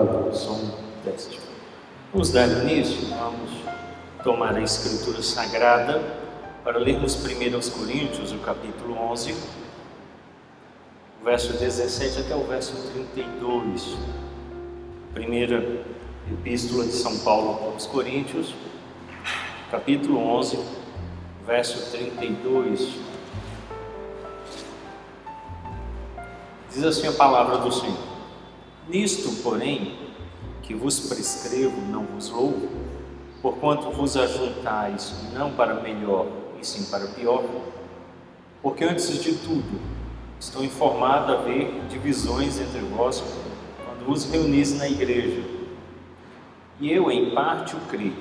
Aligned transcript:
o 0.00 0.32
som 0.32 0.58
teste. 1.04 1.38
Vamos 2.12 2.30
dar 2.30 2.48
início, 2.48 3.08
vamos 3.08 3.50
tomar 4.24 4.56
a 4.56 4.62
Escritura 4.62 5.22
Sagrada 5.22 6.00
para 6.64 6.78
lermos 6.78 7.14
1 7.16 7.70
Coríntios, 7.70 8.32
o 8.32 8.38
capítulo 8.38 8.96
11, 9.10 9.32
o 11.20 11.24
verso 11.24 11.52
17 11.52 12.20
até 12.20 12.34
o 12.34 12.44
verso 12.44 12.74
32. 12.92 13.96
Primeira 15.12 15.84
Epístola 16.30 16.84
de 16.84 16.92
São 16.92 17.18
Paulo 17.18 17.72
aos 17.72 17.86
Coríntios, 17.86 18.54
capítulo 19.70 20.18
11, 20.18 20.58
verso 21.46 21.90
32. 21.90 22.96
Diz 26.72 26.82
assim 26.82 27.08
a 27.08 27.12
palavra 27.12 27.58
do 27.58 27.70
Senhor. 27.70 28.11
Nisto, 28.92 29.42
porém, 29.42 29.94
que 30.60 30.74
vos 30.74 31.08
prescrevo, 31.08 31.80
não 31.90 32.04
vos 32.04 32.28
louvo, 32.28 32.68
porquanto 33.40 33.90
vos 33.90 34.18
ajuntais 34.18 35.14
não 35.32 35.50
para 35.52 35.80
melhor, 35.80 36.26
e 36.60 36.66
sim 36.66 36.84
para 36.90 37.06
pior, 37.06 37.42
porque 38.60 38.84
antes 38.84 39.22
de 39.22 39.32
tudo 39.36 39.80
estou 40.38 40.62
informado 40.62 41.32
a 41.32 41.38
haver 41.38 41.72
divisões 41.88 42.60
entre 42.60 42.80
vós 42.80 43.24
quando 43.82 44.04
vos 44.04 44.30
reunis 44.30 44.76
na 44.76 44.86
igreja. 44.86 45.42
E 46.78 46.92
eu, 46.92 47.10
em 47.10 47.30
parte, 47.34 47.74
o 47.74 47.80
creio, 47.88 48.12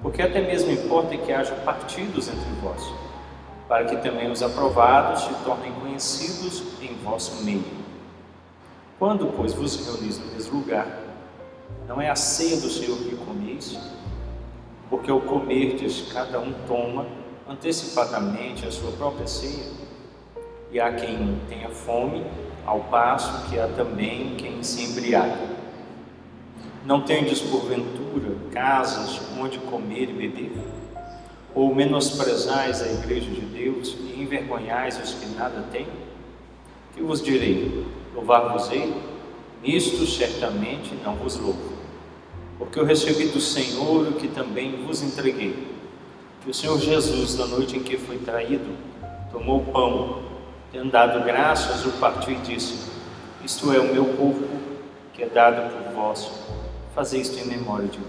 porque 0.00 0.22
até 0.22 0.42
mesmo 0.42 0.70
importa 0.70 1.16
que 1.16 1.32
haja 1.32 1.56
partidos 1.64 2.28
entre 2.28 2.52
vós, 2.62 2.84
para 3.66 3.84
que 3.86 3.96
também 3.96 4.30
os 4.30 4.44
aprovados 4.44 5.22
se 5.22 5.34
tornem 5.42 5.72
conhecidos 5.72 6.62
em 6.80 6.94
vosso 7.02 7.42
meio. 7.42 7.75
Quando, 8.98 9.26
pois, 9.36 9.52
vos 9.52 9.84
reunis 9.84 10.18
no 10.18 10.32
mesmo 10.32 10.58
lugar, 10.58 10.86
não 11.86 12.00
é 12.00 12.08
a 12.08 12.16
ceia 12.16 12.56
do 12.56 12.70
Senhor 12.70 12.96
que 12.96 13.14
comeis, 13.14 13.78
porque 14.88 15.10
ao 15.10 15.20
comerdes 15.20 16.10
cada 16.10 16.40
um 16.40 16.52
toma 16.66 17.06
antecipadamente 17.46 18.66
a 18.66 18.70
sua 18.70 18.90
própria 18.92 19.26
ceia, 19.26 19.66
e 20.72 20.80
há 20.80 20.94
quem 20.94 21.38
tenha 21.46 21.68
fome, 21.68 22.24
ao 22.64 22.80
passo 22.80 23.48
que 23.50 23.58
há 23.60 23.68
também 23.68 24.34
quem 24.36 24.62
se 24.62 24.84
embriague. 24.84 25.46
Não 26.86 27.02
tendes, 27.02 27.40
porventura, 27.40 28.34
casas 28.50 29.20
onde 29.38 29.58
comer 29.58 30.08
e 30.08 30.12
beber? 30.12 30.52
Ou 31.54 31.74
menosprezais 31.74 32.82
a 32.82 32.86
igreja 32.86 33.30
de 33.30 33.40
Deus 33.40 33.96
e 34.00 34.20
envergonhais 34.20 34.98
os 34.98 35.14
que 35.14 35.26
nada 35.34 35.62
têm? 35.70 35.86
Que 36.94 37.02
vos 37.02 37.22
direi? 37.22 37.86
Louvar-vos-ei? 38.16 38.94
Nisto 39.62 40.06
certamente 40.06 40.94
não 41.04 41.16
vos 41.16 41.36
louvo, 41.36 41.72
porque 42.58 42.78
eu 42.78 42.84
recebi 42.84 43.26
do 43.26 43.40
Senhor 43.40 44.08
o 44.08 44.12
que 44.12 44.26
também 44.26 44.84
vos 44.86 45.02
entreguei. 45.02 45.76
Que 46.42 46.50
o 46.50 46.54
Senhor 46.54 46.78
Jesus, 46.78 47.36
na 47.36 47.46
noite 47.46 47.76
em 47.76 47.82
que 47.82 47.98
foi 47.98 48.16
traído, 48.16 48.74
tomou 49.30 49.58
o 49.58 49.64
pão, 49.66 50.22
tendo 50.72 50.90
dado 50.90 51.22
graças, 51.24 51.84
o 51.84 51.90
partiu 51.92 52.32
e 52.32 52.36
disse: 52.36 52.90
Isto 53.44 53.72
é 53.72 53.78
o 53.80 53.92
meu 53.92 54.04
corpo, 54.04 54.48
que 55.12 55.22
é 55.22 55.28
dado 55.28 55.70
por 55.70 55.92
vós. 55.92 56.30
Fazei 56.94 57.20
isto 57.20 57.38
em 57.38 57.44
memória 57.44 57.88
de 57.88 57.98
mim. 57.98 58.06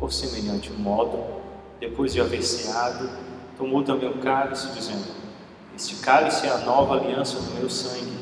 Por 0.00 0.10
semelhante 0.10 0.72
modo, 0.72 1.22
depois 1.78 2.14
de 2.14 2.20
haver 2.20 2.42
ceado, 2.42 3.10
tomou 3.58 3.82
também 3.82 4.08
o 4.08 4.18
cálice, 4.18 4.72
dizendo: 4.72 5.04
Este 5.76 5.96
cálice 5.96 6.46
é 6.46 6.50
a 6.50 6.58
nova 6.58 6.94
aliança 6.94 7.38
do 7.40 7.54
meu 7.58 7.68
sangue 7.68 8.21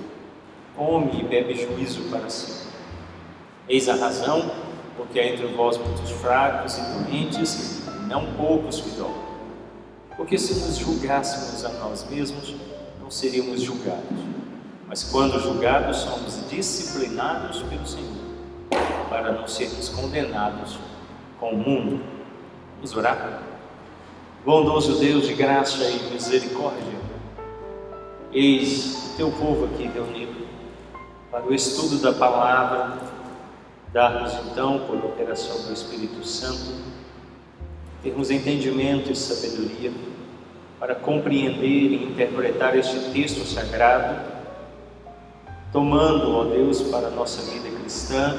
come 0.75 1.19
e 1.19 1.23
bebe 1.23 1.53
juízo 1.53 2.03
para 2.09 2.29
si. 2.29 2.67
Eis 3.67 3.87
a 3.87 3.95
razão, 3.95 4.51
porque 4.97 5.19
há 5.19 5.27
entre 5.27 5.47
vós 5.47 5.77
muitos 5.77 6.09
fracos 6.11 6.77
e 6.77 6.81
doentes, 6.81 7.81
e 7.87 8.07
não 8.07 8.33
poucos 8.33 8.81
que 8.81 8.89
dormem. 8.91 9.31
Porque 10.17 10.37
se 10.37 10.53
nos 10.55 10.77
julgássemos 10.77 11.63
a 11.65 11.69
nós 11.79 12.05
mesmos, 12.09 12.55
não 13.01 13.09
seríamos 13.09 13.61
julgados. 13.61 14.19
Mas 14.87 15.03
quando 15.05 15.39
julgados, 15.39 15.97
somos 15.97 16.49
disciplinados 16.49 17.61
pelo 17.63 17.87
Senhor, 17.87 18.09
para 19.09 19.31
não 19.31 19.47
sermos 19.47 19.87
condenados 19.89 20.77
com 21.39 21.51
o 21.51 21.57
mundo. 21.57 22.03
Vamos 22.75 22.95
orar? 22.95 23.41
Bondoso 24.45 24.99
Deus 24.99 25.27
de 25.27 25.33
graça 25.33 25.83
e 25.83 26.11
misericórdia, 26.11 26.99
eis 28.33 29.13
o 29.13 29.17
teu 29.17 29.31
povo 29.31 29.65
aqui 29.65 29.83
reunido 29.83 30.30
para 31.31 31.47
o 31.47 31.53
estudo 31.53 31.97
da 31.99 32.11
palavra, 32.11 32.97
darmos 33.93 34.33
então, 34.45 34.79
por 34.79 34.97
operação 34.97 35.65
do 35.65 35.71
Espírito 35.71 36.25
Santo, 36.27 36.75
termos 38.03 38.29
entendimento 38.29 39.09
e 39.09 39.15
sabedoria 39.15 39.93
para 40.77 40.93
compreender 40.93 41.63
e 41.63 42.03
interpretar 42.03 42.77
este 42.77 43.11
texto 43.11 43.45
sagrado, 43.45 44.19
tomando, 45.71 46.35
ó 46.35 46.43
Deus, 46.43 46.81
para 46.81 47.07
a 47.07 47.11
nossa 47.11 47.49
vida 47.49 47.69
cristã, 47.79 48.37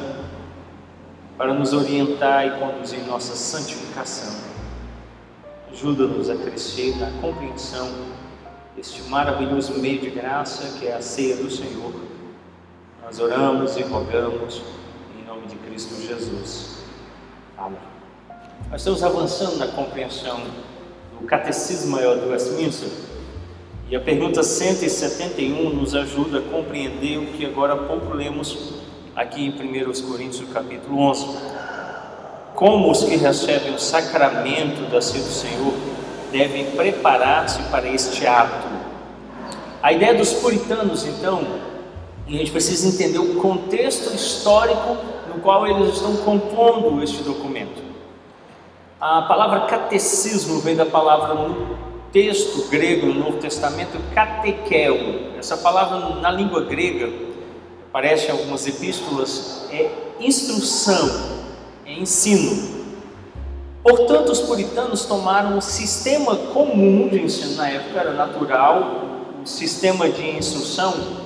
para 1.39 1.55
nos 1.55 1.73
orientar 1.73 2.47
e 2.47 2.51
conduzir 2.61 3.01
nossa 3.07 3.35
santificação. 3.35 4.53
Ajuda-nos 5.73 6.29
a 6.29 6.37
crescer 6.37 6.95
na 6.99 7.11
compreensão 7.23 7.91
deste 8.77 9.03
maravilhoso 9.05 9.79
meio 9.79 9.99
de 9.99 10.11
graça 10.11 10.79
que 10.79 10.89
é 10.89 10.95
a 10.95 11.01
ceia 11.01 11.37
do 11.37 11.51
Senhor 11.51 12.12
nós 13.13 13.21
oramos 13.21 13.77
e 13.77 13.83
rogamos 13.83 14.63
em 15.21 15.29
nome 15.29 15.47
de 15.47 15.57
Cristo 15.57 16.01
Jesus. 16.01 16.79
Amém. 17.59 17.77
Nós 18.71 18.81
estamos 18.81 19.03
avançando 19.03 19.59
na 19.59 19.67
compreensão 19.67 20.41
do 21.21 21.27
Catecismo 21.27 21.91
Maior 21.91 22.17
do 22.17 22.31
Westminster 22.31 22.89
e 23.91 23.95
a 23.95 24.01
pergunta 24.01 24.43
171 24.43 25.75
nos 25.75 25.95
ajuda 25.95 26.39
a 26.39 26.41
compreender 26.41 27.19
o 27.19 27.27
que 27.27 27.45
agora 27.45 27.75
há 27.75 27.77
pouco 27.77 28.15
lemos 28.15 28.81
aqui 29.15 29.45
em 29.45 29.51
1 29.51 30.09
Coríntios 30.09 30.51
capítulo 30.51 30.99
11. 30.99 31.27
Como 32.55 32.91
os 32.91 33.05
que 33.05 33.17
recebem 33.17 33.75
o 33.75 33.79
sacramento 33.79 34.91
da 34.91 35.03
ceia 35.03 35.23
do 35.23 35.31
Senhor 35.31 35.75
devem 36.31 36.71
preparar-se 36.71 37.63
para 37.65 37.87
este 37.91 38.27
ato. 38.27 38.69
A 39.83 39.93
ideia 39.93 40.15
dos 40.15 40.33
puritanos, 40.33 41.05
então, 41.05 41.62
e 42.33 42.37
a 42.37 42.39
gente 42.39 42.51
precisa 42.51 42.89
entender 42.89 43.19
o 43.19 43.35
contexto 43.35 44.11
histórico 44.15 44.97
no 45.29 45.43
qual 45.43 45.67
eles 45.67 45.97
estão 45.97 46.17
compondo 46.17 47.03
este 47.03 47.23
documento. 47.23 47.83
A 48.99 49.21
palavra 49.21 49.67
catecismo 49.67 50.59
vem 50.61 50.75
da 50.75 50.87
palavra 50.87 51.35
no 51.35 51.77
texto 52.11 52.71
grego 52.71 53.09
no 53.09 53.21
Novo 53.21 53.37
Testamento 53.37 54.01
catequel. 54.15 54.97
Essa 55.39 55.59
palavra 55.59 56.21
na 56.23 56.31
língua 56.31 56.63
grega 56.63 57.13
aparece 57.91 58.29
em 58.29 58.31
algumas 58.31 58.67
epístolas 58.67 59.67
é 59.71 59.91
instrução, 60.19 61.11
é 61.85 61.93
ensino. 61.93 62.81
Portanto, 63.83 64.33
os 64.33 64.41
puritanos 64.41 65.05
tomaram 65.05 65.59
um 65.59 65.61
sistema 65.61 66.35
comum 66.35 67.11
de 67.11 67.21
ensino 67.21 67.57
na 67.57 67.69
época 67.69 68.01
era 68.01 68.15
natural, 68.15 69.03
um 69.39 69.45
sistema 69.45 70.09
de 70.09 70.31
instrução 70.31 71.21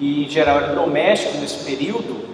que 0.00 0.24
em 0.24 0.30
geral 0.30 0.56
era 0.56 0.74
doméstico 0.74 1.36
nesse 1.36 1.62
período, 1.62 2.24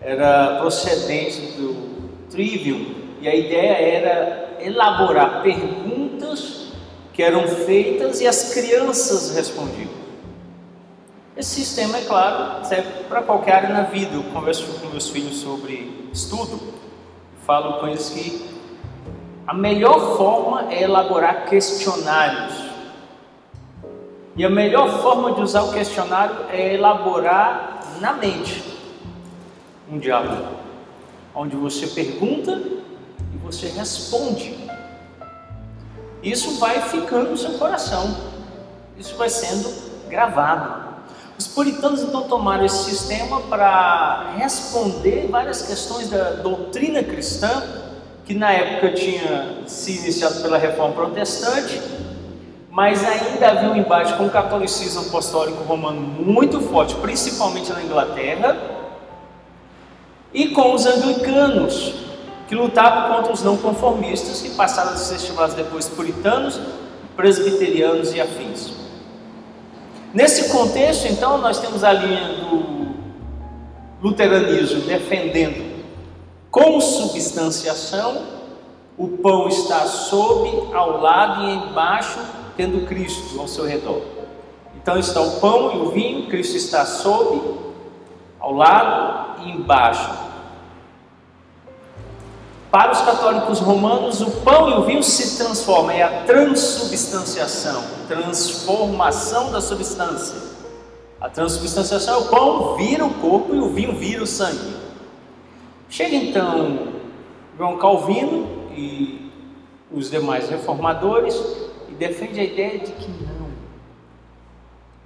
era 0.00 0.58
procedente 0.60 1.40
do 1.58 2.28
trivium, 2.30 2.94
e 3.20 3.26
a 3.26 3.34
ideia 3.34 3.72
era 3.72 4.56
elaborar 4.60 5.42
perguntas 5.42 6.68
que 7.12 7.24
eram 7.24 7.48
feitas 7.48 8.20
e 8.20 8.26
as 8.28 8.54
crianças 8.54 9.34
respondiam. 9.34 9.90
Esse 11.36 11.56
sistema, 11.56 11.98
é 11.98 12.02
claro, 12.02 12.64
serve 12.64 12.88
para 13.08 13.20
qualquer 13.20 13.56
área 13.56 13.68
na 13.68 13.82
vida. 13.82 14.14
Eu 14.14 14.22
converso 14.22 14.64
com 14.80 14.86
meus 14.86 15.10
filhos 15.10 15.38
sobre 15.38 16.08
estudo, 16.12 16.72
falo 17.44 17.80
com 17.80 17.88
eles 17.88 18.08
que 18.10 18.46
a 19.44 19.52
melhor 19.52 20.16
forma 20.16 20.72
é 20.72 20.84
elaborar 20.84 21.46
questionários 21.46 22.65
e 24.36 24.44
a 24.44 24.50
melhor 24.50 25.00
forma 25.00 25.32
de 25.32 25.40
usar 25.40 25.62
o 25.62 25.72
questionário 25.72 26.36
é 26.50 26.74
elaborar 26.74 27.80
na 28.00 28.12
mente. 28.12 28.76
um 29.90 29.98
diálogo, 29.98 30.44
onde 31.34 31.54
você 31.54 31.86
pergunta 31.86 32.60
e 33.32 33.36
você 33.42 33.68
responde. 33.68 34.58
Isso 36.22 36.58
vai 36.58 36.80
ficando 36.82 37.30
no 37.30 37.36
seu 37.36 37.52
coração, 37.52 38.16
isso 38.98 39.16
vai 39.16 39.30
sendo 39.30 39.72
gravado. 40.08 40.86
Os 41.38 41.46
puritanos 41.46 42.02
então 42.02 42.24
tomaram 42.24 42.64
esse 42.64 42.84
sistema 42.84 43.40
para 43.42 44.32
responder 44.36 45.28
várias 45.30 45.62
questões 45.62 46.10
da 46.10 46.30
doutrina 46.30 47.02
cristã, 47.02 47.62
que 48.24 48.34
na 48.34 48.50
época 48.50 48.92
tinha 48.92 49.62
se 49.66 49.98
iniciado 49.98 50.42
pela 50.42 50.58
reforma 50.58 50.94
protestante, 50.94 51.80
mas 52.76 53.02
ainda 53.02 53.48
havia 53.48 53.70
um 53.70 53.76
embate 53.76 54.12
com 54.18 54.26
o 54.26 54.30
catolicismo 54.30 55.00
apostólico 55.00 55.64
romano 55.64 55.98
muito 55.98 56.60
forte, 56.60 56.94
principalmente 56.96 57.72
na 57.72 57.82
Inglaterra, 57.82 58.54
e 60.30 60.48
com 60.48 60.74
os 60.74 60.84
anglicanos, 60.84 61.94
que 62.46 62.54
lutavam 62.54 63.16
contra 63.16 63.32
os 63.32 63.42
não 63.42 63.56
conformistas, 63.56 64.42
que 64.42 64.50
passaram 64.50 64.90
a 64.90 64.96
ser 64.96 65.18
chamados 65.18 65.54
depois 65.54 65.88
puritanos, 65.88 66.60
presbiterianos 67.16 68.12
e 68.12 68.20
afins. 68.20 68.74
Nesse 70.12 70.50
contexto, 70.50 71.06
então, 71.08 71.38
nós 71.38 71.58
temos 71.58 71.82
a 71.82 71.94
linha 71.94 72.28
do 72.28 72.94
luteranismo 74.02 74.82
defendendo 74.82 75.82
consubstanciação, 76.50 78.36
o 78.98 79.08
pão 79.08 79.48
está 79.48 79.86
sob, 79.86 80.74
ao 80.74 81.00
lado 81.00 81.42
e 81.42 81.54
embaixo, 81.54 82.35
tendo 82.56 82.86
Cristo 82.86 83.38
ao 83.40 83.46
seu 83.46 83.66
redor. 83.66 84.02
Então 84.76 84.98
está 84.98 85.20
o 85.20 85.40
pão 85.40 85.74
e 85.74 85.78
o 85.78 85.90
vinho, 85.90 86.28
Cristo 86.28 86.56
está 86.56 86.86
sob, 86.86 87.58
ao 88.38 88.52
lado 88.52 89.42
e 89.42 89.50
embaixo. 89.50 90.26
Para 92.70 92.92
os 92.92 93.00
católicos 93.00 93.58
romanos, 93.58 94.20
o 94.20 94.30
pão 94.42 94.68
e 94.70 94.74
o 94.74 94.84
vinho 94.84 95.02
se 95.02 95.36
transformam, 95.38 95.90
é 95.90 96.02
a 96.02 96.22
transubstanciação, 96.24 97.82
transformação 98.06 99.50
da 99.50 99.60
substância. 99.60 100.36
A 101.20 101.28
transubstanciação 101.28 102.14
é 102.14 102.18
o 102.18 102.24
pão 102.28 102.76
vira 102.76 103.04
o 103.04 103.14
corpo 103.14 103.54
e 103.54 103.58
o 103.58 103.70
vinho 103.70 103.96
vira 103.96 104.22
o 104.22 104.26
sangue. 104.26 104.76
Chega 105.88 106.14
então 106.14 106.88
João 107.56 107.78
Calvino 107.78 108.46
e 108.76 109.30
os 109.90 110.10
demais 110.10 110.48
reformadores 110.48 111.34
defende 111.98 112.40
a 112.40 112.44
ideia 112.44 112.78
de 112.78 112.92
que 112.92 113.08
não. 113.10 113.46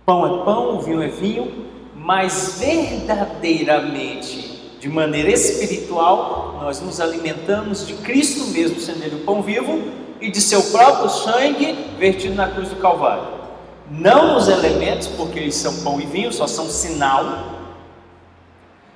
Pão 0.04 0.26
é 0.26 0.44
pão, 0.44 0.80
vinho 0.80 1.02
é 1.02 1.08
vinho, 1.08 1.66
mas 1.94 2.58
verdadeiramente 2.58 4.50
de 4.80 4.88
maneira 4.88 5.30
espiritual, 5.30 6.58
nós 6.62 6.80
nos 6.80 7.00
alimentamos 7.02 7.86
de 7.86 7.92
Cristo 7.94 8.46
mesmo, 8.46 8.80
sendo 8.80 9.04
Ele 9.04 9.16
o 9.16 9.24
pão 9.24 9.42
vivo, 9.42 9.78
e 10.20 10.30
de 10.30 10.40
seu 10.40 10.62
próprio 10.64 11.10
sangue 11.10 11.72
vertido 11.98 12.34
na 12.34 12.48
cruz 12.48 12.70
do 12.70 12.76
Calvário. 12.76 13.24
Não 13.90 14.34
nos 14.34 14.48
elementos, 14.48 15.06
porque 15.06 15.38
eles 15.38 15.54
são 15.54 15.82
pão 15.82 16.00
e 16.00 16.06
vinho, 16.06 16.32
só 16.32 16.46
são 16.46 16.64
sinal, 16.66 17.60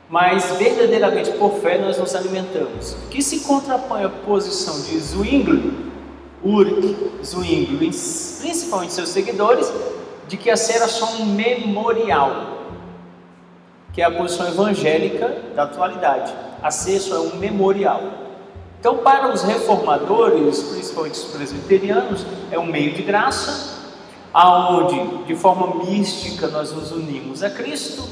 mas 0.08 0.52
verdadeiramente 0.56 1.32
por 1.32 1.52
fé 1.60 1.76
nós 1.76 1.98
nos 1.98 2.14
alimentamos. 2.14 2.96
Que 3.10 3.22
se 3.22 3.40
contrapõe 3.40 4.04
à 4.04 4.08
posição 4.08 4.80
de 4.82 4.98
Zwingli, 4.98 5.83
Ulrich 6.44 6.96
Zwingli, 7.24 7.90
principalmente 8.40 8.92
seus 8.92 9.08
seguidores, 9.08 9.72
de 10.28 10.36
que 10.36 10.50
a 10.50 10.56
cera 10.56 10.80
era 10.80 10.88
só 10.88 11.06
um 11.16 11.26
memorial 11.26 12.54
que 13.94 14.02
é 14.02 14.04
a 14.04 14.10
posição 14.10 14.48
evangélica 14.48 15.28
da 15.54 15.62
atualidade. 15.62 16.34
A 16.60 16.70
sexta 16.70 17.14
é 17.14 17.18
um 17.18 17.36
memorial. 17.36 18.02
Então, 18.80 18.98
para 18.98 19.32
os 19.32 19.42
reformadores, 19.42 20.60
principalmente 20.64 21.14
os 21.14 21.24
presbiterianos, 21.26 22.26
é 22.50 22.58
um 22.58 22.66
meio 22.66 22.92
de 22.92 23.02
graça, 23.02 23.94
aonde 24.32 25.24
de 25.26 25.36
forma 25.36 25.84
mística 25.84 26.48
nós 26.48 26.72
nos 26.72 26.90
unimos 26.90 27.42
a 27.44 27.50
Cristo 27.50 28.02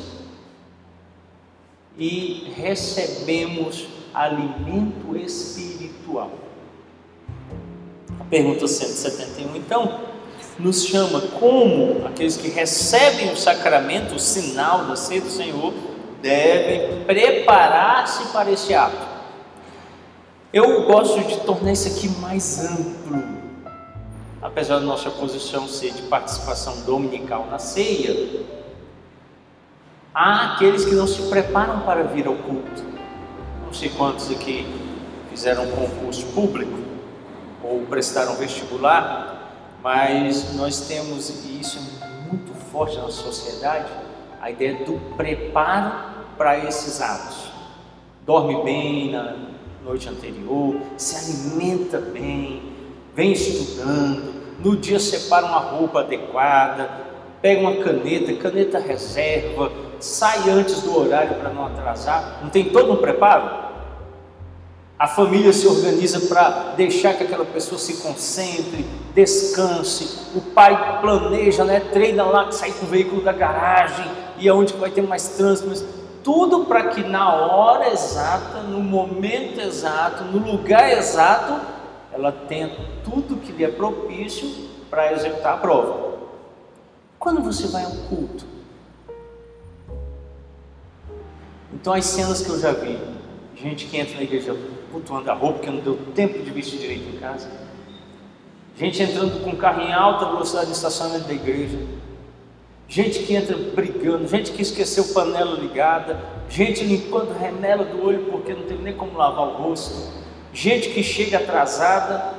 e 1.99 2.52
recebemos 2.56 3.88
alimento 4.14 5.17
espiritual. 5.17 6.31
Pergunta 8.32 8.67
171, 8.67 9.56
então, 9.56 10.00
nos 10.58 10.87
chama 10.87 11.20
como 11.38 12.06
aqueles 12.06 12.34
que 12.34 12.49
recebem 12.49 13.31
o 13.31 13.37
sacramento, 13.37 14.14
o 14.14 14.19
sinal 14.19 14.87
da 14.87 14.96
ceia 14.96 15.20
do 15.20 15.29
Senhor, 15.29 15.75
devem 16.23 17.05
preparar-se 17.05 18.32
para 18.32 18.50
esse 18.50 18.73
ato. 18.73 19.06
Eu 20.50 20.87
gosto 20.87 21.20
de 21.20 21.40
tornar 21.40 21.73
isso 21.73 21.88
aqui 21.88 22.08
mais 22.20 22.64
amplo, 22.64 23.23
apesar 24.40 24.79
da 24.79 24.87
nossa 24.87 25.11
posição 25.11 25.69
ser 25.69 25.93
de 25.93 26.00
participação 26.00 26.81
dominical 26.87 27.46
na 27.50 27.58
ceia. 27.58 28.46
Há 30.14 30.55
aqueles 30.55 30.87
que 30.87 30.94
não 30.94 31.06
se 31.06 31.20
preparam 31.29 31.81
para 31.81 32.05
vir 32.05 32.26
ao 32.26 32.37
culto. 32.37 32.82
Não 33.67 33.75
sei 33.75 33.90
quantos 33.90 34.31
aqui 34.31 34.67
fizeram 35.29 35.64
um 35.64 35.70
concurso 35.70 36.25
público 36.29 36.81
ou 37.64 37.80
prestaram 37.86 38.34
vestibular 38.36 39.32
mas 39.82 40.54
nós 40.54 40.86
temos, 40.86 41.44
e 41.44 41.60
isso 41.60 41.78
é 42.00 42.30
muito 42.30 42.54
forte 42.70 42.96
na 42.98 43.10
sociedade, 43.10 43.90
a 44.40 44.50
ideia 44.50 44.84
do 44.84 44.92
preparo 45.16 45.92
para 46.38 46.56
esses 46.58 47.00
atos. 47.00 47.50
Dorme 48.24 48.62
bem 48.62 49.10
na 49.10 49.36
noite 49.84 50.08
anterior, 50.08 50.76
se 50.96 51.16
alimenta 51.16 51.98
bem, 51.98 52.62
vem 53.14 53.32
estudando, 53.32 54.32
no 54.60 54.76
dia 54.76 55.00
separa 55.00 55.46
uma 55.46 55.58
roupa 55.58 56.00
adequada, 56.00 56.88
pega 57.40 57.60
uma 57.60 57.82
caneta, 57.82 58.32
caneta 58.34 58.78
reserva, 58.78 59.72
sai 59.98 60.48
antes 60.48 60.81
do 60.82 60.96
horário 60.96 61.34
para 61.34 61.50
não 61.50 61.66
atrasar. 61.66 62.38
Não 62.40 62.50
tem 62.50 62.70
todo 62.70 62.92
um 62.92 62.96
preparo? 62.96 63.71
A 65.02 65.08
família 65.08 65.52
se 65.52 65.66
organiza 65.66 66.20
para 66.28 66.74
deixar 66.76 67.14
que 67.14 67.24
aquela 67.24 67.44
pessoa 67.44 67.76
se 67.76 67.94
concentre, 67.94 68.86
descanse. 69.12 70.28
O 70.32 70.40
pai 70.40 71.00
planeja, 71.00 71.64
né, 71.64 71.80
treina 71.80 72.22
lá 72.22 72.52
sai 72.52 72.70
com 72.70 72.86
o 72.86 72.88
veículo 72.88 73.20
da 73.20 73.32
garagem 73.32 74.08
e 74.38 74.48
aonde 74.48 74.74
vai 74.74 74.92
ter 74.92 75.02
mais 75.02 75.30
trânsito, 75.30 75.68
mas 75.68 75.84
tudo 76.22 76.66
para 76.66 76.90
que 76.90 77.02
na 77.02 77.34
hora 77.34 77.92
exata, 77.92 78.60
no 78.60 78.78
momento 78.78 79.60
exato, 79.60 80.22
no 80.22 80.38
lugar 80.38 80.92
exato, 80.96 81.60
ela 82.12 82.30
tenha 82.30 82.70
tudo 83.02 83.38
que 83.38 83.50
lhe 83.50 83.64
é 83.64 83.68
propício 83.72 84.48
para 84.88 85.12
executar 85.14 85.54
a 85.54 85.56
prova. 85.56 86.12
Quando 87.18 87.42
você 87.42 87.66
vai 87.66 87.82
ao 87.82 87.90
culto, 88.08 88.44
então 91.72 91.92
as 91.92 92.04
cenas 92.04 92.40
que 92.40 92.50
eu 92.50 92.60
já 92.60 92.70
vi, 92.70 92.96
gente 93.56 93.86
que 93.86 93.96
entra 93.96 94.14
na 94.14 94.22
igreja 94.22 94.56
cultuando 94.93 95.31
a 95.31 95.34
roupa, 95.34 95.58
porque 95.58 95.70
não 95.70 95.81
deu 95.81 95.99
tempo 96.15 96.39
de 96.39 96.51
vestir 96.51 96.79
direito 96.79 97.17
em 97.17 97.19
casa. 97.19 97.51
Gente 98.77 99.03
entrando 99.03 99.43
com 99.43 99.56
carro 99.56 99.81
em 99.81 99.93
alta 99.93 100.27
velocidade 100.27 100.67
no 100.67 100.72
estacionamento 100.72 101.27
da 101.27 101.34
igreja. 101.34 101.79
Gente 102.89 103.20
que 103.20 103.34
entra 103.34 103.56
brigando, 103.56 104.29
gente 104.29 104.53
que 104.53 104.61
esqueceu 104.61 105.15
panela 105.15 105.58
ligada, 105.58 106.20
gente 106.49 106.84
limpando 106.84 107.32
remela 107.32 107.84
do 107.84 108.05
olho 108.05 108.31
porque 108.31 108.53
não 108.53 108.65
teve 108.65 108.82
nem 108.82 108.94
como 108.94 109.17
lavar 109.17 109.49
o 109.49 109.63
rosto, 109.63 110.13
gente 110.53 110.91
que 110.91 111.03
chega 111.03 111.39
atrasada. 111.39 112.34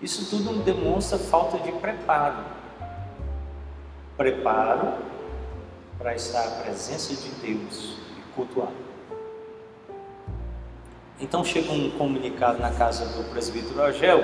Isso 0.00 0.30
tudo 0.30 0.62
demonstra 0.62 1.18
falta 1.18 1.58
de 1.58 1.72
preparo. 1.72 2.44
Preparo 4.16 4.94
para 5.98 6.14
estar 6.14 6.46
à 6.46 6.50
presença 6.62 7.12
de 7.14 7.30
Deus 7.42 7.96
e 8.16 8.34
cultuar. 8.36 8.70
Então 11.20 11.44
chega 11.44 11.72
um 11.72 11.90
comunicado 11.90 12.60
na 12.60 12.70
casa 12.70 13.04
do 13.04 13.28
presbítero 13.30 13.82
Agel, 13.82 14.18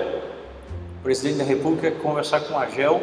o 1.01 1.03
presidente 1.03 1.39
da 1.39 1.45
República 1.45 1.91
quer 1.91 2.01
conversar 2.01 2.41
com 2.43 2.55
o 2.55 2.59
Agel, 2.59 3.03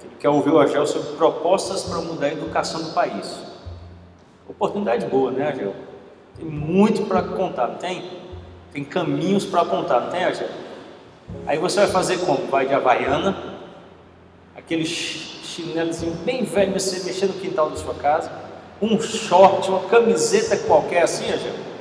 ele 0.00 0.14
quer 0.20 0.28
ouvir 0.28 0.50
o 0.50 0.60
Agel 0.60 0.86
sobre 0.86 1.16
propostas 1.16 1.82
para 1.82 2.00
mudar 2.00 2.26
a 2.26 2.32
educação 2.32 2.80
do 2.80 2.90
país. 2.90 3.36
Oportunidade 4.48 5.06
boa, 5.06 5.32
né, 5.32 5.48
Agel? 5.48 5.74
Tem 6.36 6.46
muito 6.46 7.02
para 7.02 7.20
contar, 7.20 7.66
não 7.66 7.78
tem? 7.78 8.20
Tem 8.72 8.84
caminhos 8.84 9.44
para 9.44 9.64
contar, 9.64 10.02
não 10.02 10.10
tem, 10.10 10.22
Agel? 10.22 10.48
Aí 11.44 11.58
você 11.58 11.80
vai 11.80 11.88
fazer 11.88 12.18
como? 12.18 12.46
Vai 12.46 12.68
de 12.68 12.74
Havaiana, 12.74 13.36
aquele 14.54 14.86
chinelozinho 14.86 16.14
bem 16.24 16.44
velho, 16.44 16.78
você 16.78 17.04
mexer 17.04 17.26
no 17.26 17.34
quintal 17.34 17.70
da 17.70 17.76
sua 17.76 17.94
casa, 17.94 18.30
um 18.80 19.00
short, 19.00 19.68
uma 19.68 19.80
camiseta 19.88 20.56
qualquer 20.58 21.02
assim, 21.02 21.24
Agel? 21.32 21.71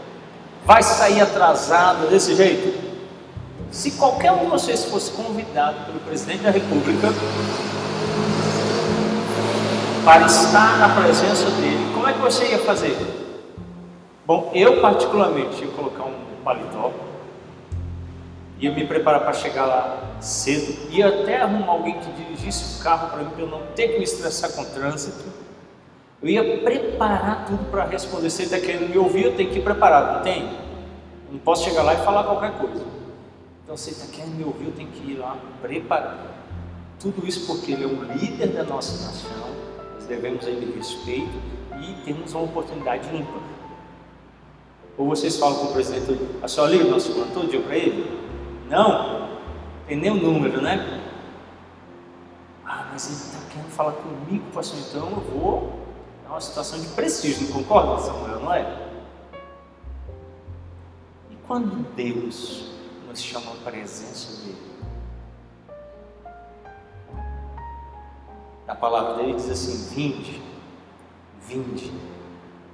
Vai 0.66 0.84
sair 0.84 1.22
atrasado 1.22 2.10
desse 2.10 2.36
jeito? 2.36 2.92
Se 3.72 3.92
qualquer 3.92 4.32
um 4.32 4.40
de 4.40 4.46
vocês 4.48 4.86
fosse 4.86 5.12
convidado 5.12 5.86
pelo 5.86 6.00
presidente 6.02 6.44
da 6.44 6.52
República 6.52 7.08
para 10.04 10.26
estar 10.26 10.78
na 10.78 10.90
presença 11.02 11.50
dele, 11.52 11.92
como 11.94 12.08
é 12.08 12.14
que 12.14 12.20
você 12.20 12.50
ia 12.50 12.60
fazer? 12.60 12.98
Bom, 14.26 14.52
eu 14.54 14.82
particularmente 14.82 15.64
ia 15.64 15.72
colocar 15.72 16.04
um 16.04 16.14
paletó, 16.44 16.92
ia 18.60 18.72
me 18.72 18.86
preparar 18.86 19.22
para 19.22 19.34
chegar 19.34 19.66
lá 19.66 19.98
cedo, 20.20 20.90
ia 20.92 21.08
até 21.08 21.42
arrumar 21.42 21.72
alguém 21.72 22.00
que 22.00 22.12
dirigisse 22.12 22.80
o 22.80 22.84
carro 22.84 23.10
para 23.10 23.24
mim, 23.24 23.30
para 23.32 23.42
eu 23.42 23.48
não 23.48 23.62
ter 23.76 23.90
que 23.90 23.98
me 23.98 24.04
estressar 24.04 24.52
com 24.52 24.62
o 24.62 24.66
trânsito. 24.66 25.24
Eu 26.22 26.30
ia 26.30 26.60
preparar 26.60 27.46
tudo 27.48 27.70
para 27.72 27.86
responder. 27.86 28.30
Se 28.30 28.44
ele 28.44 28.54
está 28.54 28.60
querendo 28.60 28.90
me 28.90 28.98
ouvir, 28.98 29.26
eu 29.26 29.36
tenho 29.36 29.50
que 29.50 29.58
ir 29.60 29.64
preparado, 29.64 30.18
não 30.18 30.24
tem? 30.24 30.48
Não 31.32 31.40
posso 31.40 31.64
chegar 31.64 31.82
lá 31.82 31.94
e 31.96 31.98
falar 31.98 32.24
qualquer 32.24 32.52
coisa. 32.58 32.86
Então, 33.64 33.76
se 33.76 33.90
ele 33.90 33.98
está 33.98 34.16
querendo 34.16 34.36
me 34.36 34.44
ouvir, 34.44 34.66
eu 34.66 34.72
tenho 34.74 34.90
que 34.90 35.12
ir 35.12 35.18
lá 35.18 35.38
preparado. 35.62 36.30
Tudo 37.00 37.26
isso 37.26 37.48
porque 37.48 37.72
ele 37.72 37.84
é 37.84 37.88
um 37.88 38.04
líder 38.14 38.50
da 38.50 38.64
nossa 38.64 39.08
nação, 39.08 39.32
nós 39.96 40.06
devemos 40.06 40.46
a 40.46 40.52
ele 40.52 40.76
respeito 40.76 41.32
e 41.82 41.94
temos 42.06 42.32
uma 42.34 42.44
oportunidade 42.44 43.08
ímpar. 43.16 43.42
Ou 44.98 45.08
vocês 45.08 45.36
falam 45.38 45.58
com 45.58 45.66
o 45.68 45.74
presidente, 45.74 46.22
a 46.44 46.48
senhora 46.48 46.72
liga 46.74 46.86
o 46.86 46.92
nosso 46.92 47.12
plantão 47.14 47.48
dia 47.48 47.60
para 47.60 47.76
ele? 47.76 48.22
Não, 48.70 49.40
tem 49.88 49.98
nem 49.98 50.12
o 50.12 50.16
número, 50.16 50.62
né? 50.62 51.02
Ah, 52.64 52.90
mas 52.92 53.08
ele 53.08 53.16
está 53.16 53.40
querendo 53.52 53.72
falar 53.72 53.94
comigo, 53.94 54.46
pastor, 54.54 54.80
então 54.80 55.10
eu 55.10 55.40
vou. 55.40 55.81
É 56.32 56.34
uma 56.34 56.40
situação 56.40 56.80
de 56.80 56.88
prestígio, 56.88 57.50
não 57.50 57.62
concorda, 57.62 58.02
Samuel, 58.04 58.40
não 58.40 58.54
é? 58.54 58.90
E 61.30 61.36
quando 61.46 61.86
Deus 61.94 62.72
nos 63.06 63.20
chama 63.20 63.52
a 63.52 63.56
presença 63.70 64.42
dele? 64.42 64.72
A 68.66 68.74
palavra 68.74 69.16
dele 69.16 69.34
diz 69.34 69.50
assim: 69.50 69.94
Vinde, 69.94 70.42
vinde 71.42 71.92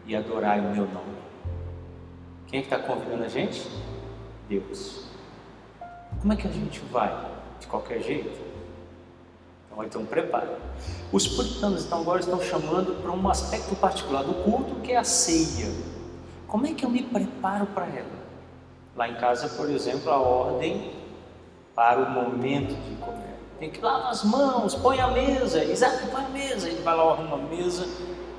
e 0.06 0.16
adorai 0.16 0.60
o 0.60 0.70
meu 0.70 0.86
nome. 0.86 1.18
Quem 2.46 2.60
é 2.60 2.62
que 2.62 2.72
está 2.72 2.78
convidando 2.78 3.24
a 3.24 3.28
gente? 3.28 3.68
Deus. 4.48 5.08
Como 6.22 6.32
é 6.32 6.36
que 6.36 6.48
a 6.48 6.52
gente 6.52 6.80
vai? 6.92 7.32
De 7.60 7.66
qualquer 7.66 8.04
jeito? 8.04 8.47
Então 9.86 10.05
preparo. 10.05 10.50
Os 11.12 11.27
puritanos 11.27 11.86
então 11.86 12.01
agora 12.01 12.19
estão 12.19 12.41
chamando 12.41 13.01
para 13.01 13.12
um 13.12 13.29
aspecto 13.29 13.75
particular 13.75 14.24
do 14.24 14.34
culto 14.43 14.75
que 14.81 14.91
é 14.91 14.98
a 14.98 15.03
ceia. 15.03 15.72
Como 16.48 16.65
é 16.65 16.74
que 16.74 16.86
eu 16.86 16.89
me 16.89 17.03
preparo 17.03 17.65
para 17.67 17.86
ela? 17.86 18.17
Lá 18.96 19.07
em 19.07 19.15
casa, 19.15 19.50
por 19.50 19.69
exemplo, 19.69 20.10
a 20.10 20.17
ordem 20.17 20.91
para 21.75 22.00
o 22.00 22.10
momento 22.10 22.74
de 22.74 22.96
comer 22.96 23.38
tem 23.60 23.69
que 23.69 23.81
lavar 23.81 24.12
as 24.12 24.24
mãos, 24.24 24.75
põe 24.75 25.00
a 25.00 25.07
mesa, 25.07 25.63
exato, 25.63 26.07
põe 26.07 26.24
a 26.24 26.29
mesa, 26.29 26.69
ele 26.69 26.81
vai 26.81 26.96
lá, 26.96 27.03
arruma 27.03 27.38
a 27.38 27.39
mesa, 27.39 27.88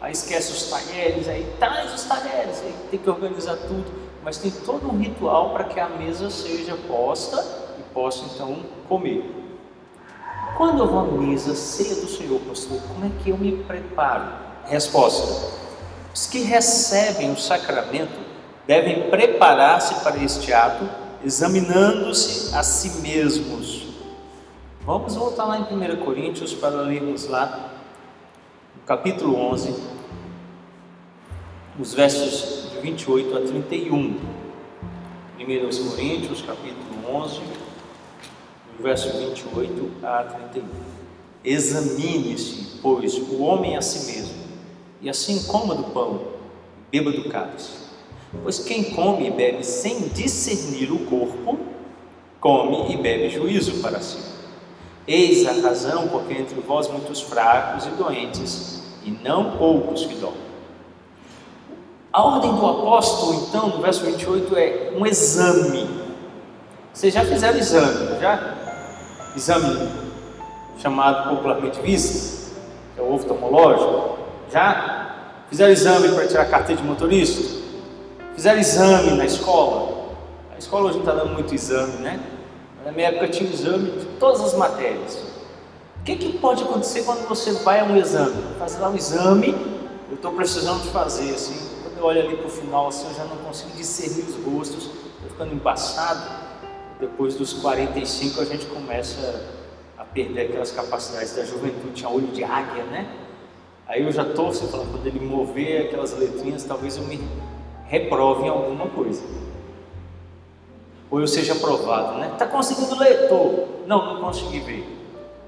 aí 0.00 0.12
esquece 0.12 0.52
os 0.52 0.70
talheres, 0.70 1.28
aí 1.28 1.52
traz 1.58 1.92
os 1.92 2.04
talheres, 2.04 2.62
aí 2.62 2.74
tem 2.90 3.00
que 3.00 3.10
organizar 3.10 3.56
tudo, 3.56 3.86
mas 4.22 4.38
tem 4.38 4.50
todo 4.50 4.86
um 4.86 4.96
ritual 4.96 5.50
para 5.50 5.64
que 5.64 5.80
a 5.80 5.88
mesa 5.88 6.30
seja 6.30 6.76
posta 6.86 7.44
e 7.78 7.82
possa 7.92 8.24
então 8.26 8.58
comer. 8.88 9.37
Quando 10.58 10.82
eu 10.82 10.88
vou 10.88 10.98
à 10.98 11.04
mesa, 11.04 11.54
ceia 11.54 11.94
do 11.94 12.08
Senhor, 12.08 12.38
pastor, 12.40 12.78
como 12.82 13.06
é 13.06 13.10
que 13.22 13.30
eu 13.30 13.38
me 13.38 13.52
preparo? 13.64 14.30
Resposta: 14.66 15.54
os 16.12 16.26
que 16.26 16.40
recebem 16.42 17.32
o 17.32 17.38
sacramento 17.38 18.18
devem 18.66 19.08
preparar-se 19.08 19.94
para 20.04 20.22
este 20.22 20.52
ato, 20.52 20.86
examinando-se 21.24 22.54
a 22.54 22.62
si 22.62 23.00
mesmos 23.00 23.88
Vamos 24.88 25.16
voltar 25.16 25.44
lá 25.44 25.58
em 25.58 25.64
1 25.64 25.96
Coríntios 26.02 26.54
para 26.54 26.80
lermos 26.80 27.26
lá, 27.28 27.74
no 28.74 28.82
capítulo 28.86 29.36
11, 29.36 29.74
os 31.78 31.92
versos 31.92 32.70
de 32.70 32.78
28 32.78 33.36
a 33.36 33.40
31. 33.42 34.16
1 35.38 35.90
Coríntios, 35.90 36.40
capítulo 36.40 37.16
11, 37.16 37.40
verso 38.78 39.16
28 39.16 39.90
a 40.02 40.24
31. 40.24 40.64
Examine-se, 41.44 42.78
pois, 42.82 43.14
o 43.14 43.42
homem 43.42 43.76
a 43.76 43.82
si 43.82 44.12
mesmo, 44.12 44.34
e 45.00 45.08
assim 45.08 45.42
coma 45.44 45.74
do 45.74 45.84
pão, 45.84 46.20
beba 46.90 47.10
do 47.10 47.28
cálice. 47.28 47.70
Pois 48.42 48.58
quem 48.58 48.84
come 48.84 49.26
e 49.26 49.30
bebe 49.30 49.64
sem 49.64 50.08
discernir 50.08 50.92
o 50.92 50.98
corpo, 51.06 51.58
come 52.40 52.92
e 52.92 52.96
bebe 52.96 53.30
juízo 53.30 53.80
para 53.80 54.00
si. 54.00 54.18
Eis 55.06 55.46
a 55.46 55.52
razão 55.66 56.08
porque 56.08 56.34
entre 56.34 56.60
vós 56.60 56.88
muitos 56.88 57.22
fracos 57.22 57.86
e 57.86 57.90
doentes, 57.90 58.82
e 59.04 59.10
não 59.10 59.56
poucos 59.56 60.04
que 60.04 60.14
dormem. 60.16 60.48
A 62.12 62.22
ordem 62.22 62.54
do 62.54 62.66
apóstolo, 62.66 63.46
então, 63.48 63.68
no 63.68 63.80
verso 63.80 64.04
28, 64.04 64.56
é 64.56 64.92
um 64.96 65.06
exame. 65.06 65.88
Vocês 66.92 67.14
já 67.14 67.24
fizeram 67.24 67.58
exame, 67.58 68.20
já? 68.20 68.67
Exame 69.36 69.88
chamado 70.78 71.30
popularmente 71.30 71.80
vista, 71.80 72.52
que 72.94 73.00
é 73.00 73.02
o 73.02 73.12
oftalmológico. 73.12 74.18
Já? 74.52 74.98
Fizeram 75.48 75.72
exame 75.72 76.08
para 76.10 76.26
tirar 76.26 76.44
carteira 76.46 76.80
de 76.80 76.86
motorista? 76.86 77.58
Fizeram 78.34 78.58
exame 78.58 79.12
na 79.12 79.24
escola? 79.24 80.12
A 80.54 80.58
escola 80.58 80.86
hoje 80.86 80.98
não 80.98 81.04
está 81.04 81.14
dando 81.14 81.32
muito 81.32 81.54
exame, 81.54 81.98
né? 81.98 82.20
Na 82.84 82.92
minha 82.92 83.08
época 83.08 83.28
tinha 83.28 83.50
exame 83.50 83.90
de 83.90 84.04
todas 84.18 84.40
as 84.40 84.54
matérias. 84.54 85.16
O 86.00 86.04
que, 86.04 86.16
que 86.16 86.38
pode 86.38 86.62
acontecer 86.62 87.02
quando 87.02 87.26
você 87.28 87.52
vai 87.64 87.80
a 87.80 87.84
um 87.84 87.96
exame? 87.96 88.36
Fazer 88.58 88.78
lá 88.78 88.88
um 88.88 88.96
exame, 88.96 89.54
eu 90.08 90.14
estou 90.14 90.32
precisando 90.32 90.82
de 90.82 90.88
fazer, 90.90 91.34
assim, 91.34 91.58
quando 91.82 91.98
eu 91.98 92.04
olho 92.04 92.20
ali 92.20 92.36
para 92.36 92.46
o 92.46 92.50
final, 92.50 92.88
assim, 92.88 93.06
eu 93.08 93.14
já 93.14 93.24
não 93.24 93.36
consigo 93.38 93.70
discernir 93.76 94.24
os 94.24 94.36
rostos, 94.44 94.84
estou 94.84 95.30
ficando 95.30 95.54
embaçado. 95.54 96.47
Depois 97.00 97.34
dos 97.34 97.52
45 97.54 98.40
a 98.40 98.44
gente 98.44 98.66
começa 98.66 99.44
a 99.96 100.04
perder 100.04 100.42
aquelas 100.42 100.72
capacidades 100.72 101.34
da 101.36 101.44
juventude, 101.44 101.92
tinha 101.94 102.10
olho 102.10 102.28
de 102.28 102.42
águia, 102.42 102.84
né? 102.84 103.08
Aí 103.86 104.02
eu 104.02 104.12
já 104.12 104.22
estou, 104.22 104.52
você 104.52 104.66
fala, 104.66 104.84
quando 104.86 105.06
ele 105.06 105.20
mover 105.20 105.86
aquelas 105.86 106.16
letrinhas, 106.18 106.64
talvez 106.64 106.96
eu 106.96 107.04
me 107.04 107.20
reprove 107.86 108.44
em 108.44 108.48
alguma 108.48 108.86
coisa 108.88 109.22
ou 111.10 111.20
eu 111.20 111.26
seja 111.26 111.54
aprovado, 111.54 112.18
né? 112.18 112.30
Está 112.32 112.46
conseguindo 112.46 112.98
ler? 112.98 113.28
Tô. 113.28 113.66
Não, 113.86 114.14
não 114.14 114.20
consegui 114.20 114.60
ver. 114.60 114.80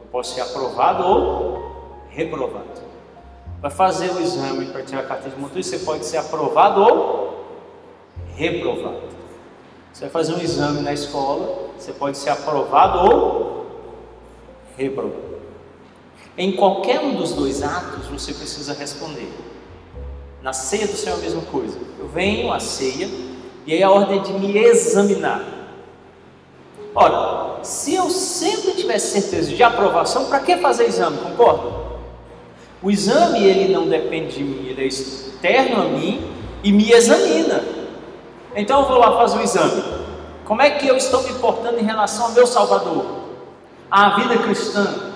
Eu 0.01 0.07
posso 0.11 0.35
ser 0.35 0.41
aprovado 0.41 1.07
ou 1.07 2.07
reprovado. 2.09 2.91
Vai 3.61 3.71
fazer 3.71 4.11
o 4.11 4.21
exame 4.21 4.67
para 4.67 4.83
tirar 4.83 5.01
a 5.01 5.07
carteira 5.07 5.37
de 5.37 5.41
motorista, 5.41 5.77
você 5.77 5.85
pode 5.85 6.07
ser 6.07 6.17
aprovado 6.17 6.81
ou 6.81 7.45
reprovado. 8.35 9.20
Você 9.93 10.03
vai 10.03 10.11
fazer 10.11 10.35
um 10.35 10.41
exame 10.41 10.81
na 10.81 10.93
escola, 10.93 11.71
você 11.79 11.93
pode 11.93 12.17
ser 12.17 12.31
aprovado 12.31 12.99
ou 12.99 13.67
reprovado. 14.77 15.31
Em 16.39 16.53
qualquer 16.53 17.01
um 17.01 17.15
dos 17.15 17.33
dois 17.33 17.63
atos, 17.63 18.07
você 18.07 18.33
precisa 18.33 18.73
responder. 18.73 19.31
Na 20.43 20.53
ceia 20.53 20.87
do 20.87 20.97
Senhor 20.97 21.17
é 21.17 21.19
a 21.19 21.23
mesma 21.23 21.43
coisa. 21.43 21.79
Eu 21.99 22.09
venho 22.09 22.53
à 22.53 22.61
ceia, 22.61 23.09
e 23.67 23.75
aí 23.75 23.83
a 23.83 23.91
ordem 23.91 24.23
de 24.23 24.33
me 24.33 24.57
examinar. 24.57 25.45
Ora, 26.95 27.63
se 27.63 27.95
eu 27.95 28.09
sempre 28.09 28.73
tivesse 28.73 29.21
certeza 29.21 29.55
de 29.55 29.63
aprovação, 29.63 30.27
para 30.27 30.41
que 30.41 30.57
fazer 30.57 30.87
exame? 30.87 31.19
Concorda? 31.19 31.81
O 32.83 32.91
exame 32.91 33.45
ele 33.45 33.73
não 33.73 33.87
depende 33.87 34.37
de 34.37 34.43
mim, 34.43 34.67
ele 34.67 34.83
é 34.83 34.87
externo 34.87 35.83
a 35.83 35.85
mim 35.85 36.25
e 36.65 36.73
me 36.73 36.91
examina. 36.91 37.63
Então 38.55 38.81
eu 38.81 38.89
vou 38.89 38.99
lá 38.99 39.17
fazer 39.17 39.39
o 39.39 39.43
exame. 39.43 39.83
Como 40.45 40.61
é 40.61 40.71
que 40.71 40.87
eu 40.87 40.97
estou 40.97 41.23
me 41.23 41.33
portando 41.35 41.79
em 41.79 41.85
relação 41.85 42.27
ao 42.27 42.33
meu 42.33 42.47
Salvador? 42.47 43.05
À 43.91 44.17
vida 44.17 44.37
cristã, 44.39 45.13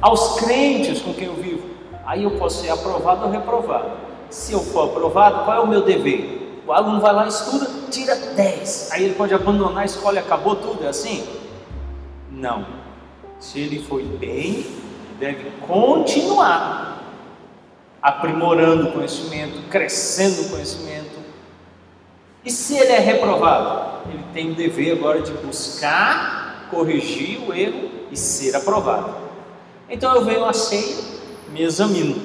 aos 0.00 0.40
crentes 0.40 1.00
com 1.00 1.12
quem 1.14 1.26
eu 1.26 1.34
vivo. 1.34 1.68
Aí 2.04 2.24
eu 2.24 2.32
posso 2.32 2.62
ser 2.62 2.70
aprovado 2.70 3.24
ou 3.24 3.30
reprovado. 3.30 3.90
Se 4.30 4.52
eu 4.52 4.60
for 4.60 4.90
aprovado, 4.90 5.44
qual 5.44 5.56
é 5.56 5.60
o 5.60 5.66
meu 5.66 5.82
dever? 5.82 6.62
O 6.66 6.72
aluno 6.72 7.00
vai 7.00 7.12
lá, 7.12 7.26
estuda, 7.26 7.68
tira 7.90 8.14
10. 8.14 8.92
Aí 8.92 9.04
ele 9.04 9.14
pode 9.14 9.34
abandonar 9.34 9.82
a 9.82 9.84
escola 9.84 10.16
e 10.16 10.18
acabou 10.18 10.56
tudo, 10.56 10.84
é 10.84 10.88
assim? 10.88 11.26
Não. 12.30 12.64
Se 13.38 13.58
ele 13.58 13.82
foi 13.82 14.04
bem, 14.04 14.66
deve 15.18 15.50
continuar 15.66 17.02
aprimorando 18.00 18.88
o 18.88 18.92
conhecimento, 18.92 19.68
crescendo 19.68 20.42
o 20.42 20.50
conhecimento. 20.50 21.11
E 22.44 22.50
se 22.50 22.76
ele 22.76 22.92
é 22.92 22.98
reprovado? 22.98 24.08
Ele 24.10 24.24
tem 24.32 24.50
o 24.50 24.54
dever 24.54 24.92
agora 24.92 25.22
de 25.22 25.32
buscar 25.32 26.68
corrigir 26.70 27.40
o 27.48 27.54
erro 27.54 27.90
e 28.10 28.16
ser 28.16 28.56
aprovado. 28.56 29.14
Então 29.88 30.14
eu 30.14 30.24
venho 30.24 30.44
a 30.44 30.52
ceia, 30.52 30.96
me 31.50 31.62
examino. 31.62 32.20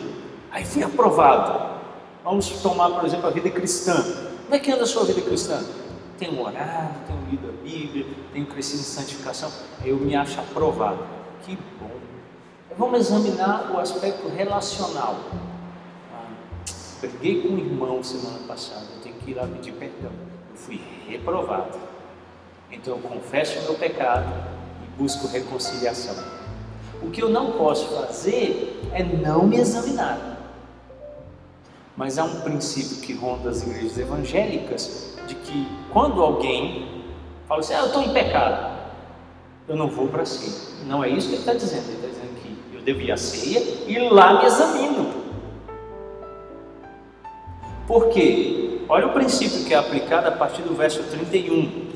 Aí 0.51 0.65
fui 0.65 0.83
aprovado. 0.83 1.77
Vamos 2.23 2.49
tomar, 2.61 2.89
por 2.91 3.05
exemplo, 3.05 3.27
a 3.27 3.29
vida 3.29 3.49
cristã. 3.49 3.93
Como 4.43 4.55
é 4.55 4.59
que 4.59 4.71
anda 4.71 4.83
a 4.83 4.87
sua 4.87 5.03
vida 5.05 5.21
cristã? 5.21 5.61
Tenho 6.17 6.41
orado, 6.41 6.95
tenho 7.05 7.19
lido 7.29 7.49
a 7.49 7.63
Bíblia, 7.63 8.05
tenho 8.33 8.45
crescido 8.47 8.79
em 8.79 8.85
santificação, 8.85 9.51
eu 9.85 9.97
me 9.97 10.15
acho 10.15 10.39
aprovado. 10.39 10.99
Que 11.45 11.55
bom. 11.79 11.91
Vamos 12.77 13.01
examinar 13.01 13.71
o 13.71 13.79
aspecto 13.79 14.27
relacional. 14.29 15.19
Ah, 16.13 16.25
briguei 17.01 17.41
com 17.41 17.49
o 17.49 17.59
irmão 17.59 18.03
semana 18.03 18.39
passada, 18.47 18.85
que 19.27 19.31
ir 19.31 19.35
lá 19.35 19.45
pedir 19.45 19.73
perdão. 19.73 20.11
Eu 20.49 20.55
fui 20.55 20.79
reprovado. 21.05 21.77
Então 22.71 22.95
eu 22.95 23.01
confesso 23.01 23.59
o 23.59 23.63
meu 23.63 23.73
pecado 23.75 24.31
e 24.83 24.97
busco 24.97 25.27
reconciliação. 25.27 26.15
O 27.01 27.11
que 27.11 27.21
eu 27.21 27.29
não 27.29 27.51
posso 27.51 27.93
fazer 27.93 28.81
é 28.93 29.03
não 29.03 29.45
me 29.45 29.57
examinar. 29.57 30.37
Mas 31.95 32.17
há 32.17 32.23
um 32.23 32.41
princípio 32.41 33.01
que 33.01 33.13
ronda 33.13 33.49
as 33.49 33.63
igrejas 33.63 33.97
evangélicas 33.97 35.17
de 35.27 35.35
que 35.35 35.67
quando 35.91 36.21
alguém 36.21 37.05
fala 37.47 37.59
assim, 37.59 37.73
ah, 37.73 37.79
eu 37.79 37.87
estou 37.87 38.03
em 38.03 38.13
pecado, 38.13 38.77
eu 39.67 39.75
não 39.75 39.89
vou 39.89 40.07
para 40.07 40.21
a 40.21 40.25
ceia. 40.25 40.85
Não 40.85 41.03
é 41.03 41.09
isso 41.09 41.27
que 41.27 41.33
ele 41.33 41.41
está 41.41 41.53
dizendo. 41.53 41.85
Ele 41.87 41.95
está 41.95 42.07
dizendo 42.07 42.41
que 42.41 42.75
eu 42.75 42.81
devo 42.81 43.01
ir 43.01 43.11
à 43.11 43.17
ceia 43.17 43.59
e 43.87 44.09
lá 44.09 44.39
me 44.39 44.45
examino. 44.45 45.13
Por 47.87 48.09
quê? 48.09 48.67
Olha 48.89 49.07
o 49.07 49.13
princípio 49.13 49.65
que 49.65 49.73
é 49.73 49.77
aplicado 49.77 50.27
a 50.27 50.31
partir 50.31 50.61
do 50.61 50.73
verso 50.73 51.03
31. 51.03 51.87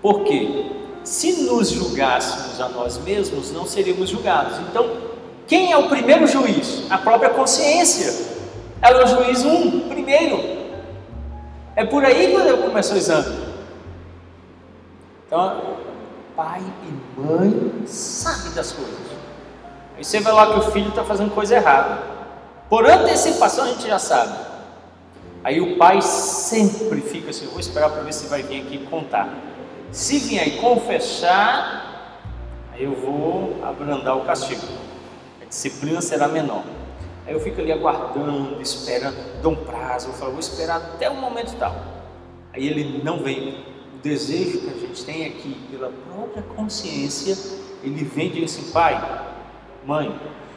Porque 0.00 0.70
se 1.04 1.42
nos 1.42 1.70
julgássemos 1.70 2.60
a 2.60 2.68
nós 2.68 2.98
mesmos, 2.98 3.50
não 3.50 3.66
seríamos 3.66 4.08
julgados. 4.08 4.58
Então, 4.60 4.88
quem 5.46 5.72
é 5.72 5.76
o 5.76 5.88
primeiro 5.88 6.26
juiz? 6.26 6.84
A 6.88 6.98
própria 6.98 7.30
consciência. 7.30 8.32
Ela 8.80 9.00
é 9.00 9.04
o 9.04 9.06
juiz 9.08 9.44
um, 9.44 9.88
primeiro. 9.88 10.62
É 11.74 11.84
por 11.84 12.04
aí 12.04 12.34
que 12.34 12.56
começou 12.62 12.94
o 12.94 12.98
exame. 12.98 13.42
Então, 15.26 15.76
pai 16.36 16.62
e 16.84 17.20
mãe 17.20 17.86
sabe 17.86 18.50
das 18.50 18.72
coisas. 18.72 18.94
Aí 19.96 20.04
você 20.04 20.20
vai 20.20 20.32
lá 20.32 20.52
que 20.52 20.58
o 20.58 20.70
filho 20.70 20.90
está 20.90 21.02
fazendo 21.02 21.34
coisa 21.34 21.56
errada. 21.56 21.98
Por 22.68 22.88
antecipação 22.88 23.64
a 23.64 23.68
gente 23.68 23.86
já 23.86 23.98
sabe. 23.98 24.51
Aí 25.44 25.60
o 25.60 25.76
pai 25.76 26.00
sempre 26.00 27.00
fica 27.00 27.30
assim, 27.30 27.46
vou 27.46 27.58
esperar 27.58 27.90
para 27.90 28.02
ver 28.02 28.12
se 28.12 28.26
vai 28.26 28.42
vir 28.42 28.62
aqui 28.62 28.78
contar. 28.86 29.34
Se 29.90 30.18
vier 30.18 30.46
e 30.46 30.50
confessar, 30.58 32.20
aí 32.72 32.84
eu 32.84 32.94
vou 32.94 33.58
abrandar 33.64 34.16
o 34.16 34.24
castigo. 34.24 34.66
A 35.40 35.44
disciplina 35.44 36.00
será 36.00 36.28
menor. 36.28 36.62
Aí 37.26 37.34
eu 37.34 37.40
fico 37.40 37.60
ali 37.60 37.72
aguardando, 37.72 38.60
esperando, 38.62 39.16
dou 39.42 39.52
um 39.52 39.64
prazo, 39.64 40.08
eu 40.08 40.12
falo, 40.12 40.30
vou 40.30 40.40
esperar 40.40 40.76
até 40.76 41.10
o 41.10 41.16
momento 41.16 41.56
tal. 41.58 41.74
Aí 42.52 42.66
ele 42.66 43.02
não 43.02 43.18
vem. 43.18 43.64
O 43.94 44.02
desejo 44.02 44.60
que 44.60 44.70
a 44.70 44.74
gente 44.74 45.04
tem 45.04 45.26
aqui, 45.26 45.56
pela 45.70 45.90
própria 45.90 46.42
consciência, 46.54 47.36
ele 47.82 48.04
vem 48.04 48.28
e 48.28 48.30
diz 48.30 48.56
assim, 48.56 48.70
pai, 48.70 49.24
mãe, 49.84 50.14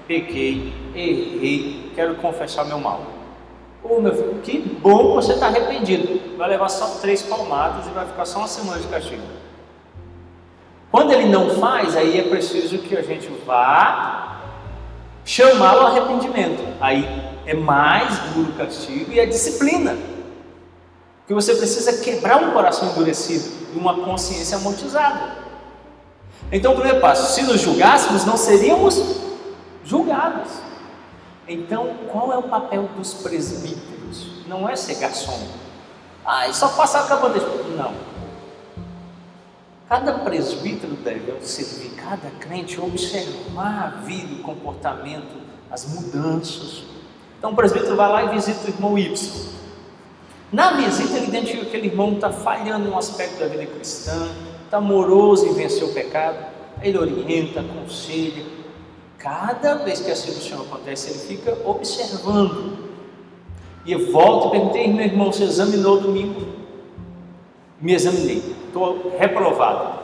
pequei, 0.07 0.73
errei, 0.93 1.91
quero 1.95 2.15
confessar 2.15 2.65
meu 2.65 2.79
mal. 2.79 3.14
Ô 3.87 3.97
oh, 3.97 4.01
meu 4.01 4.15
filho, 4.15 4.41
que 4.41 4.57
bom 4.81 5.13
você 5.13 5.33
está 5.33 5.45
arrependido. 5.45 6.37
Vai 6.37 6.49
levar 6.49 6.69
só 6.69 6.97
três 6.99 7.21
palmadas 7.21 7.85
e 7.85 7.89
vai 7.89 8.07
ficar 8.07 8.25
só 8.25 8.39
uma 8.39 8.47
semana 8.47 8.79
de 8.81 8.87
castigo. 8.87 9.21
Quando 10.91 11.13
ele 11.13 11.29
não 11.29 11.51
faz, 11.51 11.95
aí 11.95 12.19
é 12.19 12.23
preciso 12.23 12.79
que 12.79 12.97
a 12.97 13.03
gente 13.03 13.27
vá 13.45 14.41
chamá-lo 15.23 15.81
ao 15.81 15.87
arrependimento. 15.87 16.63
Aí 16.81 17.07
é 17.45 17.53
mais 17.53 18.17
duro 18.33 18.49
o 18.49 18.53
castigo 18.53 19.11
e 19.11 19.19
a 19.19 19.25
disciplina. 19.27 19.95
Que 21.27 21.33
você 21.35 21.53
precisa 21.53 22.01
quebrar 22.03 22.41
um 22.41 22.51
coração 22.51 22.89
endurecido 22.89 23.51
e 23.75 23.77
uma 23.77 23.93
consciência 23.99 24.57
amortizada. 24.57 25.45
Então, 26.51 26.71
o 26.71 26.75
primeiro 26.75 26.99
passo: 26.99 27.35
se 27.35 27.43
nos 27.43 27.61
julgássemos, 27.61 28.25
não 28.25 28.35
seríamos 28.35 28.99
julgados. 29.83 30.64
Então, 31.47 31.95
qual 32.11 32.33
é 32.33 32.37
o 32.37 32.43
papel 32.43 32.89
dos 32.97 33.13
presbíteros? 33.15 34.45
Não 34.47 34.67
é 34.67 34.75
ser 34.75 34.95
garçom. 34.95 35.47
Ah, 36.25 36.51
só 36.51 36.69
passar 36.69 37.11
a 37.11 37.15
bandeja. 37.17 37.45
Não 37.77 37.93
Cada 39.87 40.13
presbítero 40.13 40.93
deve, 40.95 41.35
servir 41.41 41.91
cada 41.91 42.31
crente, 42.39 42.81
observar 42.81 43.83
a 43.83 44.01
vida, 44.01 44.33
o 44.33 44.39
comportamento, 44.39 45.35
as 45.69 45.85
mudanças. 45.93 46.83
Então 47.37 47.51
o 47.51 47.55
presbítero 47.55 47.95
vai 47.95 48.11
lá 48.11 48.23
e 48.23 48.29
visita 48.29 48.65
o 48.65 48.69
irmão 48.69 48.97
Y. 48.97 49.45
Na 50.51 50.71
visita 50.71 51.17
ele 51.17 51.27
identifica 51.27 51.61
que 51.61 51.67
aquele 51.67 51.87
irmão 51.87 52.13
está 52.13 52.31
falhando 52.31 52.87
em 52.87 52.91
um 52.91 52.97
aspecto 52.97 53.39
da 53.39 53.47
vida 53.47 53.67
cristã, 53.67 54.27
está 54.63 54.81
moroso 54.81 55.45
em 55.45 55.53
vencer 55.53 55.83
o 55.83 55.93
pecado, 55.93 56.37
ele 56.81 56.97
orienta, 56.97 57.59
aconselha. 57.59 58.43
Cada 59.17 59.75
vez 59.75 59.99
que 59.99 60.11
a 60.11 60.15
cirurgia 60.15 60.57
acontece, 60.57 61.09
ele 61.09 61.19
fica 61.19 61.57
observando. 61.65 62.85
E 63.85 63.91
eu 63.91 64.11
volto 64.11 64.47
e 64.47 64.51
perguntei, 64.51 64.91
meu 64.91 65.05
irmão, 65.05 65.31
você 65.31 65.43
examinou 65.43 65.99
domingo? 65.99 66.41
Me 67.79 67.93
examinei 67.93 68.55
estou 68.75 69.13
reprovado. 69.17 69.99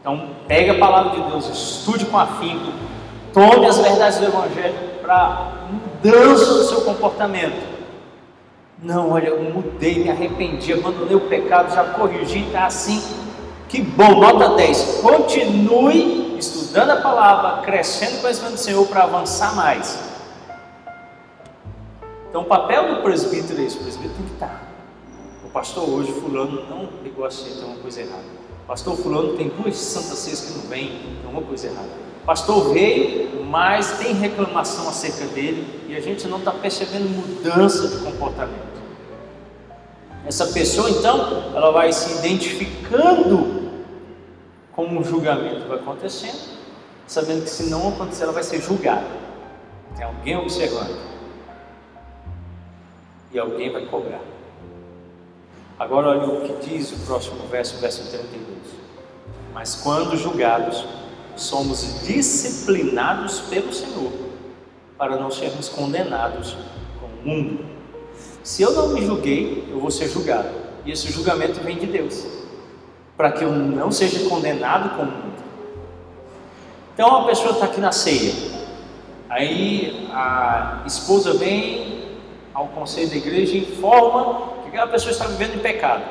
Então, 0.00 0.28
pegue 0.46 0.70
a 0.70 0.78
palavra 0.78 1.12
de 1.12 1.30
Deus, 1.30 1.48
estude 1.48 2.04
com 2.04 2.18
afinco, 2.18 2.72
tome 3.32 3.66
as 3.66 3.78
verdades 3.78 4.18
do 4.18 4.26
Evangelho 4.26 4.74
para 5.00 5.52
mudança 5.70 6.52
do 6.52 6.64
seu 6.64 6.82
comportamento. 6.82 7.72
Não, 8.82 9.10
olha, 9.12 9.28
eu 9.28 9.42
mudei, 9.42 10.02
me 10.02 10.10
arrependi, 10.10 10.72
abandonei 10.72 11.14
o 11.14 11.20
pecado, 11.20 11.72
já 11.72 11.84
corrigi, 11.84 12.40
está 12.40 12.66
assim. 12.66 13.00
Que 13.68 13.80
bom, 13.80 14.20
nota 14.20 14.56
10. 14.56 15.00
Continue 15.00 16.21
estudando 16.42 16.90
a 16.90 16.96
palavra, 16.96 17.62
crescendo 17.62 18.18
o 18.18 18.20
conhecimento 18.20 18.54
do 18.54 18.60
Senhor 18.60 18.86
para 18.86 19.04
avançar 19.04 19.56
mais. 19.56 19.98
Então, 22.28 22.42
o 22.42 22.44
papel 22.44 22.94
do 22.94 23.02
presbítero 23.02 23.60
é 23.60 23.64
isso: 23.64 23.78
o 23.78 23.82
presbítero 23.82 24.14
tem 24.14 24.26
que 24.26 24.32
estar 24.34 24.72
pastor, 25.52 25.88
hoje 25.88 26.12
fulano 26.12 26.64
não 26.68 26.88
ligou 27.02 27.24
a 27.24 27.30
ceia, 27.30 27.54
tem 27.56 27.64
uma 27.64 27.76
coisa 27.76 28.00
errada. 28.00 28.24
Pastor 28.66 28.96
fulano 28.96 29.36
tem 29.36 29.48
duas 29.48 29.76
santas 29.76 30.18
ceias 30.18 30.40
que 30.40 30.58
não 30.58 30.68
vem, 30.68 30.88
tem 31.20 31.30
uma 31.30 31.42
coisa 31.42 31.66
errada. 31.66 31.90
Pastor 32.24 32.72
veio, 32.72 33.44
mas 33.44 33.98
tem 33.98 34.14
reclamação 34.14 34.88
acerca 34.88 35.26
dele 35.26 35.66
e 35.88 35.96
a 35.96 36.00
gente 36.00 36.26
não 36.26 36.38
está 36.38 36.52
percebendo 36.52 37.08
mudança 37.08 37.88
de 37.88 37.96
comportamento. 38.02 38.72
Essa 40.24 40.46
pessoa 40.46 40.88
então, 40.88 41.52
ela 41.54 41.72
vai 41.72 41.92
se 41.92 42.18
identificando 42.18 43.61
com 44.72 44.86
um 44.86 45.04
julgamento 45.04 45.68
vai 45.68 45.78
acontecendo, 45.78 46.58
sabendo 47.06 47.44
que 47.44 47.50
se 47.50 47.64
não 47.64 47.88
acontecer, 47.88 48.24
ela 48.24 48.32
vai 48.32 48.42
ser 48.42 48.60
julgada. 48.60 49.06
Tem 49.96 50.04
alguém 50.04 50.36
observando. 50.36 50.98
E 53.32 53.38
alguém 53.38 53.70
vai 53.72 53.86
cobrar. 53.86 54.20
Agora 55.78 56.08
olha 56.08 56.26
o 56.26 56.40
que 56.42 56.68
diz 56.68 56.92
o 56.92 57.06
próximo 57.06 57.46
verso, 57.48 57.76
verso 57.78 58.08
32. 58.10 58.58
Mas 59.52 59.74
quando 59.74 60.16
julgados, 60.16 60.86
somos 61.36 62.04
disciplinados 62.06 63.40
pelo 63.40 63.72
Senhor, 63.72 64.12
para 64.96 65.16
não 65.16 65.30
sermos 65.30 65.68
condenados 65.68 66.56
com 67.00 67.06
o 67.06 67.34
mundo. 67.34 67.64
Se 68.42 68.62
eu 68.62 68.72
não 68.72 68.88
me 68.88 69.04
julguei, 69.04 69.68
eu 69.70 69.80
vou 69.80 69.90
ser 69.90 70.08
julgado. 70.08 70.50
E 70.84 70.92
esse 70.92 71.10
julgamento 71.10 71.60
vem 71.60 71.78
de 71.78 71.86
Deus, 71.86 72.26
para 73.22 73.30
que 73.30 73.44
eu 73.44 73.52
não 73.52 73.92
seja 73.92 74.28
condenado 74.28 74.96
com 74.96 75.02
o 75.02 75.06
mundo. 75.06 75.44
Então 76.92 77.18
a 77.18 77.24
pessoa 77.24 77.52
está 77.52 77.66
aqui 77.66 77.80
na 77.80 77.92
ceia, 77.92 78.34
aí 79.30 80.08
a 80.12 80.82
esposa 80.84 81.32
vem 81.34 82.02
ao 82.52 82.66
conselho 82.66 83.10
da 83.10 83.16
igreja 83.16 83.52
e 83.52 83.60
informa 83.60 84.50
Aquela 84.66 84.86
pessoa 84.86 85.12
está 85.12 85.26
vivendo 85.26 85.54
em 85.56 85.58
pecado. 85.58 86.02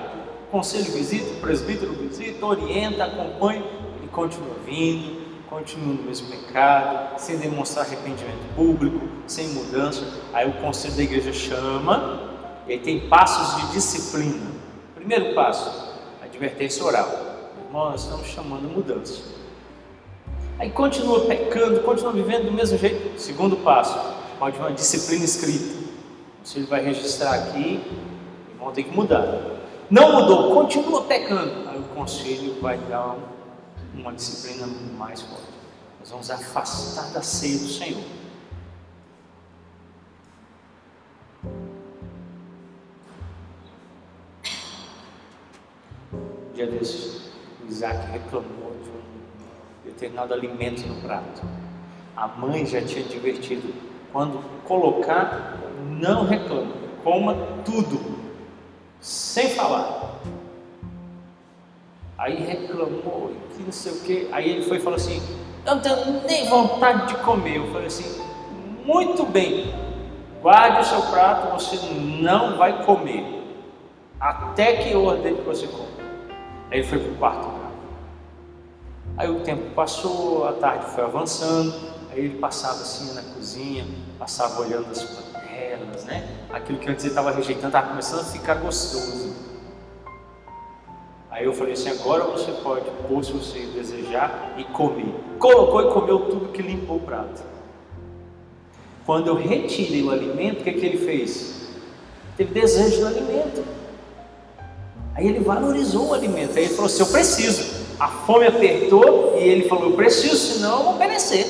O 0.48 0.52
conselho 0.52 0.86
visita, 0.94 1.32
o 1.32 1.42
presbítero 1.42 1.94
visita, 1.94 2.46
orienta, 2.46 3.06
acompanha, 3.06 3.64
ele 3.98 4.08
continua 4.12 4.56
vindo, 4.64 5.20
continua 5.50 5.96
no 5.96 6.04
mesmo 6.04 6.30
pecado, 6.30 7.20
sem 7.20 7.40
demonstrar 7.40 7.88
arrependimento 7.88 8.56
público, 8.56 9.02
sem 9.26 9.48
mudança. 9.48 10.06
Aí 10.32 10.48
o 10.48 10.54
conselho 10.62 10.94
da 10.94 11.02
igreja 11.02 11.34
chama, 11.34 12.22
e 12.68 12.74
aí 12.74 12.80
tem 12.80 13.10
passos 13.10 13.66
de 13.66 13.74
disciplina. 13.74 14.52
Primeiro 14.94 15.34
passo, 15.34 15.91
advertência 16.42 16.84
oral. 16.84 17.08
Nós 17.72 18.04
estamos 18.04 18.28
chamando 18.28 18.64
mudança. 18.64 19.22
Aí 20.58 20.72
continua 20.72 21.26
pecando, 21.26 21.80
continua 21.82 22.12
vivendo 22.12 22.46
do 22.46 22.52
mesmo 22.52 22.78
jeito. 22.78 23.20
Segundo 23.20 23.58
passo, 23.58 23.98
pode 24.40 24.58
uma 24.58 24.72
disciplina 24.72 25.24
escrita. 25.24 25.82
Conselho 26.40 26.68
vai 26.68 26.84
registrar 26.84 27.36
aqui 27.36 27.80
Vão 28.58 28.72
ter 28.72 28.84
que 28.84 28.96
mudar. 28.96 29.42
Não 29.90 30.14
mudou, 30.14 30.54
continua 30.54 31.04
pecando. 31.04 31.68
Aí 31.68 31.80
o 31.80 31.96
conselho 31.96 32.62
vai 32.62 32.78
dar 32.78 33.16
uma 33.96 34.14
disciplina 34.14 34.68
mais 34.96 35.22
forte. 35.22 35.46
Nós 36.00 36.10
vamos 36.12 36.30
afastar 36.30 37.12
da 37.12 37.24
ceia 37.24 37.58
do 37.58 37.68
Senhor. 37.68 38.04
Dia 46.54 46.68
desses, 46.68 47.32
Isaac 47.70 48.12
reclamou 48.12 48.76
de 48.84 48.90
um 48.90 49.86
determinado 49.86 50.34
alimento 50.34 50.86
no 50.86 50.96
prato. 51.02 51.42
A 52.16 52.28
mãe 52.28 52.66
já 52.66 52.82
tinha 52.82 53.04
divertido: 53.04 53.74
quando 54.12 54.44
colocar, 54.66 55.58
não 56.00 56.26
reclama, 56.26 56.74
coma 57.04 57.36
tudo, 57.64 58.00
sem 59.00 59.50
falar. 59.52 60.20
Aí 62.18 62.36
reclamou, 62.36 63.32
que 63.56 63.64
não 63.64 63.72
sei 63.72 63.92
o 63.94 64.00
que. 64.02 64.30
Aí 64.32 64.50
ele 64.50 64.64
foi 64.64 64.78
e 64.78 64.82
falou 64.82 64.98
assim: 64.98 65.22
não 65.66 65.80
tenho 65.80 66.22
nem 66.28 66.48
vontade 66.50 67.08
de 67.08 67.16
comer. 67.24 67.58
Eu 67.58 67.72
falei 67.72 67.88
assim: 67.88 68.22
Muito 68.86 69.24
bem, 69.26 69.74
guarde 70.42 70.82
o 70.82 70.84
seu 70.84 71.02
prato, 71.04 71.54
você 71.54 71.78
não 72.22 72.58
vai 72.58 72.84
comer, 72.84 73.24
até 74.20 74.78
que 74.78 74.92
eu 74.92 75.06
ordene 75.06 75.38
que 75.38 75.44
você 75.44 75.68
coma. 75.68 76.01
Aí 76.72 76.80
ele 76.80 76.88
foi 76.88 77.00
para 77.00 77.12
o 77.12 77.16
quarto. 77.18 77.62
Aí 79.18 79.30
o 79.30 79.42
tempo 79.42 79.76
passou, 79.76 80.48
a 80.48 80.54
tarde 80.54 80.86
foi 80.86 81.04
avançando, 81.04 81.74
aí 82.10 82.20
ele 82.20 82.40
passava 82.40 82.82
assim 82.82 83.14
na 83.14 83.22
cozinha, 83.22 83.86
passava 84.18 84.62
olhando 84.62 84.90
as 84.90 85.04
panelas, 85.04 86.06
né? 86.06 86.28
Aquilo 86.50 86.80
que 86.80 86.90
antes 86.90 87.04
ele 87.04 87.12
estava 87.12 87.32
rejeitando 87.32 87.68
estava 87.68 87.90
começando 87.90 88.22
a 88.22 88.24
ficar 88.24 88.56
gostoso. 88.56 89.36
Aí 91.30 91.44
eu 91.44 91.54
falei 91.54 91.74
assim: 91.74 91.90
agora 91.90 92.24
você 92.24 92.54
pode 92.54 92.90
pôr 93.06 93.24
se 93.24 93.34
você 93.34 93.66
desejar 93.66 94.54
e 94.58 94.64
comer. 94.64 95.14
Colocou 95.40 95.82
e 95.82 95.94
comeu 95.94 96.20
tudo 96.30 96.54
que 96.54 96.62
limpou 96.62 96.98
o 96.98 97.02
prato. 97.02 97.44
Quando 99.06 99.28
eu 99.28 99.36
retirei 99.36 100.04
o 100.04 100.12
alimento, 100.12 100.62
o 100.62 100.64
que, 100.64 100.72
que 100.72 100.86
ele 100.86 100.98
fez? 100.98 101.70
Teve 102.38 102.54
desejo 102.54 103.02
do 103.02 103.08
alimento. 103.08 103.81
Aí 105.16 105.28
ele 105.28 105.40
valorizou 105.40 106.10
o 106.10 106.14
alimento. 106.14 106.58
Aí 106.58 106.66
ele 106.66 106.74
falou 106.74 106.86
assim: 106.86 107.02
eu 107.02 107.08
preciso. 107.08 107.82
A 108.00 108.08
fome 108.08 108.48
apertou 108.48 109.38
e 109.38 109.44
ele 109.44 109.68
falou: 109.68 109.90
eu 109.90 109.96
preciso, 109.96 110.36
senão 110.36 110.80
eu 110.80 110.84
vou 110.86 110.94
perecer. 110.96 111.46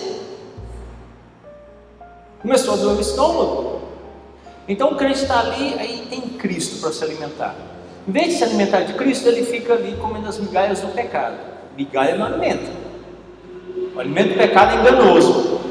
Começou 2.41 2.73
a 2.73 2.77
doer 2.77 2.97
o 2.97 3.01
estômago. 3.01 3.81
Então 4.67 4.91
o 4.91 4.95
crente 4.95 5.21
está 5.21 5.39
ali, 5.39 5.75
aí 5.77 6.07
tem 6.09 6.21
Cristo 6.21 6.79
para 6.79 6.91
se 6.91 7.03
alimentar. 7.03 7.55
Em 8.07 8.11
vez 8.11 8.29
de 8.29 8.33
se 8.33 8.43
alimentar 8.43 8.81
de 8.81 8.93
Cristo, 8.93 9.27
ele 9.27 9.43
fica 9.43 9.73
ali 9.73 9.95
comendo 9.97 10.27
as 10.27 10.39
migalhas 10.39 10.79
do 10.79 10.87
pecado. 10.87 11.37
Migalha 11.77 12.15
não 12.15 12.25
alimenta. 12.25 12.71
O 13.95 13.99
alimento 13.99 14.29
do 14.29 14.37
pecado 14.37 14.75
é 14.75 14.81
enganoso. 14.81 15.61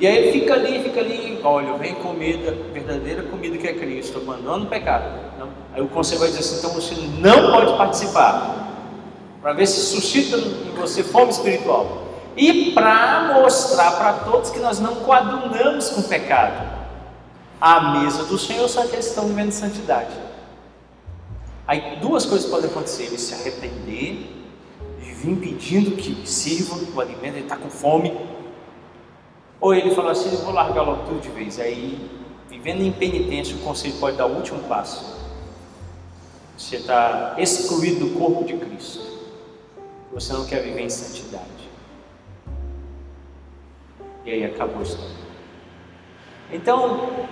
E 0.00 0.06
aí 0.06 0.16
ele 0.16 0.32
fica 0.32 0.54
ali, 0.54 0.82
fica 0.82 1.00
ali, 1.00 1.38
olha, 1.44 1.74
vem 1.74 1.94
comida, 1.94 2.56
verdadeira 2.72 3.22
comida 3.22 3.56
que 3.56 3.68
é 3.68 3.72
Cristo, 3.72 4.18
abandona 4.18 4.64
o 4.64 4.66
pecado. 4.66 5.04
Não. 5.38 5.61
Aí 5.74 5.80
o 5.80 5.88
conselho 5.88 6.20
vai 6.20 6.28
dizer 6.28 6.40
assim, 6.40 6.58
então 6.58 6.70
você 6.70 6.94
não 7.18 7.50
pode 7.52 7.76
participar. 7.76 8.62
Para 9.40 9.54
ver 9.54 9.66
se 9.66 9.80
suscita 9.80 10.36
em 10.36 10.74
você 10.76 11.02
fome 11.02 11.30
espiritual. 11.30 12.02
E 12.36 12.72
para 12.72 13.34
mostrar 13.34 13.92
para 13.92 14.12
todos 14.24 14.50
que 14.50 14.58
nós 14.58 14.78
não 14.78 14.96
coadunamos 14.96 15.90
com 15.90 16.00
o 16.00 16.04
pecado. 16.04 16.70
A 17.60 18.00
mesa 18.00 18.24
do 18.24 18.38
Senhor, 18.38 18.68
só 18.68 18.86
que 18.86 18.94
eles 18.94 19.06
estão 19.06 19.26
vivendo 19.26 19.52
santidade. 19.52 20.12
Aí 21.66 21.98
duas 22.00 22.26
coisas 22.26 22.50
podem 22.50 22.70
acontecer: 22.70 23.04
ele 23.04 23.18
se 23.18 23.34
arrepender, 23.34 24.30
e 25.00 25.12
vir 25.12 25.36
pedindo 25.36 25.92
que 25.92 26.26
sirva 26.26 26.76
o 26.94 27.00
alimento, 27.00 27.36
ele 27.36 27.40
está 27.40 27.56
com 27.56 27.70
fome. 27.70 28.18
Ou 29.60 29.74
ele 29.74 29.94
fala 29.94 30.12
assim: 30.12 30.32
eu 30.32 30.40
vou 30.40 30.52
largar 30.52 30.82
logo 30.82 31.04
tudo 31.04 31.20
de 31.20 31.28
vez. 31.28 31.60
Aí, 31.60 32.10
vivendo 32.48 32.82
em 32.82 32.90
penitência, 32.90 33.54
o 33.54 33.60
conselho 33.60 33.94
pode 34.00 34.16
dar 34.16 34.26
o 34.26 34.34
último 34.34 34.60
passo. 34.64 35.21
Você 36.56 36.76
está 36.76 37.34
excluído 37.38 38.06
do 38.06 38.18
corpo 38.18 38.44
de 38.44 38.56
Cristo. 38.56 39.00
Você 40.12 40.32
não 40.32 40.44
quer 40.44 40.62
viver 40.62 40.82
em 40.82 40.90
santidade. 40.90 41.70
E 44.24 44.30
aí 44.30 44.44
acabou 44.44 44.80
a 44.80 44.82
história. 44.82 45.22
Então, 46.52 47.26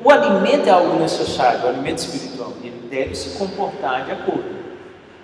o 0.00 0.10
alimento 0.10 0.68
é 0.68 0.70
algo 0.70 0.98
necessário, 1.00 1.64
o 1.64 1.68
alimento 1.68 1.98
espiritual, 1.98 2.52
ele 2.62 2.88
deve 2.88 3.14
se 3.14 3.38
comportar 3.38 4.04
de 4.04 4.12
acordo. 4.12 4.58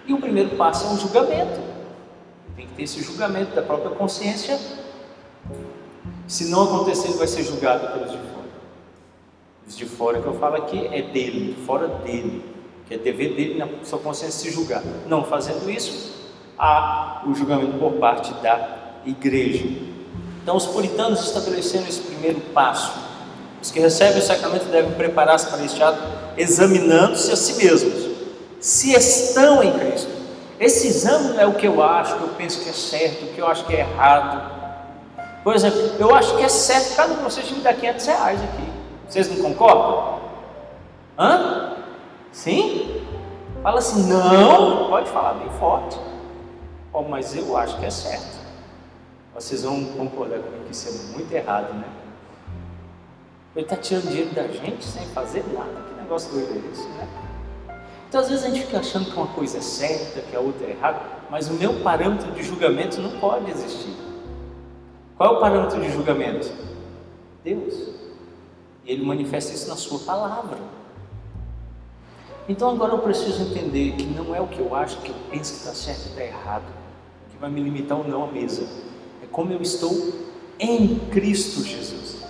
E 0.06 0.12
o 0.12 0.20
primeiro 0.20 0.56
passo 0.56 0.86
é 0.86 0.88
um 0.88 0.98
julgamento. 0.98 1.60
Tem 2.56 2.66
que 2.66 2.74
ter 2.74 2.82
esse 2.82 3.02
julgamento 3.02 3.54
da 3.54 3.62
própria 3.62 3.90
consciência. 3.90 4.58
Se 6.26 6.50
não 6.50 6.64
acontecer, 6.64 7.08
ele 7.08 7.18
vai 7.18 7.26
ser 7.26 7.44
julgado 7.44 7.86
pelos 7.92 8.10
de 8.10 8.16
fora. 8.16 8.48
Os 9.66 9.76
de 9.76 9.86
fora 9.86 10.20
que 10.20 10.26
eu 10.26 10.34
falo 10.34 10.56
aqui 10.56 10.86
é 10.86 11.02
dele, 11.02 11.56
fora 11.66 11.86
dele, 11.88 12.53
que 12.86 12.94
é 12.94 12.98
dever 12.98 13.34
dele 13.34 13.58
na 13.58 13.68
sua 13.84 13.98
consciência 13.98 14.50
se 14.50 14.54
julgar. 14.54 14.82
Não 15.06 15.24
fazendo 15.24 15.70
isso, 15.70 16.12
há 16.58 17.22
o 17.26 17.34
julgamento 17.34 17.78
por 17.78 17.92
parte 17.94 18.32
da 18.42 19.00
igreja. 19.06 19.66
Então, 20.42 20.56
os 20.56 20.66
puritanos 20.66 21.24
estabeleceram 21.24 21.86
esse 21.86 22.00
primeiro 22.00 22.40
passo 22.52 23.04
os 23.64 23.70
que 23.70 23.80
recebem 23.80 24.18
o 24.18 24.22
sacramento 24.22 24.66
devem 24.66 24.92
preparar-se 24.92 25.46
para 25.46 25.64
este 25.64 25.82
ato 25.82 25.98
examinando-se 26.36 27.32
a 27.32 27.36
si 27.36 27.54
mesmos, 27.54 28.10
se 28.60 28.92
estão 28.92 29.62
em 29.62 29.72
Cristo. 29.78 30.10
Esse 30.60 30.86
exame 30.88 31.28
não 31.28 31.40
é 31.40 31.46
o 31.46 31.54
que 31.54 31.66
eu 31.66 31.82
acho, 31.82 32.14
que 32.14 32.22
eu 32.24 32.28
penso 32.36 32.60
que 32.60 32.68
é 32.68 32.74
certo, 32.74 33.24
o 33.24 33.28
que 33.28 33.38
eu 33.38 33.46
acho 33.46 33.64
que 33.64 33.74
é 33.74 33.80
errado. 33.80 34.52
Por 35.42 35.54
exemplo, 35.54 35.80
eu 35.98 36.14
acho 36.14 36.36
que 36.36 36.42
é 36.42 36.48
certo 36.50 36.94
cada 36.94 37.14
um 37.14 37.26
de 37.26 37.54
me 37.54 37.60
dar 37.62 37.72
500 37.72 38.06
reais 38.06 38.42
aqui. 38.42 38.68
Vocês 39.08 39.30
não 39.30 39.36
concordam? 39.36 40.20
Hã? 41.18 41.73
Sim? 42.34 43.00
Fala 43.62 43.78
assim, 43.78 44.08
não, 44.08 44.88
pode 44.88 45.08
falar 45.08 45.34
bem 45.34 45.48
forte. 45.50 45.96
Oh, 46.92 47.02
mas 47.02 47.34
eu 47.34 47.56
acho 47.56 47.78
que 47.78 47.86
é 47.86 47.90
certo. 47.90 48.38
Vocês 49.32 49.62
vão 49.62 49.84
concordar 49.84 50.40
comigo 50.40 50.64
que 50.64 50.72
isso 50.72 50.88
é 50.88 51.16
muito 51.16 51.32
errado, 51.32 51.72
né? 51.74 51.88
Ele 53.54 53.64
está 53.64 53.76
tirando 53.76 54.08
dinheiro 54.08 54.34
da 54.34 54.48
gente 54.48 54.84
sem 54.84 55.06
fazer 55.06 55.44
nada. 55.54 55.80
Que 55.88 55.94
negócio 56.02 56.32
doido 56.32 56.54
é 56.54 56.72
esse, 56.72 56.88
né? 56.88 57.08
Então, 58.08 58.20
às 58.20 58.28
vezes 58.28 58.44
a 58.44 58.48
gente 58.48 58.66
fica 58.66 58.80
achando 58.80 59.10
que 59.10 59.16
uma 59.16 59.28
coisa 59.28 59.58
é 59.58 59.60
certa, 59.60 60.20
que 60.20 60.36
a 60.36 60.40
outra 60.40 60.66
é 60.66 60.70
errada, 60.70 61.00
mas 61.30 61.48
o 61.48 61.54
meu 61.54 61.80
parâmetro 61.82 62.32
de 62.32 62.42
julgamento 62.42 63.00
não 63.00 63.18
pode 63.20 63.48
existir. 63.48 63.94
Qual 65.16 65.34
é 65.34 65.38
o 65.38 65.40
parâmetro 65.40 65.80
de 65.80 65.90
julgamento? 65.92 66.52
Deus. 67.44 67.74
E 68.84 68.92
Ele 68.92 69.04
manifesta 69.04 69.52
isso 69.52 69.68
na 69.68 69.76
Sua 69.76 70.00
palavra. 70.00 70.58
Então 72.48 72.70
agora 72.70 72.92
eu 72.92 72.98
preciso 72.98 73.42
entender 73.42 73.92
que 73.92 74.04
não 74.04 74.34
é 74.34 74.40
o 74.40 74.46
que 74.46 74.58
eu 74.58 74.74
acho, 74.74 74.98
que 74.98 75.10
eu 75.10 75.16
penso 75.30 75.52
que 75.52 75.58
está 75.60 75.74
certo 75.74 76.06
e 76.06 76.08
está 76.10 76.24
errado, 76.24 76.64
que 77.30 77.38
vai 77.38 77.50
me 77.50 77.62
limitar 77.62 77.96
ou 77.96 78.06
não 78.06 78.24
à 78.24 78.26
mesa. 78.26 78.68
É 79.22 79.26
como 79.30 79.52
eu 79.52 79.62
estou 79.62 80.12
em 80.58 80.98
Cristo 81.10 81.62
Jesus. 81.62 82.22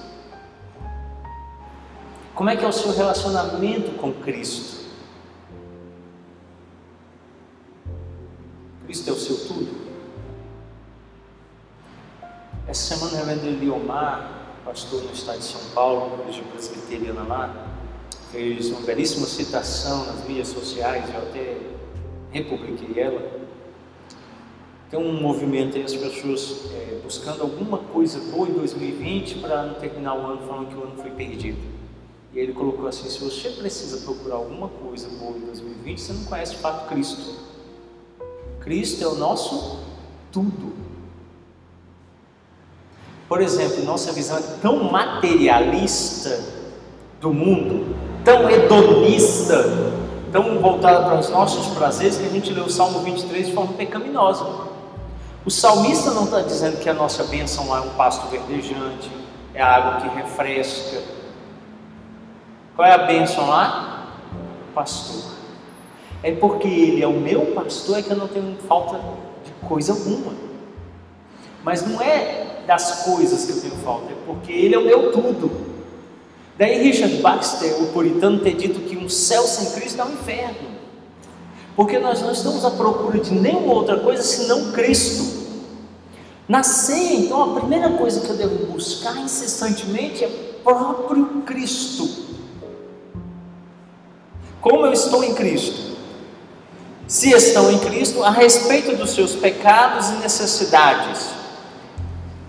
Como 2.34 2.48
é 2.50 2.56
que 2.56 2.64
é 2.64 2.68
o 2.68 2.72
seu 2.72 2.92
relacionamento 2.92 3.92
com 3.98 4.12
Cristo? 4.12 4.84
Cristo 8.84 9.10
é 9.10 9.12
o 9.12 9.16
seu 9.16 9.36
tudo? 9.48 9.84
Essa 12.66 12.96
semana 12.96 13.12
o 13.12 13.16
reverendo 13.16 13.46
Eliomar, 13.46 14.46
pastor 14.64 15.02
no 15.02 15.12
estado 15.12 15.38
de 15.38 15.44
São 15.44 15.60
Paulo, 15.74 16.20
igreja 16.20 16.42
presbiteriana 16.52 17.22
lá, 17.22 17.63
fez 18.34 18.68
uma 18.70 18.80
belíssima 18.80 19.26
citação 19.26 20.06
nas 20.06 20.24
mídias 20.26 20.48
sociais, 20.48 21.08
eu 21.08 21.22
até 21.22 21.56
republiquei 22.32 23.00
ela. 23.00 23.44
Tem 24.90 24.98
um 24.98 25.20
movimento 25.20 25.76
aí, 25.76 25.84
as 25.84 25.94
pessoas 25.94 26.70
é, 26.72 27.00
buscando 27.02 27.42
alguma 27.42 27.78
coisa 27.78 28.18
boa 28.32 28.48
em 28.48 28.52
2020 28.52 29.38
para 29.38 29.66
não 29.66 29.74
terminar 29.74 30.14
o 30.14 30.26
ano 30.26 30.42
falando 30.46 30.68
que 30.68 30.74
o 30.74 30.82
ano 30.82 30.96
foi 30.96 31.10
perdido. 31.10 31.58
E 32.32 32.38
ele 32.38 32.52
colocou 32.52 32.88
assim: 32.88 33.08
se 33.08 33.18
você 33.20 33.50
precisa 33.50 34.04
procurar 34.04 34.36
alguma 34.36 34.68
coisa 34.68 35.08
boa 35.20 35.36
em 35.36 35.40
2020, 35.40 36.00
você 36.00 36.12
não 36.12 36.24
conhece 36.24 36.52
de 36.52 36.58
fato 36.58 36.88
Cristo. 36.88 37.38
Cristo 38.60 39.04
é 39.04 39.06
o 39.06 39.14
nosso 39.14 39.78
tudo. 40.32 40.74
Por 43.28 43.40
exemplo, 43.40 43.84
nossa 43.84 44.12
visão 44.12 44.38
é 44.38 44.42
tão 44.60 44.90
materialista 44.90 46.44
do 47.20 47.32
mundo, 47.32 47.96
tão 48.24 48.50
hedonista, 48.50 49.64
tão 50.32 50.58
voltada 50.60 51.04
para 51.04 51.18
os 51.18 51.28
nossos 51.28 51.66
prazeres, 51.74 52.16
que 52.16 52.26
a 52.26 52.30
gente 52.30 52.52
lê 52.52 52.60
o 52.60 52.70
Salmo 52.70 53.00
23 53.00 53.48
de 53.48 53.52
forma 53.52 53.74
pecaminosa. 53.74 54.46
O 55.44 55.50
salmista 55.50 56.10
não 56.12 56.24
está 56.24 56.40
dizendo 56.40 56.78
que 56.78 56.88
a 56.88 56.94
nossa 56.94 57.24
bênção 57.24 57.76
é 57.76 57.80
um 57.80 57.90
pasto 57.90 58.26
verdejante, 58.28 59.10
é 59.52 59.62
água 59.62 60.00
que 60.00 60.16
refresca, 60.16 61.02
qual 62.74 62.88
é 62.88 62.92
a 62.92 62.98
bênção 62.98 63.48
lá? 63.48 64.08
Pastor. 64.74 65.32
É 66.22 66.32
porque 66.32 66.66
ele 66.66 67.02
é 67.02 67.06
o 67.06 67.12
meu 67.12 67.46
pastor 67.54 67.98
é 67.98 68.02
que 68.02 68.10
eu 68.10 68.16
não 68.16 68.26
tenho 68.26 68.56
falta 68.66 68.98
de 69.44 69.52
coisa 69.68 69.92
alguma. 69.92 70.32
Mas 71.62 71.86
não 71.86 72.00
é 72.00 72.62
das 72.66 73.04
coisas 73.04 73.44
que 73.44 73.52
eu 73.52 73.60
tenho 73.60 73.76
falta, 73.84 74.10
é 74.10 74.16
porque 74.26 74.50
ele 74.50 74.74
é 74.74 74.78
o 74.78 74.84
meu 74.84 75.12
tudo. 75.12 75.73
Daí 76.56 76.82
Richard 76.82 77.16
Baxter, 77.16 77.82
o 77.82 77.86
puritano, 77.88 78.38
ter 78.38 78.54
dito 78.54 78.80
que 78.80 78.96
um 78.96 79.08
céu 79.08 79.42
sem 79.42 79.72
Cristo 79.72 80.00
é 80.00 80.04
um 80.04 80.12
inferno. 80.12 80.74
Porque 81.74 81.98
nós 81.98 82.22
não 82.22 82.30
estamos 82.30 82.64
à 82.64 82.70
procura 82.70 83.18
de 83.18 83.32
nenhuma 83.34 83.72
outra 83.72 83.98
coisa 83.98 84.22
senão 84.22 84.70
Cristo. 84.70 85.44
Na 86.46 86.60
então, 86.90 87.42
a 87.42 87.60
primeira 87.60 87.90
coisa 87.90 88.20
que 88.20 88.28
eu 88.28 88.36
devo 88.36 88.66
buscar 88.66 89.16
incessantemente 89.16 90.24
é 90.24 90.28
próprio 90.62 91.42
Cristo. 91.46 92.08
Como 94.60 94.86
eu 94.86 94.92
estou 94.92 95.24
em 95.24 95.34
Cristo? 95.34 95.94
Se 97.06 97.30
estão 97.32 97.70
em 97.70 97.78
Cristo, 97.78 98.22
a 98.22 98.30
respeito 98.30 98.96
dos 98.96 99.10
seus 99.10 99.34
pecados 99.34 100.08
e 100.10 100.14
necessidades. 100.14 101.28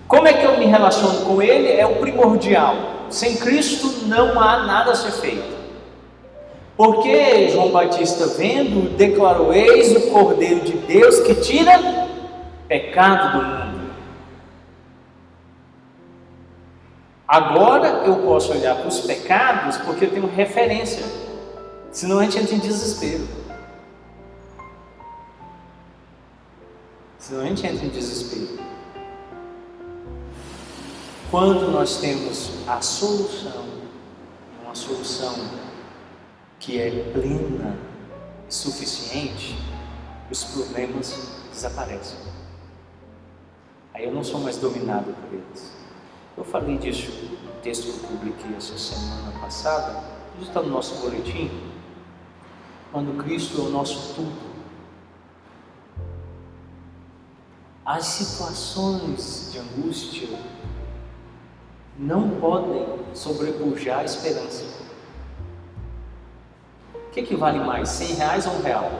Como 0.08 0.26
é 0.26 0.32
que 0.32 0.46
eu 0.46 0.58
me 0.58 0.66
relaciono 0.66 1.24
com 1.26 1.42
Ele? 1.42 1.68
É 1.68 1.84
o 1.84 1.96
primordial. 1.96 2.95
Sem 3.10 3.36
Cristo 3.36 4.06
não 4.06 4.40
há 4.40 4.64
nada 4.64 4.92
a 4.92 4.94
ser 4.94 5.12
feito. 5.12 5.56
Porque 6.76 7.48
João 7.48 7.70
Batista, 7.70 8.26
vendo, 8.26 8.96
declarou: 8.96 9.52
Eis 9.52 9.96
o 9.96 10.10
Cordeiro 10.10 10.60
de 10.60 10.72
Deus 10.72 11.20
que 11.20 11.34
tira 11.36 12.06
pecado 12.68 13.38
do 13.38 13.44
mundo. 13.44 13.76
Agora 17.26 18.04
eu 18.04 18.16
posso 18.16 18.52
olhar 18.52 18.76
para 18.76 18.86
os 18.86 19.00
pecados 19.00 19.78
porque 19.78 20.04
eu 20.04 20.10
tenho 20.10 20.26
referência, 20.26 21.04
senão 21.90 22.20
a 22.20 22.22
gente 22.22 22.38
entra 22.38 22.54
em 22.54 22.58
desespero. 22.58 23.26
Senão 27.18 27.40
a 27.40 27.46
gente 27.46 27.66
entra 27.66 27.84
em 27.84 27.88
desespero. 27.88 28.60
Quando 31.28 31.72
nós 31.72 31.96
temos 31.96 32.50
a 32.68 32.80
solução, 32.80 33.64
uma 34.62 34.76
solução 34.76 35.34
que 36.60 36.80
é 36.80 37.10
plena 37.12 37.76
suficiente, 38.48 39.58
os 40.30 40.44
problemas 40.44 41.32
desaparecem. 41.50 42.16
Aí 43.92 44.04
eu 44.04 44.12
não 44.12 44.22
sou 44.22 44.38
mais 44.38 44.56
dominado 44.58 45.12
por 45.12 45.34
eles. 45.34 45.72
Eu 46.38 46.44
falei 46.44 46.78
disso 46.78 47.10
no 47.44 47.60
texto 47.60 47.82
que 47.82 48.04
eu 48.04 48.08
publiquei 48.08 48.56
essa 48.56 48.78
semana 48.78 49.32
passada, 49.40 50.04
isso 50.38 50.48
está 50.48 50.62
no 50.62 50.70
nosso 50.70 50.94
boletim. 51.00 51.50
Quando 52.92 53.20
Cristo 53.24 53.62
é 53.62 53.64
o 53.64 53.70
nosso 53.70 54.14
tudo. 54.14 54.56
As 57.84 58.04
situações 58.04 59.50
de 59.52 59.58
angústia 59.58 60.55
não 61.98 62.30
podem 62.30 62.86
sobrepujar 63.14 64.00
a 64.00 64.04
esperança. 64.04 64.64
O 66.94 67.10
que, 67.10 67.22
que 67.22 67.34
vale 67.34 67.58
mais, 67.60 67.88
100 67.88 68.14
reais 68.16 68.46
ou 68.46 68.54
um 68.54 68.62
real? 68.62 68.90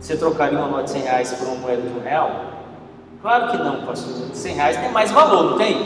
Você 0.00 0.16
trocaria 0.16 0.58
uma 0.58 0.68
nota 0.68 0.84
de 0.84 0.90
100 0.90 1.02
reais 1.02 1.32
por 1.32 1.46
uma 1.48 1.56
moeda 1.56 1.82
de 1.82 1.88
um 1.88 2.00
real? 2.00 2.30
Claro 3.20 3.50
que 3.50 3.56
não, 3.58 3.84
pastor. 3.84 4.34
100 4.34 4.54
reais 4.54 4.76
tem 4.76 4.90
mais 4.90 5.10
valor, 5.10 5.50
não 5.50 5.58
tem? 5.58 5.76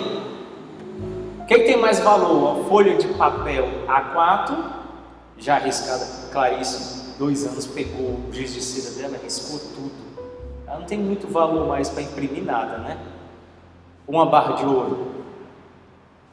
O 1.40 1.46
que, 1.46 1.58
que 1.58 1.64
tem 1.64 1.76
mais 1.76 1.98
valor? 1.98 2.60
A 2.60 2.64
folha 2.68 2.96
de 2.96 3.08
papel 3.08 3.66
A4, 3.88 4.56
já 5.38 5.56
arriscada, 5.56 6.06
Clarice, 6.30 7.16
dois 7.18 7.44
anos, 7.46 7.66
pegou 7.66 8.20
o 8.28 8.28
giz 8.32 8.54
de 8.54 8.62
cera 8.62 8.94
dela, 8.94 9.20
riscou 9.22 9.58
tudo. 9.58 9.92
Ela 10.66 10.78
não 10.78 10.86
tem 10.86 10.98
muito 10.98 11.26
valor 11.26 11.66
mais 11.66 11.88
para 11.88 12.02
imprimir 12.02 12.44
nada, 12.44 12.78
né? 12.78 12.96
Uma 14.06 14.26
barra 14.26 14.52
de 14.52 14.64
ouro. 14.64 15.21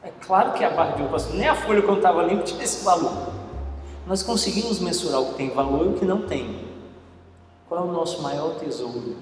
É 0.02 0.10
claro 0.20 0.52
que 0.54 0.64
a 0.64 0.70
barra 0.70 0.92
de 0.92 1.02
ouro, 1.02 1.12
pastor, 1.12 1.34
nem 1.34 1.46
a 1.46 1.54
folha 1.54 1.82
quando 1.82 1.98
estava 1.98 2.22
limpa 2.22 2.42
tinha 2.42 2.62
esse 2.62 2.84
valor. 2.84 3.32
Nós 4.06 4.22
conseguimos 4.22 4.80
mensurar 4.80 5.20
o 5.20 5.26
que 5.26 5.34
tem 5.34 5.50
valor 5.50 5.86
e 5.86 5.88
o 5.90 5.92
que 5.94 6.04
não 6.04 6.22
tem. 6.22 6.68
Qual 7.68 7.84
é 7.84 7.88
o 7.88 7.92
nosso 7.92 8.22
maior 8.22 8.54
tesouro? 8.56 9.16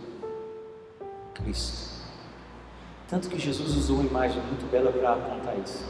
Cristo. 1.35 1.89
Tanto 3.09 3.29
que 3.29 3.39
Jesus 3.39 3.77
usou 3.77 3.97
uma 3.97 4.09
imagem 4.09 4.41
muito 4.43 4.71
bela 4.71 4.93
para 4.93 5.13
apontar 5.15 5.59
isso. 5.59 5.85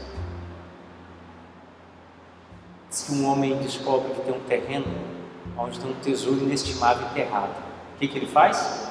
Se 2.89 3.11
um 3.11 3.29
homem 3.29 3.57
descobre 3.57 4.11
que 4.13 4.21
tem 4.21 4.33
um 4.33 4.39
terreno 4.41 4.87
onde 5.57 5.79
tem 5.79 5.91
um 5.91 5.95
tesouro 5.95 6.39
inestimável 6.39 7.07
enterrado, 7.07 7.51
o 7.95 7.99
que, 7.99 8.07
que 8.07 8.17
ele 8.17 8.27
faz? 8.27 8.89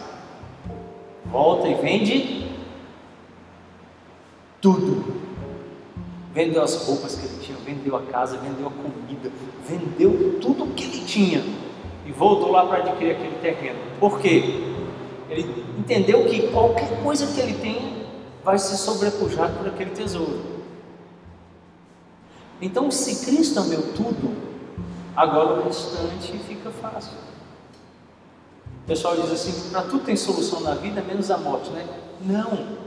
Volta 1.27 1.69
e 1.69 1.75
vende 1.75 2.51
tudo. 4.61 5.28
Vendeu 6.35 6.63
as 6.63 6.87
roupas 6.87 7.15
que 7.17 7.27
ele 7.27 7.39
tinha, 7.41 7.59
vendeu 7.59 7.97
a 7.97 8.03
casa, 8.03 8.37
vendeu 8.37 8.69
a 8.69 8.71
comida, 8.71 9.31
vendeu 9.67 10.39
tudo 10.41 10.65
o 10.65 10.69
que 10.69 10.85
ele 10.85 11.05
tinha 11.05 11.43
e 12.07 12.13
voltou 12.13 12.51
lá 12.51 12.67
para 12.67 12.79
adquirir 12.79 13.13
aquele 13.13 13.39
terreno. 13.41 13.79
Por 13.99 14.21
quê? 14.21 14.75
Ele 15.31 15.65
entendeu 15.79 16.25
que 16.27 16.49
qualquer 16.49 17.03
coisa 17.03 17.27
que 17.27 17.41
ele 17.41 17.55
tem 17.55 18.07
vai 18.45 18.59
ser 18.59 18.77
sobrepujado 18.77 19.59
por 19.59 19.67
aquele 19.67 19.91
tesouro. 19.91 20.59
Então, 22.61 22.91
se 22.91 23.27
Cristo 23.27 23.61
é 23.61 23.65
meu 23.65 23.93
tudo, 23.93 24.35
agora 25.15 25.61
o 25.61 25.65
restante 25.65 26.39
fica 26.39 26.71
fácil. 26.71 27.13
O 28.85 28.87
pessoal 28.87 29.17
diz 29.17 29.31
assim: 29.31 29.71
para 29.71 29.83
tudo 29.83 30.05
tem 30.05 30.17
solução 30.17 30.61
na 30.61 30.75
vida, 30.75 31.03
menos 31.03 31.31
a 31.31 31.37
morte, 31.37 31.71
né? 31.71 31.87
Não. 32.23 32.78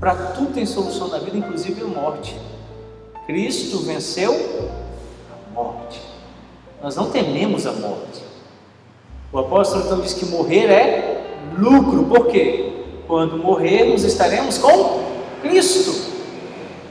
Para 0.00 0.14
tudo 0.14 0.54
tem 0.54 0.64
solução 0.64 1.08
na 1.08 1.18
vida, 1.18 1.36
inclusive 1.36 1.82
a 1.82 1.86
morte. 1.86 2.34
Cristo 3.26 3.80
venceu 3.80 4.32
a 5.30 5.54
morte. 5.54 6.00
Nós 6.82 6.96
não 6.96 7.10
tememos 7.10 7.66
a 7.66 7.72
morte. 7.72 8.22
O 9.30 9.38
apóstolo 9.38 9.84
então 9.84 10.00
diz 10.00 10.14
que 10.14 10.24
morrer 10.24 10.70
é 10.70 11.38
lucro, 11.58 12.04
por 12.04 12.28
quê? 12.28 12.72
Quando 13.06 13.36
morrermos, 13.36 14.02
estaremos 14.02 14.56
com 14.56 15.04
Cristo. 15.42 16.08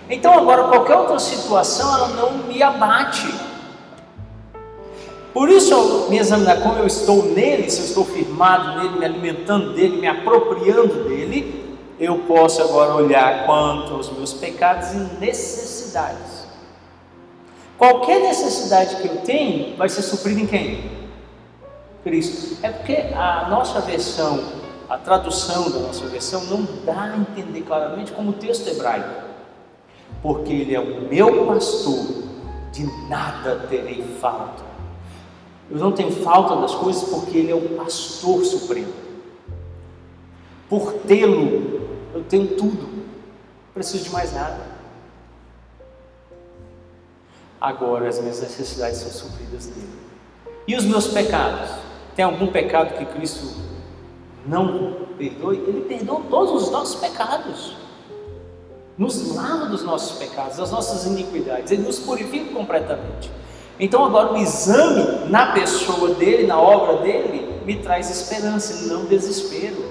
Então, 0.08 0.38
agora, 0.38 0.68
qualquer 0.68 0.96
outra 0.96 1.18
situação, 1.18 1.92
ela 1.96 2.08
não 2.10 2.48
me 2.48 2.62
abate. 2.62 3.28
Por 5.34 5.50
isso, 5.50 6.08
me 6.10 6.18
examinar 6.18 6.62
como 6.62 6.78
eu 6.78 6.88
estou 6.88 7.26
nele, 7.26 7.70
se 7.70 7.80
eu 7.80 7.86
estou 7.86 8.06
firmado 8.06 8.78
nele, 8.78 9.00
me 9.00 9.06
alimentando 9.06 9.74
dele, 9.74 10.00
me 10.00 10.08
apropriando 10.08 11.08
dele, 11.08 11.69
eu 12.00 12.20
posso 12.20 12.62
agora 12.62 12.96
olhar 12.96 13.46
quanto 13.46 13.94
aos 13.94 14.10
meus 14.12 14.34
pecados 14.34 14.94
e 14.94 14.98
necessidades. 15.20 16.48
Qualquer 17.78 18.22
necessidade 18.22 18.96
que 18.98 19.08
eu 19.08 19.18
tenho 19.18 19.76
vai 19.76 19.90
ser 19.90 20.02
suprida 20.02 20.40
em 20.40 20.48
quem? 20.48 21.00
Cristo. 22.04 22.58
É 22.64 22.70
porque 22.70 23.14
a 23.14 23.48
nossa 23.50 23.82
versão, 23.82 24.42
a 24.90 24.98
tradução 24.98 25.70
da 25.70 25.80
nossa 25.80 26.06
versão, 26.08 26.44
não 26.46 26.66
dá 26.86 27.04
a 27.04 27.18
entender 27.18 27.62
claramente 27.62 28.14
como 28.14 28.32
o 28.32 28.34
texto 28.34 28.68
hebraico. 28.68 29.28
Porque 30.22 30.52
Ele 30.54 30.76
é 30.76 30.80
o 30.80 31.02
meu 31.02 31.46
pastor, 31.48 32.06
de 32.72 32.86
nada 33.10 33.68
terei 33.70 34.04
falta. 34.22 34.64
Eu 35.70 35.78
não 35.78 35.92
tenho 35.92 36.12
falta 36.12 36.56
das 36.56 36.74
coisas 36.76 37.04
porque 37.10 37.38
Ele 37.38 37.52
é 37.52 37.56
o 37.56 37.78
pastor 37.78 38.44
supremo. 38.44 39.09
Por 40.70 40.94
tê-lo, 40.94 41.82
eu 42.14 42.24
tenho 42.24 42.56
tudo, 42.56 42.84
não 42.84 43.74
preciso 43.74 44.04
de 44.04 44.10
mais 44.12 44.32
nada. 44.32 44.70
Agora 47.60 48.08
as 48.08 48.20
minhas 48.20 48.40
necessidades 48.40 49.00
são 49.00 49.12
supridas 49.12 49.68
nele. 49.68 49.90
E 50.68 50.76
os 50.76 50.86
meus 50.86 51.08
pecados? 51.08 51.72
Tem 52.16 52.24
algum 52.24 52.48
pecado 52.48 52.98
que 52.98 53.06
Cristo 53.06 53.48
não 54.46 55.08
perdoe? 55.18 55.58
Ele 55.68 55.82
perdoa 55.82 56.22
todos 56.30 56.64
os 56.64 56.72
nossos 56.72 57.00
pecados. 57.00 57.76
Nos 58.98 59.34
lava 59.36 59.66
dos 59.66 59.84
nossos 59.84 60.18
pecados, 60.20 60.58
das 60.58 60.72
nossas 60.72 61.06
iniquidades. 61.06 61.72
Ele 61.72 61.84
nos 61.84 62.00
purifica 62.00 62.54
completamente. 62.54 63.32
Então 63.80 64.06
agora 64.06 64.34
o 64.34 64.38
exame 64.38 65.30
na 65.30 65.54
pessoa 65.54 66.14
dele, 66.14 66.46
na 66.46 66.60
obra 66.60 66.98
dele, 66.98 67.62
me 67.66 67.78
traz 67.78 68.10
esperança 68.10 68.88
não 68.94 69.06
desespero. 69.06 69.89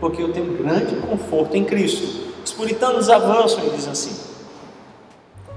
Porque 0.00 0.22
eu 0.22 0.32
tenho 0.32 0.56
grande 0.56 0.94
conforto 0.96 1.56
em 1.56 1.64
Cristo. 1.64 2.28
Os 2.44 2.52
puritanos 2.52 3.10
avançam 3.10 3.66
e 3.66 3.70
dizem 3.70 3.92
assim: 3.92 4.16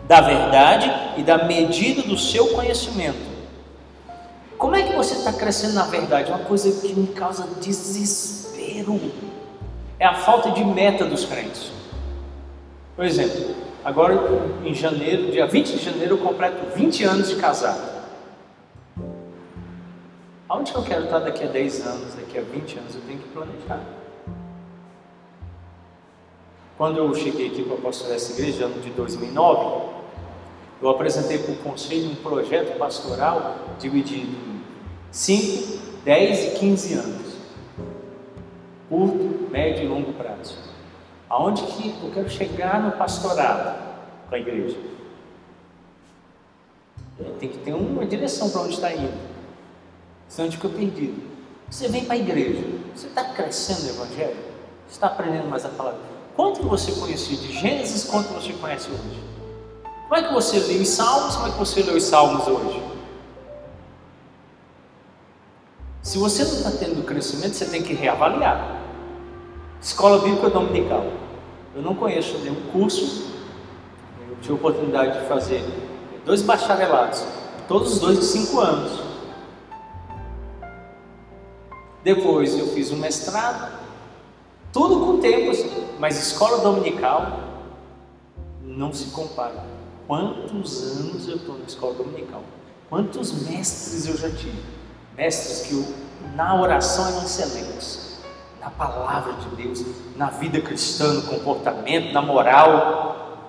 da 0.08 0.22
verdade 0.22 0.92
e 1.18 1.24
da 1.24 1.46
medida 1.46 2.02
do 2.02 2.18
seu 2.18 2.48
conhecimento 2.48 3.32
como 4.62 4.76
é 4.76 4.84
que 4.84 4.96
você 4.96 5.16
está 5.16 5.34
crescendo 5.34 5.74
na 5.74 5.86
verdade? 5.86 6.30
Uma 6.30 6.46
coisa 6.46 6.72
que 6.88 6.94
me 6.94 7.08
causa 7.08 7.48
desespero 7.60 9.02
é 9.98 10.06
a 10.06 10.14
falta 10.14 10.52
de 10.52 10.64
meta 10.64 11.04
dos 11.04 11.26
crentes. 11.26 11.72
Por 12.96 13.04
exemplo, 13.04 13.56
agora 13.84 14.14
em 14.64 14.72
janeiro, 14.76 15.32
dia 15.32 15.48
20 15.48 15.78
de 15.78 15.84
janeiro, 15.84 16.14
eu 16.14 16.18
completo 16.20 16.64
20 16.76 17.04
anos 17.06 17.30
de 17.30 17.38
casado. 17.38 18.04
Aonde 20.48 20.72
que 20.72 20.78
eu 20.78 20.84
quero 20.84 21.06
estar 21.06 21.18
daqui 21.18 21.44
a 21.44 21.48
10 21.48 21.88
anos, 21.88 22.14
daqui 22.14 22.38
a 22.38 22.44
20 22.44 22.78
anos? 22.78 22.94
Eu 22.94 23.02
tenho 23.02 23.18
que 23.18 23.30
planejar. 23.30 23.80
Quando 26.78 26.98
eu 26.98 27.14
cheguei 27.14 27.48
aqui 27.48 27.64
para 27.64 27.78
pastorear 27.78 28.16
essa 28.16 28.34
igreja, 28.34 28.66
ano 28.66 28.82
de 28.82 28.90
2009, 28.92 29.92
eu 30.82 30.90
apresentei 30.90 31.38
para 31.38 31.54
o 31.54 31.58
conselho 31.58 32.10
um 32.10 32.16
projeto 32.16 32.78
pastoral 32.78 33.56
dividido 33.80 34.36
5, 35.12 35.80
10 36.04 36.46
e 36.46 36.60
15 36.60 36.94
anos. 36.96 37.36
Curto, 38.90 39.52
médio 39.52 39.84
e 39.84 39.88
longo 39.88 40.14
prazo. 40.14 40.58
Aonde 41.30 41.64
que 41.64 41.96
eu 42.04 42.12
quero 42.12 42.30
chegar 42.30 42.82
no 42.82 42.92
pastorado 42.94 43.78
com 44.28 44.36
a 44.36 44.40
igreja? 44.40 44.78
Tem 47.40 47.50
que 47.50 47.60
ter 47.60 47.74
uma 47.74 48.06
direção 48.06 48.50
para 48.50 48.62
onde 48.62 48.74
está 48.74 48.92
indo. 48.94 49.14
Senão 50.28 50.48
a 50.48 50.52
gente 50.52 50.60
fica 50.60 50.70
perdido. 50.70 51.22
Você 51.70 51.88
vem 51.88 52.06
para 52.06 52.16
a 52.16 52.18
igreja, 52.18 52.64
você 52.94 53.08
está 53.08 53.24
crescendo 53.24 53.84
no 53.84 54.02
Evangelho? 54.02 54.38
Você 54.88 54.96
está 54.96 55.08
aprendendo 55.08 55.48
mais 55.48 55.64
a 55.64 55.70
palavra? 55.70 56.11
Quanto 56.42 56.64
você 56.64 56.92
conhecia 56.94 57.38
de 57.38 57.52
Gênesis, 57.52 58.04
quanto 58.06 58.30
você 58.30 58.52
conhece 58.54 58.90
hoje? 58.90 59.24
Como 60.10 60.16
é 60.16 60.28
que 60.28 60.34
você 60.34 60.58
lê 60.58 60.80
os 60.80 60.88
Salmos, 60.88 61.36
como 61.36 61.48
é 61.48 61.52
que 61.52 61.58
você 61.60 61.84
lê 61.84 61.92
os 61.92 62.02
Salmos 62.02 62.48
hoje? 62.48 62.82
Se 66.02 66.18
você 66.18 66.44
não 66.44 66.54
está 66.54 66.72
tendo 66.72 67.06
crescimento, 67.06 67.54
você 67.54 67.66
tem 67.66 67.84
que 67.84 67.94
reavaliar. 67.94 68.82
Escola 69.80 70.18
Bíblica 70.18 70.50
Dominical. 70.50 71.12
Eu 71.76 71.84
não 71.84 71.94
conheço 71.94 72.36
nenhum 72.40 72.60
curso. 72.72 73.36
Eu 74.28 74.36
tive 74.42 74.54
a 74.54 74.56
oportunidade 74.56 75.20
de 75.20 75.28
fazer 75.28 75.64
dois 76.26 76.42
bacharelados, 76.42 77.24
todos 77.68 77.94
os 77.94 78.00
dois 78.00 78.18
de 78.18 78.26
cinco 78.26 78.60
anos. 78.60 79.00
Depois 82.04 82.58
eu 82.58 82.66
fiz 82.70 82.90
um 82.90 82.98
mestrado, 82.98 83.81
tudo 84.72 85.06
com 85.06 85.20
tempo, 85.20 85.52
assim, 85.52 85.88
mas 86.00 86.18
escola 86.18 86.60
dominical 86.60 87.40
não 88.64 88.94
se 88.94 89.06
compara. 89.12 89.64
Quantos 90.08 90.82
anos 91.00 91.28
eu 91.28 91.36
estou 91.36 91.58
na 91.58 91.66
escola 91.66 91.94
dominical? 91.94 92.42
Quantos 92.90 93.32
mestres 93.48 94.08
eu 94.08 94.18
já 94.18 94.30
tive? 94.30 94.62
Mestres 95.16 95.68
que 95.68 95.74
eu, 95.74 95.86
na 96.36 96.60
oração 96.60 97.08
eram 97.08 97.24
excelentes, 97.24 98.20
na 98.60 98.70
palavra 98.70 99.34
de 99.34 99.56
Deus, 99.56 99.84
na 100.16 100.28
vida 100.28 100.62
cristã, 100.62 101.14
no 101.14 101.24
comportamento, 101.24 102.14
na 102.14 102.22
moral, 102.22 103.48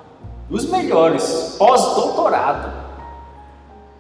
os 0.51 0.67
melhores, 0.67 1.57
pós-doutorado. 1.59 2.73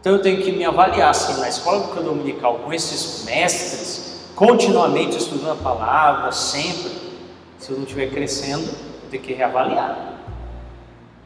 Então 0.00 0.12
eu 0.12 0.22
tenho 0.22 0.42
que 0.42 0.52
me 0.52 0.64
avaliar 0.64 1.10
assim, 1.10 1.40
na 1.40 1.48
escola 1.48 1.80
dominical, 2.02 2.58
com 2.58 2.72
esses 2.72 3.24
mestres, 3.24 4.20
continuamente 4.34 5.16
estudando 5.16 5.52
a 5.52 5.62
palavra, 5.62 6.32
sempre. 6.32 7.11
Se 7.62 7.70
eu 7.70 7.76
não 7.76 7.84
estiver 7.84 8.10
crescendo, 8.10 8.64
eu 8.64 9.08
tenho 9.08 9.22
que 9.22 9.34
reavaliar. 9.34 10.18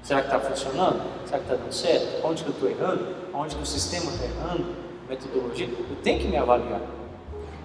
Será 0.02 0.20
que 0.20 0.26
está 0.26 0.38
funcionando? 0.38 1.02
Será 1.24 1.38
que 1.38 1.44
está 1.44 1.54
dando 1.54 1.72
certo? 1.72 2.26
Onde 2.26 2.44
que 2.44 2.50
eu 2.50 2.52
estou 2.52 2.68
errando? 2.68 3.06
Onde 3.32 3.56
que 3.56 3.62
o 3.62 3.66
sistema 3.66 4.12
está 4.12 4.26
errando? 4.26 4.66
Metodologia? 5.08 5.66
Eu 5.66 5.96
tenho 6.02 6.20
que 6.20 6.28
me 6.28 6.36
avaliar. 6.36 6.82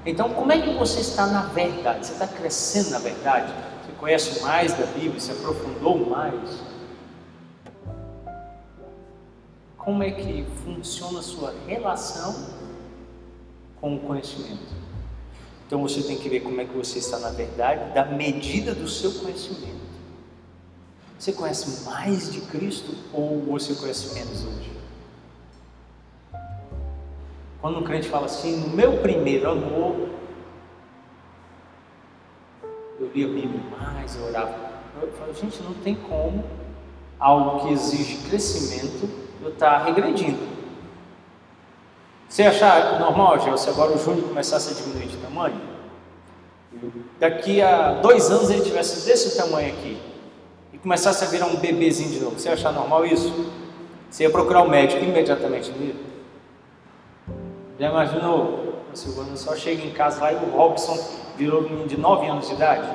Então, 0.06 0.30
como 0.30 0.54
é 0.54 0.62
que 0.62 0.74
você 0.76 1.02
está 1.02 1.28
na 1.28 1.48
verdade? 1.48 2.08
Você 2.08 2.14
está 2.14 2.26
crescendo 2.26 2.92
na 2.92 3.00
verdade? 3.00 3.54
Você 3.86 3.92
conhece 4.00 4.42
mais 4.42 4.74
da 4.74 4.86
Bíblia? 4.86 5.20
Se 5.20 5.34
aprofundou 5.34 6.10
mais? 6.10 6.62
Como 9.78 10.02
é 10.02 10.12
que 10.12 10.46
funciona 10.64 11.20
a 11.20 11.24
sua 11.24 11.54
relação 11.68 12.48
com 13.82 13.98
o 13.98 14.00
conhecimento? 14.00 14.81
Então 15.72 15.82
você 15.84 16.04
tem 16.04 16.18
que 16.18 16.28
ver 16.28 16.42
como 16.42 16.60
é 16.60 16.66
que 16.66 16.76
você 16.76 17.00
está 17.00 17.18
na 17.18 17.30
verdade, 17.30 17.94
da 17.94 18.04
medida 18.04 18.76
do 18.76 18.90
seu 18.90 19.10
conhecimento. 19.10 19.80
Você 21.18 21.32
conhece 21.32 21.86
mais 21.86 22.30
de 22.30 22.42
Cristo 22.42 22.94
ou 23.14 23.40
você 23.44 23.74
conhece 23.76 24.14
menos 24.14 24.44
hoje? 24.44 24.70
Quando 27.62 27.80
um 27.80 27.84
crente 27.84 28.10
fala 28.10 28.26
assim, 28.26 28.58
no 28.58 28.76
meu 28.76 28.98
primeiro 28.98 29.50
amor, 29.50 30.10
eu 33.00 33.10
li 33.16 33.24
a 33.24 33.28
Bíblia 33.30 33.62
mais, 33.80 34.14
eu 34.18 34.26
orava. 34.26 34.72
Eu 35.02 35.14
falo, 35.14 35.34
gente, 35.34 35.64
não 35.64 35.74
tem 35.76 35.96
como 35.96 36.44
algo 37.18 37.66
que 37.66 37.72
exige 37.72 38.18
crescimento 38.28 39.10
eu 39.42 39.52
estar 39.54 39.80
tá 39.80 39.86
regredindo. 39.86 40.51
Você 42.32 42.44
achar 42.44 42.98
normal, 42.98 43.41
já, 43.41 43.58
se 43.58 43.70
agora 43.70 43.91
o 43.91 43.98
Júnior 43.98 44.30
começasse 44.30 44.72
a 44.72 44.74
diminuir 44.74 45.06
de 45.06 45.17
tamanho, 45.17 45.60
daqui 47.20 47.62
a 47.62 47.96
dois 47.96 48.32
anos 48.32 48.50
ele 48.50 48.62
tivesse 48.62 49.06
desse 49.06 49.36
tamanho 49.36 49.67
aqui, 49.67 50.02
começasse 50.82 51.26
a 51.26 51.28
virar 51.28 51.48
um 51.48 51.58
bebezinho 51.58 52.10
de 52.10 52.22
novo, 52.22 52.39
você 52.39 52.48
ia 52.48 52.54
achar 52.54 52.72
normal 52.72 53.06
isso? 53.06 53.52
Você 54.10 54.24
ia 54.24 54.30
procurar 54.30 54.62
o 54.62 54.67
um 54.67 54.70
médico 54.70 55.04
imediatamente 55.04 55.72
nele? 55.72 56.06
Já 57.78 57.89
imaginou? 57.89 58.76
A 58.94 58.96
Silvana 58.96 59.36
só 59.36 59.54
chega 59.54 59.86
em 59.86 59.91
casa 59.91 60.22
lá 60.22 60.32
e 60.32 60.38
o 60.38 60.52
Robson 60.52 60.98
virou 61.36 61.63
menino 61.63 61.86
de 61.86 61.98
9 61.98 62.28
anos 62.28 62.48
de 62.48 62.54
idade? 62.54 62.88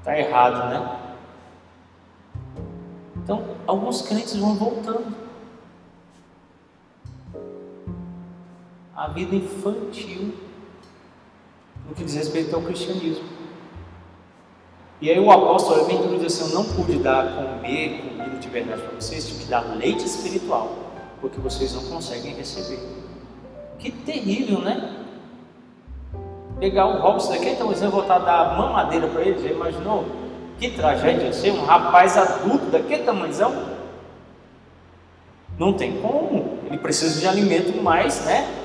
Está 0.00 0.18
errado, 0.18 0.68
né? 0.68 0.96
Então, 3.16 3.42
alguns 3.66 4.02
crentes 4.02 4.36
vão 4.36 4.56
voltando. 4.56 5.29
Vida 9.12 9.34
infantil 9.36 10.34
no 11.88 11.94
que 11.94 12.04
diz 12.04 12.14
respeito 12.14 12.54
ao 12.54 12.62
cristianismo. 12.62 13.24
E 15.00 15.10
aí 15.10 15.18
o 15.18 15.30
apóstolo 15.30 15.86
bem 15.86 16.18
diz 16.18 16.24
assim: 16.24 16.52
Eu 16.52 16.58
não 16.62 16.64
pude 16.64 16.98
dar 16.98 17.34
comer 17.34 18.02
comida 18.02 18.36
de 18.36 18.48
verdade 18.48 18.82
para 18.82 19.00
vocês, 19.00 19.26
tive 19.26 19.44
que 19.44 19.50
dar 19.50 19.60
leite 19.76 20.04
espiritual, 20.04 20.76
porque 21.20 21.40
vocês 21.40 21.74
não 21.74 21.82
conseguem 21.84 22.34
receber. 22.34 22.78
Que 23.78 23.90
terrível, 23.90 24.60
né? 24.60 24.96
Pegar 26.58 26.86
o 26.86 27.00
Robson 27.00 27.32
daqui, 27.32 27.48
então 27.48 27.68
você 27.68 27.88
voltar 27.88 28.16
a 28.16 28.18
dar 28.18 28.58
mamadeira 28.58 29.08
para 29.08 29.22
ele, 29.22 29.42
já 29.42 29.50
imaginou? 29.50 30.04
Que 30.58 30.70
tragédia 30.70 31.32
ser 31.32 31.52
um 31.52 31.64
rapaz 31.64 32.18
adulto 32.18 32.66
daquele 32.66 33.02
tamanhozão? 33.04 33.70
Não 35.58 35.72
tem 35.72 36.00
como, 36.02 36.58
ele 36.66 36.76
precisa 36.76 37.18
de 37.18 37.26
alimento 37.26 37.82
mais, 37.82 38.24
né? 38.26 38.59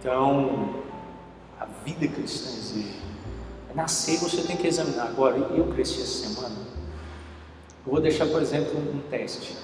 Então, 0.00 0.82
a 1.60 1.66
vida 1.84 2.08
cristã 2.08 2.48
exige 2.48 3.00
Nascer 3.74 4.18
você 4.18 4.42
tem 4.42 4.56
que 4.56 4.66
examinar. 4.66 5.06
Agora, 5.06 5.36
eu 5.36 5.72
cresci 5.72 6.02
essa 6.02 6.28
semana. 6.28 6.56
Eu 7.86 7.92
vou 7.92 8.00
deixar, 8.00 8.26
por 8.26 8.42
exemplo, 8.42 8.78
um 8.78 9.00
teste. 9.08 9.56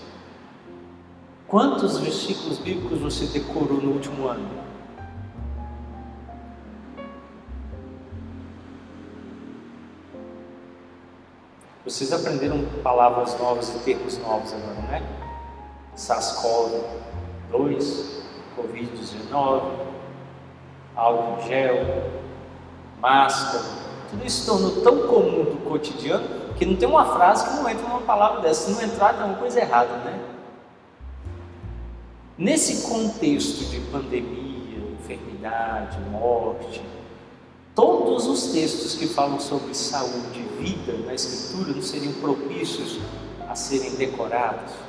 Quantos 1.49 1.99
versículos 1.99 2.59
bíblicos 2.59 3.01
você 3.01 3.27
decorou 3.27 3.81
no 3.81 3.93
último 3.93 4.29
ano? 4.29 4.67
Vocês 11.85 12.13
aprenderam 12.13 12.65
palavras 12.83 13.39
novas 13.39 13.75
e 13.75 13.79
termos 13.81 14.19
novos 14.19 14.53
agora, 14.53 14.81
né? 14.89 15.03
SARS-CoV 15.95 16.83
2, 17.51 18.23
Covid-19, 18.57 19.96
álcool 20.97 21.47
gel, 21.47 22.11
máscara, 23.01 23.63
tudo 24.11 24.25
isso 24.25 24.41
se 24.41 24.47
tornou 24.47 24.83
tão 24.83 25.07
comum 25.07 25.45
do 25.45 25.69
cotidiano 25.69 26.47
que 26.57 26.65
não 26.65 26.77
tem 26.77 26.89
uma 26.89 27.05
frase 27.05 27.45
que 27.45 27.57
não 27.57 27.69
entra 27.69 27.87
numa 27.87 28.01
palavra 28.01 28.41
dessa. 28.41 28.71
Se 28.71 28.71
não 28.73 28.83
entrar, 28.83 29.15
tem 29.15 29.25
uma 29.25 29.37
coisa 29.37 29.61
errada, 29.61 29.93
né? 29.99 30.19
Nesse 32.39 32.89
contexto 32.89 33.65
de 33.67 33.81
pandemia, 33.91 34.79
enfermidade, 35.01 35.99
morte, 36.11 36.83
todos 37.75 38.27
os 38.27 38.53
textos 38.53 38.95
que 38.95 39.07
falam 39.07 39.39
sobre 39.39 39.75
saúde 39.75 40.41
e 40.41 40.63
vida 40.63 40.93
na 41.05 41.15
Escritura 41.15 41.75
não 41.75 41.83
seriam 41.83 42.13
propícios 42.15 42.99
a 43.49 43.55
serem 43.55 43.95
decorados? 43.97 44.86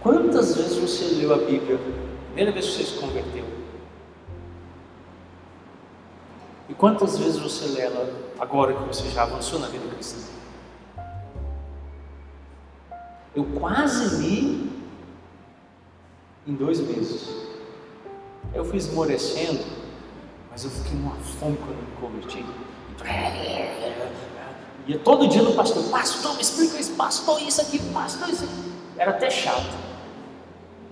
Quantas 0.00 0.56
vezes 0.56 0.76
você 0.76 1.04
leu 1.16 1.34
a 1.34 1.38
Bíblia 1.38 1.78
Primeira 2.36 2.52
vez 2.52 2.66
que 2.66 2.72
você 2.72 2.84
se 2.84 2.98
converteu. 2.98 3.46
E 6.68 6.74
quantas 6.74 7.16
vezes 7.16 7.38
você 7.38 7.64
lê 7.68 7.80
ela 7.80 8.12
agora 8.38 8.74
que 8.74 8.82
você 8.82 9.08
já 9.08 9.22
avançou 9.22 9.58
na 9.58 9.68
vida 9.68 9.88
cristã? 9.94 10.18
Eu 13.34 13.42
quase 13.58 14.16
li 14.16 14.70
em 16.46 16.54
dois 16.54 16.78
meses. 16.78 17.26
Eu 18.52 18.66
fui 18.66 18.76
esmorecendo, 18.76 19.64
mas 20.50 20.62
eu 20.64 20.70
fiquei 20.70 20.92
numa 20.92 21.16
fome 21.16 21.56
quando 21.56 21.78
me 21.78 21.96
converti. 21.98 22.44
Ia 24.86 24.98
todo 24.98 25.26
dia 25.26 25.40
no 25.40 25.54
pastor, 25.54 25.82
pastor, 25.84 26.34
me 26.34 26.42
explica 26.42 26.78
isso, 26.78 26.92
pastor, 26.96 27.40
isso 27.40 27.62
aqui, 27.62 27.78
pastor, 27.94 28.28
isso 28.28 28.44
aqui. 28.44 28.72
Era 28.98 29.12
até 29.12 29.30
chato. 29.30 29.85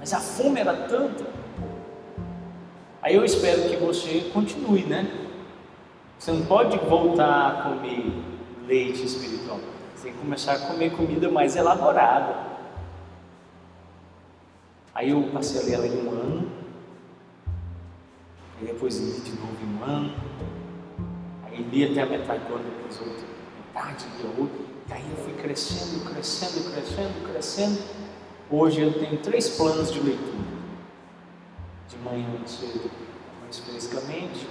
Mas 0.05 0.13
a 0.13 0.21
fome 0.21 0.61
era 0.61 0.87
tanta. 0.87 1.25
Aí 3.01 3.15
eu 3.15 3.25
espero 3.25 3.71
que 3.71 3.77
você 3.77 4.31
continue, 4.35 4.85
né? 4.85 5.31
Você 6.19 6.31
não 6.31 6.45
pode 6.45 6.77
voltar 6.77 7.47
a 7.47 7.63
comer 7.63 8.13
leite 8.67 9.03
espiritual. 9.03 9.59
Você 9.97 10.09
tem 10.09 10.13
que 10.13 10.19
começar 10.19 10.57
a 10.57 10.59
comer 10.59 10.95
comida 10.95 11.31
mais 11.31 11.57
elaborada. 11.57 12.37
Aí 14.95 15.09
eu 15.09 15.23
passei 15.33 15.73
ela 15.73 15.87
em 15.87 16.07
um 16.07 16.11
ano. 16.11 16.53
Aí 18.61 18.67
depois 18.67 18.99
li 18.99 19.23
de 19.23 19.31
novo 19.41 19.57
em 19.63 19.75
um 19.75 19.85
ano. 19.85 20.15
Aí 21.47 21.63
li 21.63 21.83
até 21.83 22.03
a 22.03 22.07
metade 22.07 22.45
do 22.45 22.57
ano, 22.57 22.65
depois 22.65 23.01
outra 23.01 23.27
metade, 23.57 24.05
lia 24.19 24.29
outra. 24.39 24.65
E 24.87 24.93
aí 24.93 25.11
eu 25.11 25.17
fui 25.25 25.33
crescendo, 25.33 26.05
crescendo, 26.05 26.71
crescendo, 26.71 27.33
crescendo. 27.33 28.05
Hoje 28.51 28.83
eu 28.83 28.93
tenho 28.93 29.17
três 29.23 29.49
planos 29.57 29.91
de 29.91 30.01
leitura. 30.01 30.45
De 31.89 31.97
manhã 31.99 32.29
cedo, 32.47 32.91
mais 33.43 33.59
frescamente. 33.59 34.47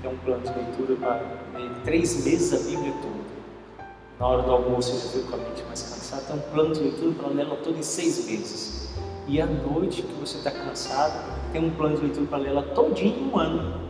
Tem 0.00 0.10
um 0.10 0.16
plano 0.16 0.42
de 0.42 0.48
leitura 0.48 0.96
para 0.96 1.58
ler 1.58 1.70
três 1.84 2.24
meses 2.24 2.54
a 2.54 2.70
Bíblia 2.70 2.94
toda. 3.02 3.84
Na 4.18 4.26
hora 4.26 4.42
do 4.42 4.50
almoço 4.50 4.92
eu 4.92 4.98
já 4.98 5.08
fico 5.08 5.30
com 5.30 5.36
a 5.36 5.38
mente 5.38 5.62
mais 5.64 5.82
cansada. 5.82 6.22
Tem 6.22 6.36
um 6.36 6.52
plano 6.52 6.74
de 6.74 6.80
leitura 6.80 7.12
para 7.12 7.28
ler 7.28 7.42
ela 7.42 7.56
toda 7.56 7.78
em 7.78 7.82
seis 7.82 8.24
meses. 8.24 8.88
E 9.28 9.38
à 9.38 9.46
noite 9.46 10.00
que 10.00 10.12
você 10.14 10.38
está 10.38 10.50
cansado, 10.50 11.52
tem 11.52 11.66
um 11.66 11.70
plano 11.70 11.96
de 11.96 12.02
leitura 12.02 12.26
para 12.26 12.38
ler 12.38 12.48
ela 12.48 12.62
todinho 12.62 13.14
em 13.14 13.30
um 13.30 13.38
ano. 13.38 13.80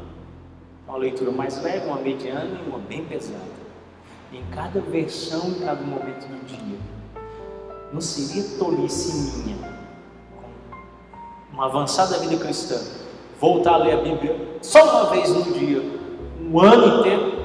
Uma 0.89 0.97
leitura 0.97 1.31
mais 1.31 1.63
leve, 1.63 1.87
uma 1.87 2.01
mediana 2.01 2.61
e 2.61 2.69
uma 2.69 2.81
bem 2.81 3.05
pesada. 3.05 3.39
Em 4.33 4.43
cada 4.53 4.81
versão, 4.81 5.49
em 5.49 5.61
cada 5.61 5.81
momento 5.81 6.27
do 6.27 6.45
dia. 6.45 7.04
Não 7.95 8.01
seria 8.01 8.43
tolice 8.59 9.39
minha, 9.39 9.57
uma 11.53 11.67
avançada 11.67 12.19
vida 12.19 12.37
cristã, 12.43 12.77
voltar 13.41 13.75
a 13.75 13.77
ler 13.77 13.93
a 13.93 14.03
Bíblia 14.03 14.59
só 14.61 14.83
uma 14.83 15.11
vez 15.11 15.29
no 15.29 15.45
dia, 15.45 15.81
um 16.41 16.59
ano 16.59 16.99
inteiro? 16.99 17.45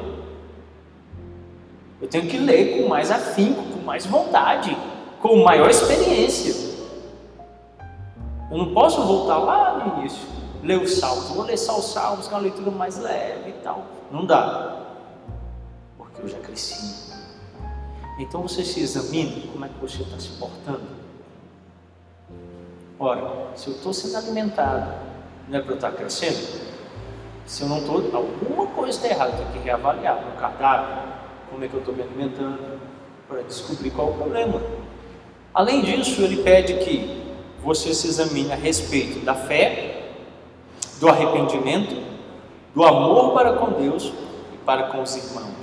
Eu 2.01 2.07
tenho 2.07 2.27
que 2.27 2.39
ler 2.39 2.81
com 2.81 2.89
mais 2.89 3.11
afinco, 3.11 3.61
com 3.61 3.85
mais 3.85 4.07
vontade, 4.07 4.75
com 5.21 5.43
maior 5.43 5.69
experiência. 5.69 6.79
Eu 8.49 8.57
não 8.57 8.73
posso 8.73 9.03
voltar 9.03 9.37
lá 9.37 9.77
no 9.77 9.99
início, 9.99 10.27
ler 10.63 10.81
os 10.81 10.97
salmos. 10.97 11.29
Vou 11.29 11.43
ler 11.43 11.57
só 11.57 11.77
os 11.77 11.93
salmos, 11.93 12.27
que 12.27 12.33
é 12.33 12.37
uma 12.37 12.41
leitura 12.41 12.71
mais 12.71 12.97
leve 12.97 13.51
e 13.51 13.53
tal. 13.63 13.83
Não 14.11 14.25
dá, 14.25 14.83
porque 15.95 16.23
eu 16.23 16.27
já 16.27 16.39
cresci. 16.39 17.08
Então 18.19 18.41
você 18.41 18.65
se 18.65 18.81
examina 18.81 19.31
como 19.49 19.63
é 19.63 19.69
que 19.69 19.79
você 19.79 20.03
está 20.03 20.19
se 20.19 20.27
portando. 20.31 20.99
Ora, 22.99 23.55
se 23.55 23.69
eu 23.69 23.75
estou 23.75 23.93
sendo 23.93 24.17
alimentado, 24.17 24.93
não 25.47 25.57
é 25.57 25.61
para 25.61 25.71
eu 25.71 25.75
estar 25.75 25.91
crescendo? 25.93 26.69
Se 27.45 27.63
eu 27.63 27.69
não 27.69 27.77
estou, 27.77 27.95
alguma 28.13 28.67
coisa 28.67 28.97
está 28.97 29.07
errada, 29.07 29.31
eu 29.31 29.37
tenho 29.37 29.51
que 29.53 29.59
reavaliar 29.59 30.21
meu 30.21 30.33
cardápio, 30.33 31.13
como 31.49 31.63
é 31.63 31.69
que 31.69 31.73
eu 31.73 31.79
estou 31.79 31.95
me 31.95 32.01
alimentando, 32.01 32.79
para 33.25 33.41
descobrir 33.43 33.89
qual 33.91 34.09
é 34.09 34.11
o 34.11 34.13
problema. 34.15 34.61
Além 35.53 35.81
disso, 35.81 36.21
ele 36.21 36.43
pede 36.43 36.73
que 36.83 37.23
você 37.63 37.93
se 37.93 38.07
examine 38.07 38.51
a 38.51 38.55
respeito 38.55 39.23
da 39.23 39.33
fé, 39.33 40.11
do 40.99 41.07
arrependimento, 41.07 41.95
do 42.75 42.83
amor 42.83 43.33
para 43.33 43.53
com 43.53 43.71
Deus 43.71 44.11
e 44.53 44.57
para 44.65 44.89
com 44.89 45.01
os 45.01 45.15
irmãos. 45.15 45.58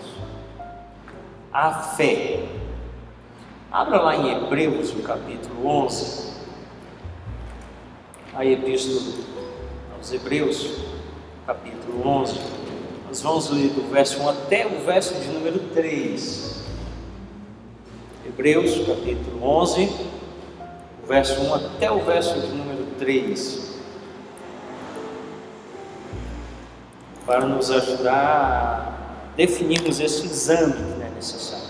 A 1.57 1.73
fé. 1.73 2.45
Abra 3.73 3.99
lá 3.99 4.15
em 4.15 4.31
Hebreus, 4.31 4.93
no 4.93 5.03
capítulo 5.03 5.67
11, 5.67 6.35
a 8.35 8.45
epístola 8.45 9.01
aos 9.97 10.13
Hebreus, 10.13 10.71
capítulo 11.47 12.07
11. 12.07 12.39
Nós 13.09 13.23
vamos 13.23 13.49
ler 13.49 13.71
do 13.71 13.91
verso 13.91 14.21
1 14.21 14.29
até 14.29 14.67
o 14.67 14.85
verso 14.85 15.15
de 15.15 15.29
número 15.29 15.59
3. 15.73 16.63
Hebreus, 18.27 18.87
capítulo 18.87 19.43
11, 19.43 19.97
verso 21.09 21.41
1 21.41 21.55
até 21.55 21.91
o 21.91 22.01
verso 22.01 22.39
de 22.39 22.49
número 22.49 22.85
3. 22.99 23.81
Para 27.25 27.47
nos 27.47 27.71
ajudar 27.71 28.13
a 29.33 29.37
definirmos 29.39 29.99
esse 30.01 30.27
exame 30.27 30.96
necessário. 31.17 31.67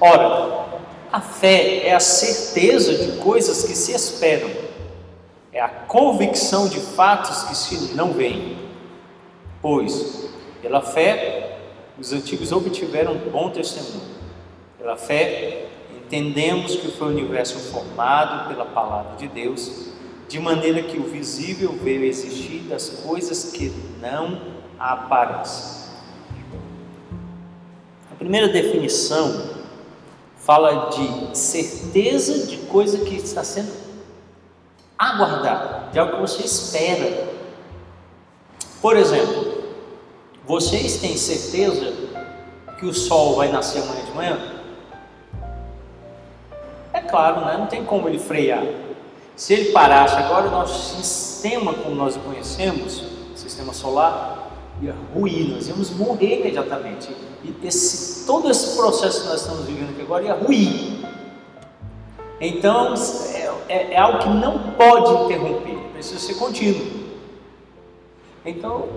Ora, 0.00 0.80
a 1.10 1.20
fé 1.20 1.88
é 1.88 1.94
a 1.94 2.00
certeza 2.00 2.94
de 2.94 3.18
coisas 3.18 3.64
que 3.64 3.74
se 3.74 3.92
esperam, 3.92 4.50
é 5.52 5.60
a 5.60 5.68
convicção 5.68 6.68
de 6.68 6.78
fatos 6.78 7.42
que 7.44 7.56
se 7.56 7.94
não 7.94 8.12
veem. 8.12 8.56
Pois, 9.60 10.28
pela 10.62 10.80
fé, 10.80 11.58
os 11.98 12.12
antigos 12.12 12.52
obtiveram 12.52 13.16
bom 13.32 13.50
testemunho. 13.50 14.16
Pela 14.78 14.96
fé, 14.96 15.68
Entendemos 16.08 16.74
que 16.74 16.90
foi 16.90 17.08
o 17.08 17.10
universo 17.10 17.58
formado 17.70 18.48
pela 18.48 18.64
palavra 18.64 19.16
de 19.16 19.28
Deus, 19.28 19.90
de 20.26 20.40
maneira 20.40 20.82
que 20.82 20.96
o 20.96 21.02
visível 21.02 21.70
veio 21.82 22.02
existir 22.02 22.60
das 22.60 22.88
coisas 22.88 23.52
que 23.52 23.70
não 24.00 24.40
aparecem. 24.78 25.87
Primeira 28.18 28.48
definição 28.48 29.58
fala 30.36 30.90
de 30.90 31.36
certeza 31.38 32.46
de 32.46 32.56
coisa 32.66 32.98
que 32.98 33.14
está 33.14 33.44
sendo 33.44 33.72
aguardada, 34.98 35.90
de 35.92 35.98
algo 35.98 36.14
que 36.14 36.20
você 36.20 36.42
espera. 36.42 37.28
Por 38.82 38.96
exemplo, 38.96 39.62
vocês 40.46 40.98
têm 40.98 41.16
certeza 41.16 41.92
que 42.78 42.86
o 42.86 42.94
sol 42.94 43.36
vai 43.36 43.52
nascer 43.52 43.82
amanhã 43.82 44.04
de 44.04 44.12
manhã? 44.12 44.58
claro, 47.08 47.44
né? 47.44 47.56
não 47.58 47.66
tem 47.66 47.84
como 47.84 48.08
ele 48.08 48.18
frear. 48.18 48.62
Se 49.34 49.54
ele 49.54 49.72
parasse 49.72 50.16
agora, 50.16 50.48
o 50.48 50.50
nosso 50.50 50.96
sistema, 50.96 51.72
como 51.74 51.94
nós 51.94 52.16
o 52.16 52.20
conhecemos, 52.20 53.02
sistema 53.34 53.72
solar, 53.72 54.47
ia 54.80 54.94
ruir, 55.14 55.54
nós 55.54 55.68
íamos 55.68 55.90
morrer 55.90 56.40
imediatamente. 56.40 57.14
E 57.44 57.54
esse, 57.66 58.26
todo 58.26 58.50
esse 58.50 58.76
processo 58.76 59.22
que 59.22 59.28
nós 59.28 59.40
estamos 59.40 59.66
vivendo 59.66 59.90
aqui 59.90 60.02
agora 60.02 60.24
ia 60.24 60.34
ruir. 60.34 60.98
Então, 62.40 62.94
é, 63.34 63.50
é, 63.68 63.94
é 63.94 63.98
algo 63.98 64.20
que 64.20 64.28
não 64.28 64.72
pode 64.72 65.24
interromper, 65.24 65.76
precisa 65.92 66.20
ser 66.20 66.34
contínuo. 66.34 67.08
Então, 68.44 68.88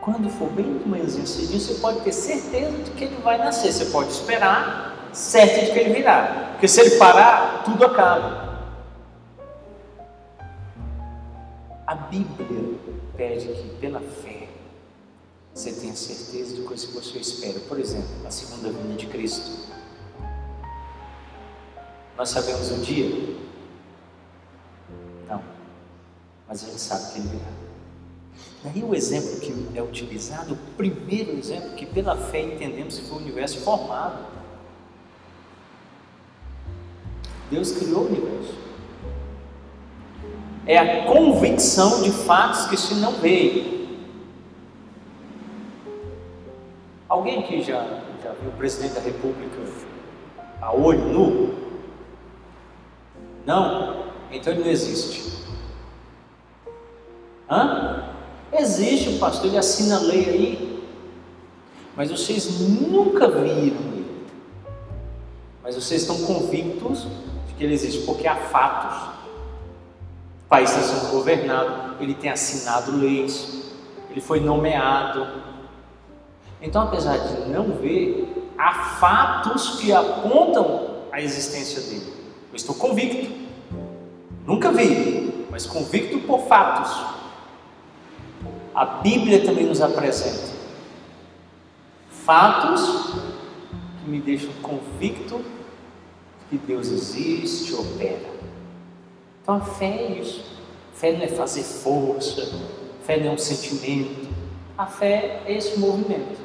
quando 0.00 0.28
for 0.30 0.48
bem 0.50 0.78
de 0.78 0.88
manhãzinho 0.88 1.26
cedinho, 1.26 1.60
você 1.60 1.74
pode 1.74 2.00
ter 2.00 2.12
certeza 2.12 2.76
de 2.78 2.90
que 2.90 3.04
ele 3.04 3.16
vai 3.22 3.38
nascer. 3.38 3.72
Você 3.72 3.86
pode 3.86 4.10
esperar, 4.10 5.08
certo 5.12 5.66
de 5.66 5.72
que 5.72 5.78
ele 5.78 5.94
virá. 5.94 6.50
Porque 6.52 6.66
se 6.66 6.80
ele 6.80 6.96
parar, 6.96 7.62
tudo 7.64 7.84
acaba. 7.84 8.50
A 11.86 11.94
Bíblia 11.94 12.74
pede 13.16 13.48
que 13.48 13.68
pela 13.80 14.00
fé 14.00 14.29
você 15.54 15.72
tenha 15.72 15.94
certeza 15.94 16.54
de 16.54 16.62
coisas 16.62 16.86
que 16.86 16.92
você 16.92 17.18
espera. 17.18 17.60
Por 17.60 17.78
exemplo, 17.78 18.08
a 18.26 18.30
segunda 18.30 18.70
vinda 18.70 18.94
de 18.94 19.06
Cristo. 19.06 19.50
Nós 22.16 22.28
sabemos 22.28 22.70
o 22.70 22.78
dia? 22.78 23.36
Não. 25.28 25.42
Mas 26.46 26.62
a 26.62 26.66
gente 26.66 26.80
sabe 26.80 27.12
que 27.12 27.18
ele 27.18 27.28
virá. 27.28 27.50
Daí 28.62 28.84
o 28.84 28.94
exemplo 28.94 29.40
que 29.40 29.54
é 29.74 29.82
utilizado, 29.82 30.54
o 30.54 30.56
primeiro 30.76 31.32
exemplo 31.32 31.70
que 31.70 31.86
pela 31.86 32.16
fé 32.16 32.42
entendemos 32.42 32.98
que 32.98 33.06
foi 33.06 33.18
o 33.18 33.20
universo 33.22 33.58
formado. 33.60 34.26
Deus 37.50 37.72
criou 37.72 38.02
o 38.02 38.06
universo. 38.06 38.54
É 40.66 40.78
a 40.78 41.06
convicção 41.06 42.02
de 42.02 42.12
fatos 42.12 42.66
que 42.66 42.76
se 42.76 42.94
não 42.94 43.12
veem. 43.12 43.79
Alguém 47.10 47.40
aqui 47.40 47.60
já, 47.60 47.82
já 48.22 48.30
viu 48.40 48.50
o 48.50 48.56
presidente 48.56 48.94
da 48.94 49.00
República 49.00 49.58
a 50.62 50.72
olho 50.72 51.00
nu? 51.00 51.54
Não? 53.44 54.04
Então 54.30 54.52
ele 54.52 54.62
não 54.62 54.70
existe. 54.70 55.44
Hã? 57.50 58.14
Existe 58.52 59.10
o 59.10 59.18
pastor, 59.18 59.46
ele 59.46 59.58
assina 59.58 59.96
a 59.96 60.00
lei 60.00 60.24
aí. 60.24 60.84
Mas 61.96 62.12
vocês 62.12 62.60
nunca 62.60 63.28
viram 63.28 63.48
ele. 63.48 64.26
Mas 65.64 65.74
vocês 65.74 66.02
estão 66.02 66.16
convictos 66.22 67.08
que 67.60 67.64
ele 67.64 67.74
existe, 67.74 68.06
porque 68.06 68.26
há 68.26 68.36
fatos. 68.36 69.18
O 70.44 70.48
país 70.48 70.70
está 70.70 70.80
sendo 70.80 71.10
governado, 71.10 72.02
ele 72.02 72.14
tem 72.14 72.30
assinado 72.30 72.96
leis, 72.96 73.64
ele 74.10 74.20
foi 74.20 74.40
nomeado. 74.40 75.49
Então, 76.60 76.82
apesar 76.82 77.18
de 77.18 77.48
não 77.48 77.72
ver, 77.78 78.52
há 78.58 78.72
fatos 79.00 79.80
que 79.80 79.92
apontam 79.92 81.04
a 81.10 81.20
existência 81.20 81.80
dele. 81.82 82.12
Eu 82.50 82.56
estou 82.56 82.74
convicto. 82.74 83.30
Nunca 84.46 84.70
vi, 84.70 85.46
mas 85.50 85.66
convicto 85.66 86.18
por 86.20 86.40
fatos. 86.46 86.92
A 88.74 88.84
Bíblia 88.84 89.44
também 89.44 89.64
nos 89.64 89.80
apresenta 89.80 90.60
fatos 92.30 93.14
que 94.04 94.08
me 94.08 94.20
deixam 94.20 94.52
convicto 94.62 95.40
que 96.48 96.56
Deus 96.58 96.88
existe, 96.88 97.74
opera. 97.74 98.30
Então 99.42 99.56
a 99.56 99.60
fé 99.60 99.86
é 99.86 100.20
isso. 100.20 100.44
Fé 100.94 101.12
não 101.12 101.22
é 101.22 101.28
fazer 101.28 101.64
força, 101.64 102.52
fé 103.04 103.18
não 103.18 103.32
é 103.32 103.34
um 103.34 103.38
sentimento. 103.38 104.28
A 104.78 104.86
fé 104.86 105.42
é 105.44 105.56
esse 105.56 105.78
movimento. 105.80 106.38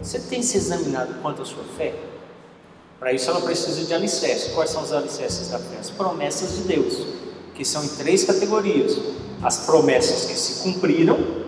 Você 0.00 0.18
tem 0.18 0.42
se 0.42 0.56
examinado 0.56 1.14
quanto 1.22 1.42
à 1.42 1.44
sua 1.44 1.64
fé? 1.76 1.94
Para 2.98 3.12
isso 3.12 3.30
ela 3.30 3.40
precisa 3.40 3.84
de 3.84 3.92
alicerces. 3.92 4.52
Quais 4.52 4.70
são 4.70 4.82
os 4.82 4.92
alicerces 4.92 5.48
da 5.48 5.58
fé? 5.58 5.78
As 5.78 5.90
promessas 5.90 6.56
de 6.56 6.62
Deus, 6.62 7.06
que 7.54 7.64
são 7.64 7.84
em 7.84 7.88
três 7.88 8.24
categorias. 8.24 8.96
As 9.42 9.66
promessas 9.66 10.24
que 10.24 10.36
se 10.36 10.62
cumpriram. 10.62 11.46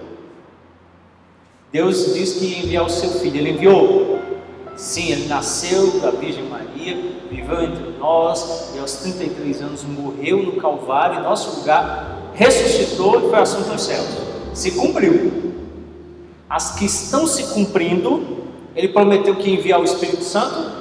Deus 1.72 2.14
diz 2.14 2.34
que 2.34 2.46
ia 2.46 2.59
enviar 2.59 2.86
o 2.86 2.90
seu 2.90 3.11
filho, 3.11 3.36
ele 3.38 3.51
enviou. 3.51 4.18
Sim, 4.76 5.11
ele 5.11 5.26
nasceu 5.26 6.01
da 6.01 6.11
Virgem 6.11 6.44
Maria, 6.44 6.96
viveu 7.28 7.62
entre 7.62 7.99
nós 7.99 8.70
e 8.74 8.78
aos 8.78 8.92
33 8.94 9.61
anos 9.61 9.82
morreu 9.82 10.42
no 10.42 10.53
Calvário 10.53 11.18
em 11.18 11.22
nosso 11.22 11.59
lugar, 11.59 12.30
ressuscitou 12.34 13.18
e 13.18 13.28
foi 13.28 13.38
assunto 13.38 13.72
aos 13.72 13.82
céus. 13.82 14.07
Se 14.55 14.70
cumpriu. 14.72 15.53
As 16.49 16.78
que 16.78 16.86
estão 16.86 17.26
se 17.26 17.42
cumprindo, 17.49 18.38
ele 18.78 18.88
prometeu 18.88 19.36
que 19.36 19.50
ia 19.50 19.58
enviar 19.58 19.80
o 19.80 19.84
Espírito 19.84 20.24
Santo, 20.24 20.78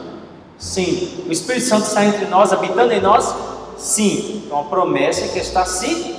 Sim. 0.58 1.26
O 1.28 1.32
Espírito 1.32 1.66
Santo 1.66 1.84
está 1.84 2.04
entre 2.04 2.26
nós, 2.26 2.52
habitando 2.52 2.92
em 2.92 3.00
nós? 3.00 3.34
Sim. 3.78 4.44
Então 4.46 4.60
a 4.60 4.64
promessa 4.64 5.26
é 5.26 5.28
que 5.28 5.40
está 5.40 5.66
se 5.66 6.16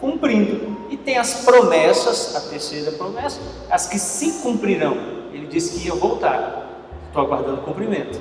cumprindo. 0.00 0.78
E 0.90 0.96
tem 0.96 1.18
as 1.18 1.44
promessas, 1.44 2.36
a 2.36 2.40
terceira 2.40 2.92
promessa, 2.92 3.40
as 3.70 3.86
que 3.86 3.98
se 3.98 4.42
cumprirão. 4.42 4.96
Ele 5.32 5.46
disse 5.46 5.78
que 5.78 5.88
ia 5.88 5.94
voltar. 5.94 6.68
Estou 7.08 7.22
aguardando 7.22 7.60
o 7.60 7.64
cumprimento. 7.64 8.20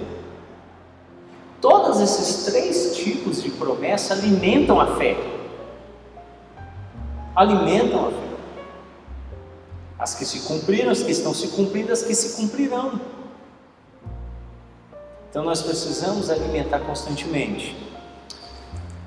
Todos 1.62 1.99
esses 1.99 2.45
três 2.45 2.95
tipos 2.95 3.43
de 3.43 3.51
promessa 3.51 4.14
alimentam 4.14 4.80
a 4.80 4.95
fé. 4.95 5.18
Alimentam 7.36 8.07
a 8.07 8.10
fé. 8.10 8.29
As 10.00 10.16
que 10.16 10.24
se 10.24 10.47
cumpriram, 10.47 10.89
as 10.89 11.04
que 11.04 11.12
estão 11.12 11.34
se 11.34 11.50
cumprindo, 11.50 11.91
as 11.91 12.02
que 12.02 12.16
se 12.16 12.38
cumprirão. 12.38 13.02
Então 15.30 15.43
nós 15.43 15.62
precisamos 15.62 16.30
alimentar 16.30 16.80
constantemente. 16.80 17.76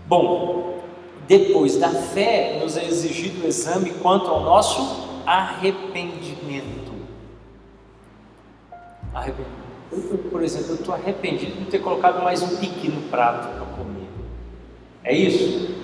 Bom, 0.07 0.83
depois 1.27 1.77
da 1.77 1.89
fé, 1.89 2.61
nos 2.63 2.77
é 2.77 2.85
exigido 2.85 3.45
o 3.45 3.49
exame 3.49 3.95
quanto 3.95 4.27
ao 4.27 4.43
nosso 4.43 5.23
arrependimento. 5.25 6.93
Arrependimento. 9.15 9.63
Eu, 9.91 10.19
por 10.31 10.43
exemplo, 10.43 10.71
eu 10.71 10.75
estou 10.75 10.95
arrependido 10.95 11.53
de 11.53 11.61
não 11.61 11.67
ter 11.67 11.79
colocado 11.79 12.23
mais 12.23 12.43
um 12.43 12.57
piqui 12.57 12.89
no 12.89 13.03
prato 13.09 13.49
para 13.49 13.67
comer. 13.77 14.09
É 15.05 15.15
isso? 15.15 15.75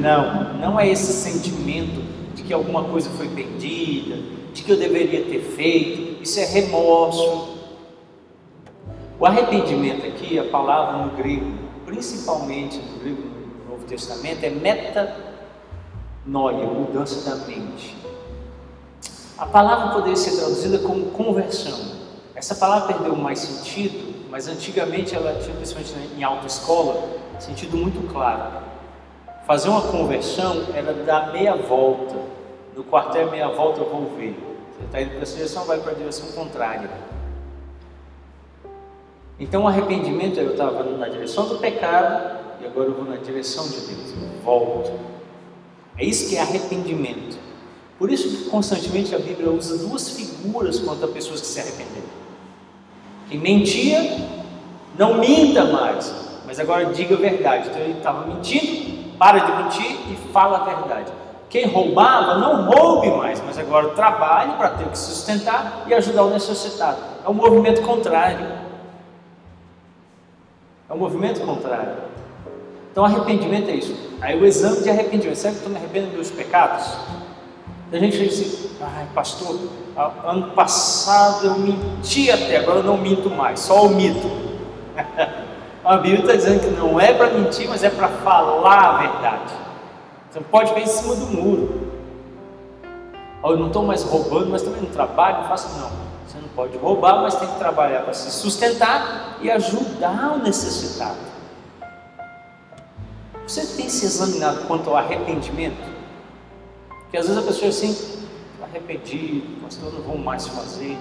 Não, 0.00 0.54
não 0.54 0.78
é 0.78 0.88
esse 0.88 1.12
sentimento 1.12 2.15
que 2.46 2.54
alguma 2.54 2.84
coisa 2.84 3.10
foi 3.10 3.28
perdida, 3.28 4.16
de 4.52 4.62
que 4.62 4.70
eu 4.70 4.76
deveria 4.76 5.24
ter 5.24 5.40
feito. 5.40 6.22
Isso 6.22 6.40
é 6.40 6.44
remorso, 6.44 7.56
o 9.18 9.24
arrependimento 9.24 10.06
aqui, 10.06 10.38
a 10.38 10.44
palavra 10.44 11.06
no 11.06 11.16
grego, 11.16 11.50
principalmente 11.86 12.76
no 12.76 12.98
grego 12.98 13.22
no 13.22 13.70
Novo 13.70 13.86
Testamento, 13.86 14.44
é 14.44 14.50
metanoia, 14.50 16.66
mudança 16.66 17.30
da 17.30 17.36
mente. 17.46 17.96
A 19.38 19.46
palavra 19.46 19.94
poderia 19.94 20.16
ser 20.16 20.36
traduzida 20.36 20.80
como 20.80 21.06
conversão. 21.12 21.96
Essa 22.34 22.56
palavra 22.56 22.92
perdeu 22.92 23.16
mais 23.16 23.38
sentido, 23.38 24.26
mas 24.30 24.48
antigamente 24.48 25.14
ela 25.14 25.40
tinha, 25.40 25.56
principalmente 25.56 25.94
em 26.14 26.22
autoescola, 26.22 27.08
sentido 27.38 27.74
muito 27.74 28.06
claro. 28.12 28.66
Fazer 29.46 29.70
uma 29.70 29.80
conversão 29.80 30.62
era 30.74 30.92
dar 30.92 31.32
meia 31.32 31.56
volta. 31.56 32.35
No 32.76 32.84
quartel, 32.84 33.30
meia 33.30 33.48
volta 33.48 33.80
eu 33.80 33.88
vou 33.88 34.14
ver. 34.18 34.36
Você 34.76 34.84
está 34.84 35.00
indo 35.00 35.12
para 35.12 35.22
essa 35.22 35.34
direção, 35.34 35.64
vai 35.64 35.80
para 35.80 35.92
a 35.92 35.94
direção 35.94 36.26
contrária. 36.32 36.90
Então 39.40 39.62
o 39.62 39.66
arrependimento, 39.66 40.38
eu 40.38 40.52
estava 40.52 40.84
na 40.84 41.08
direção 41.08 41.48
do 41.48 41.58
pecado 41.58 42.38
e 42.60 42.66
agora 42.66 42.88
eu 42.88 42.94
vou 42.94 43.06
na 43.06 43.16
direção 43.16 43.66
de 43.66 43.80
Deus, 43.80 44.12
eu 44.12 44.42
volto. 44.44 44.92
É 45.96 46.04
isso 46.04 46.28
que 46.28 46.36
é 46.36 46.40
arrependimento. 46.40 47.38
Por 47.98 48.12
isso 48.12 48.28
que 48.28 48.50
constantemente 48.50 49.14
a 49.14 49.18
Bíblia 49.18 49.50
usa 49.50 49.78
duas 49.78 50.10
figuras 50.10 50.78
quanto 50.78 51.02
a 51.02 51.08
pessoas 51.08 51.40
que 51.40 51.46
se 51.46 51.58
arrependeram. 51.58 52.08
Quem 53.30 53.38
mentia, 53.38 54.18
não 54.98 55.18
minta 55.18 55.64
mais, 55.64 56.14
mas 56.44 56.60
agora 56.60 56.92
diga 56.92 57.14
a 57.14 57.18
verdade. 57.18 57.70
Então 57.70 57.80
ele 57.80 57.96
estava 57.96 58.26
mentindo, 58.26 59.16
para 59.18 59.38
de 59.38 59.62
mentir 59.62 59.92
e 60.12 60.30
fala 60.30 60.58
a 60.58 60.64
verdade. 60.64 61.10
Quem 61.48 61.66
roubava, 61.68 62.38
não 62.38 62.64
roube 62.64 63.10
mais, 63.10 63.40
mas 63.44 63.56
agora 63.58 63.88
trabalhe 63.90 64.52
para 64.54 64.70
ter 64.70 64.84
o 64.84 64.90
que 64.90 64.98
sustentar 64.98 65.84
e 65.86 65.94
ajudar 65.94 66.24
o 66.24 66.30
necessitado. 66.30 66.98
É 67.24 67.28
um 67.28 67.34
movimento 67.34 67.82
contrário. 67.82 68.46
É 70.88 70.92
um 70.92 70.98
movimento 70.98 71.40
contrário. 71.40 71.94
Então, 72.90 73.04
arrependimento 73.04 73.68
é 73.68 73.74
isso. 73.74 73.94
Aí, 74.20 74.40
o 74.40 74.44
exame 74.44 74.82
de 74.82 74.90
arrependimento. 74.90 75.36
Será 75.36 75.52
que 75.52 75.58
estou 75.58 75.70
me 75.70 75.78
arrependendo 75.78 76.16
dos 76.16 76.30
pecados? 76.30 76.86
A 77.92 77.98
gente 77.98 78.18
diz 78.18 78.40
assim: 78.40 79.06
pastor, 79.14 79.58
ano 80.24 80.50
passado 80.50 81.46
eu 81.46 81.58
menti 81.58 82.30
até, 82.30 82.56
agora 82.56 82.78
eu 82.80 82.82
não 82.82 82.96
minto 82.96 83.30
mais, 83.30 83.60
só 83.60 83.86
o 83.86 83.90
mito. 83.90 84.28
a 85.84 85.96
Bíblia 85.98 86.20
está 86.20 86.34
dizendo 86.34 86.60
que 86.60 86.80
não 86.80 86.98
é 86.98 87.12
para 87.12 87.30
mentir, 87.30 87.68
mas 87.68 87.84
é 87.84 87.90
para 87.90 88.08
falar 88.08 88.94
a 88.94 88.98
verdade. 88.98 89.65
Você 90.36 90.40
não 90.40 90.50
pode 90.50 90.68
ficar 90.68 90.82
em 90.82 90.86
cima 90.86 91.16
do 91.16 91.26
muro. 91.28 91.92
Eu 93.42 93.56
não 93.56 93.68
estou 93.68 93.86
mais 93.86 94.02
roubando, 94.02 94.50
mas 94.50 94.60
também 94.60 94.82
não 94.82 94.90
trabalho, 94.90 95.38
não 95.38 95.48
faço 95.48 95.66
não. 95.78 95.90
Você 96.26 96.38
não 96.38 96.48
pode 96.48 96.76
roubar, 96.76 97.22
mas 97.22 97.36
tem 97.36 97.48
que 97.48 97.58
trabalhar 97.58 98.02
para 98.02 98.12
se 98.12 98.30
sustentar 98.30 99.38
e 99.40 99.50
ajudar 99.50 100.34
o 100.34 100.42
necessitado. 100.42 101.16
Você 103.46 103.64
tem 103.78 103.88
se 103.88 104.04
examinado 104.04 104.66
quanto 104.66 104.90
ao 104.90 104.96
arrependimento? 104.96 105.82
Porque 106.88 107.16
às 107.16 107.28
vezes 107.28 107.42
a 107.42 107.46
pessoa 107.46 107.66
é 107.66 107.70
assim, 107.70 108.26
arrependido, 108.62 109.62
pastor, 109.62 109.90
não 109.90 110.02
vou 110.02 110.18
mais 110.18 110.46
fazer, 110.48 110.98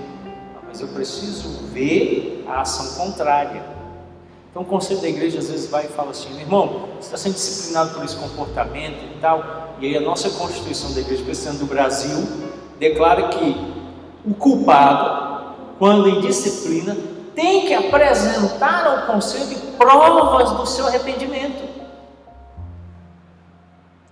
mas 0.65 0.79
eu 0.79 0.87
preciso 0.87 1.49
ver 1.73 2.45
a 2.47 2.61
ação 2.61 3.03
contrária. 3.03 3.61
Então 4.55 4.63
o 4.63 4.65
conselho 4.65 5.01
da 5.01 5.09
igreja 5.09 5.39
às 5.39 5.49
vezes 5.49 5.69
vai 5.69 5.83
e 5.83 5.89
fala 5.89 6.11
assim, 6.11 6.39
irmão, 6.39 6.87
você 6.95 7.07
está 7.07 7.17
sendo 7.17 7.33
disciplinado 7.33 7.93
por 7.93 8.05
esse 8.05 8.15
comportamento 8.15 9.03
e 9.03 9.19
tal, 9.19 9.75
e 9.81 9.85
aí 9.85 9.97
a 9.97 9.99
nossa 9.99 10.29
Constituição 10.29 10.93
da 10.93 11.01
Igreja 11.01 11.25
Cristã 11.25 11.53
do 11.55 11.65
Brasil 11.65 12.25
declara 12.79 13.27
que 13.27 13.53
o 14.25 14.33
culpado, 14.33 15.55
quando 15.77 16.07
em 16.07 16.21
disciplina, 16.21 16.95
tem 17.35 17.65
que 17.65 17.73
apresentar 17.73 18.87
ao 18.87 19.13
conselho 19.13 19.59
provas 19.77 20.51
do 20.51 20.65
seu 20.65 20.87
arrependimento. 20.87 21.67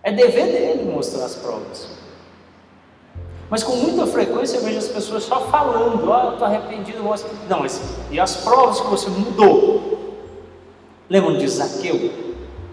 É 0.04 0.12
dever 0.12 0.48
dele 0.48 0.92
mostrar 0.92 1.24
as 1.24 1.36
provas. 1.36 1.88
Mas 3.50 3.64
com 3.64 3.78
muita 3.78 4.06
frequência 4.08 4.58
eu 4.58 4.64
vejo 4.64 4.80
as 4.80 4.90
pessoas 4.90 5.24
só 5.24 5.40
falando, 5.48 6.06
oh, 6.06 6.28
eu 6.28 6.34
estou 6.34 6.46
arrependido. 6.46 7.02
Não, 7.48 7.62
mas 7.62 7.82
e 8.12 8.20
as 8.20 8.36
provas 8.36 8.82
que 8.82 8.88
você 8.88 9.10
mudou? 9.10 9.93
Lembram 11.14 11.38
de 11.38 11.48
Zaqueu, 11.48 12.00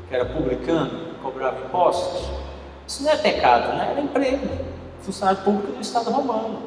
que 0.08 0.14
era 0.14 0.24
publicano, 0.24 1.12
cobrava 1.22 1.62
impostos? 1.66 2.26
Isso 2.88 3.02
não 3.02 3.10
é 3.10 3.16
pecado, 3.18 3.76
né? 3.76 3.90
Era 3.90 4.00
emprego, 4.00 4.48
funcionário 5.02 5.42
público 5.42 5.72
do 5.72 5.82
Estado 5.82 6.10
romano. 6.10 6.58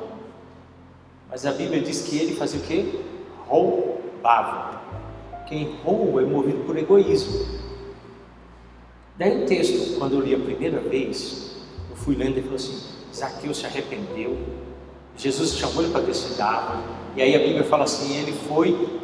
Mas 1.27 1.47
a 1.47 1.51
Bíblia 1.51 1.81
diz 1.81 2.03
que 2.03 2.15
ele 2.15 2.35
fazia 2.35 2.59
o 2.59 2.63
quê? 2.63 2.99
Roubava. 3.47 4.83
Quem 5.47 5.75
rouba 5.83 6.21
é 6.21 6.25
movido 6.25 6.59
por 6.59 6.77
egoísmo. 6.77 7.43
Daí 9.17 9.43
o 9.43 9.47
texto, 9.47 9.97
quando 9.97 10.13
eu 10.13 10.21
li 10.21 10.35
a 10.35 10.39
primeira 10.39 10.79
vez, 10.79 11.55
eu 11.89 11.95
fui 11.95 12.15
lendo 12.15 12.37
e 12.37 12.43
falou 12.43 12.57
assim: 12.57 12.83
Zaqueu 13.11 13.51
se 13.51 13.65
arrependeu, 13.65 14.37
Jesus 15.17 15.57
chamou 15.57 15.83
ele 15.83 15.91
para 15.91 16.01
descer 16.01 16.37
da 16.37 16.45
árvore, 16.45 16.83
e 17.15 17.21
aí 17.23 17.35
a 17.35 17.39
Bíblia 17.39 17.63
fala 17.63 17.85
assim: 17.85 18.15
ele 18.15 18.31
foi, 18.31 19.01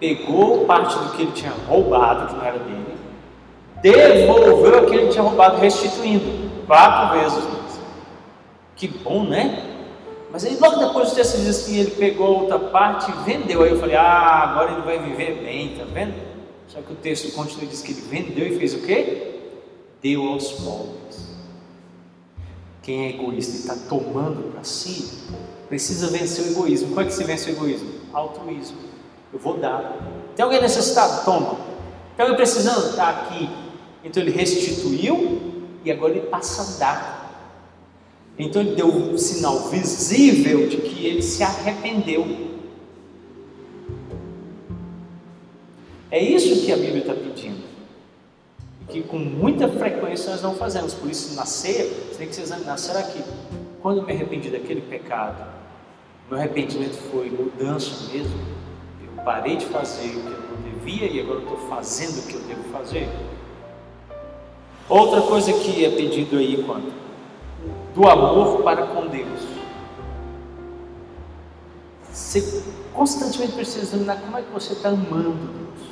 pegou 0.00 0.64
parte 0.64 0.98
do 0.98 1.12
que 1.12 1.22
ele 1.22 1.32
tinha 1.32 1.52
roubado, 1.68 2.28
que 2.28 2.34
não 2.34 2.44
era 2.44 2.58
dele, 2.58 2.96
devolveu 3.82 4.78
aquilo 4.78 4.90
que 4.90 4.96
ele 4.96 5.08
tinha 5.08 5.22
roubado, 5.22 5.58
restituindo 5.58 6.50
quatro 6.66 7.20
vezes. 7.20 7.44
Que 8.74 8.88
bom, 8.88 9.24
né? 9.24 9.66
Mas 10.32 10.44
aí 10.44 10.56
logo 10.58 10.76
depois 10.76 11.12
o 11.12 11.14
texto 11.14 11.36
diz 11.36 11.48
assim, 11.48 11.80
ele 11.80 11.90
pegou 11.90 12.42
outra 12.42 12.58
parte 12.58 13.10
e 13.10 13.24
vendeu. 13.24 13.62
Aí 13.62 13.70
eu 13.70 13.78
falei, 13.78 13.96
ah, 13.96 14.44
agora 14.44 14.72
ele 14.72 14.82
vai 14.82 14.98
viver 14.98 15.42
bem, 15.42 15.76
tá 15.76 15.84
vendo? 15.84 16.14
Só 16.68 16.80
que 16.80 16.92
o 16.92 16.96
texto 16.96 17.32
continua 17.34 17.64
e 17.64 17.66
diz 17.66 17.82
que 17.82 17.92
ele 17.92 18.00
vendeu 18.02 18.46
e 18.46 18.58
fez 18.58 18.74
o 18.74 18.78
quê? 18.78 19.40
Deu 20.00 20.22
aos 20.28 20.52
pobres. 20.52 21.36
Quem 22.82 23.06
é 23.06 23.10
egoísta 23.10 23.56
e 23.56 23.60
está 23.60 23.76
tomando 23.88 24.52
para 24.52 24.64
si, 24.64 25.18
precisa 25.68 26.06
vencer 26.06 26.46
o 26.46 26.50
egoísmo. 26.52 26.88
Como 26.88 27.00
é 27.00 27.04
que 27.04 27.12
se 27.12 27.24
vence 27.24 27.50
o 27.50 27.52
egoísmo? 27.52 27.90
Altruísmo. 28.12 28.89
Eu 29.32 29.38
vou 29.38 29.56
dar. 29.58 29.96
Tem 30.34 30.44
alguém 30.44 30.60
necessitado? 30.60 31.24
Toma. 31.24 31.56
Tem 32.16 32.24
alguém 32.24 32.36
precisando? 32.36 32.90
Está 32.90 33.08
aqui. 33.10 33.48
Então 34.04 34.22
ele 34.22 34.30
restituiu 34.30 35.40
e 35.84 35.90
agora 35.90 36.12
ele 36.12 36.26
passa 36.26 36.62
a 36.62 36.78
dar. 36.78 37.20
Então 38.38 38.62
ele 38.62 38.74
deu 38.74 38.86
um 38.86 39.18
sinal 39.18 39.68
visível 39.68 40.66
de 40.68 40.78
que 40.78 41.06
ele 41.06 41.22
se 41.22 41.42
arrependeu. 41.42 42.50
É 46.10 46.22
isso 46.22 46.64
que 46.64 46.72
a 46.72 46.76
Bíblia 46.76 47.00
está 47.00 47.14
pedindo. 47.14 47.62
Que 48.88 49.02
com 49.02 49.18
muita 49.18 49.68
frequência 49.68 50.32
nós 50.32 50.42
não 50.42 50.54
fazemos. 50.56 50.94
Por 50.94 51.08
isso, 51.08 51.36
na 51.36 51.44
ceia, 51.44 51.84
você 51.84 52.18
tem 52.18 52.28
que 52.28 52.34
se 52.34 52.42
examinar: 52.42 52.78
será 52.78 53.02
que 53.02 53.22
quando 53.80 53.98
eu 53.98 54.04
me 54.04 54.12
arrependi 54.12 54.50
daquele 54.50 54.80
pecado, 54.80 55.46
meu 56.28 56.38
arrependimento 56.38 56.96
foi 57.12 57.30
mudança 57.30 58.12
mesmo? 58.12 58.40
Parei 59.24 59.56
de 59.56 59.66
fazer 59.66 60.16
o 60.16 60.22
que 60.22 60.32
eu 60.32 60.40
não 60.50 60.62
devia 60.62 61.06
e 61.06 61.20
agora 61.20 61.40
estou 61.40 61.58
fazendo 61.68 62.20
o 62.20 62.26
que 62.26 62.34
eu 62.34 62.40
devo 62.42 62.62
fazer? 62.72 63.08
Outra 64.88 65.20
coisa 65.22 65.52
que 65.52 65.84
é 65.84 65.90
pedido 65.90 66.36
aí 66.38 66.62
quanto 66.64 66.92
do 67.94 68.08
amor 68.08 68.62
para 68.62 68.86
com 68.86 69.06
Deus. 69.06 69.40
Você 72.10 72.64
constantemente 72.92 73.52
precisa 73.52 73.82
examinar 73.82 74.20
como 74.20 74.36
é 74.38 74.42
que 74.42 74.50
você 74.50 74.72
está 74.72 74.88
amando 74.88 75.30
Deus. 75.32 75.90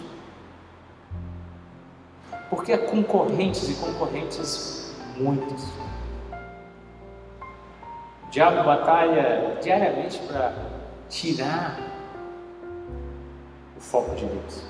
Porque 2.50 2.72
há 2.72 2.78
concorrentes 2.78 3.68
e 3.68 3.74
concorrentes 3.74 4.94
muitas. 5.16 5.62
O 8.26 8.30
diabo 8.30 8.64
batalha 8.64 9.58
diariamente 9.62 10.18
para 10.20 10.52
tirar 11.08 11.97
o 13.78 13.80
foco 13.80 14.14
de 14.16 14.26
Deus. 14.26 14.62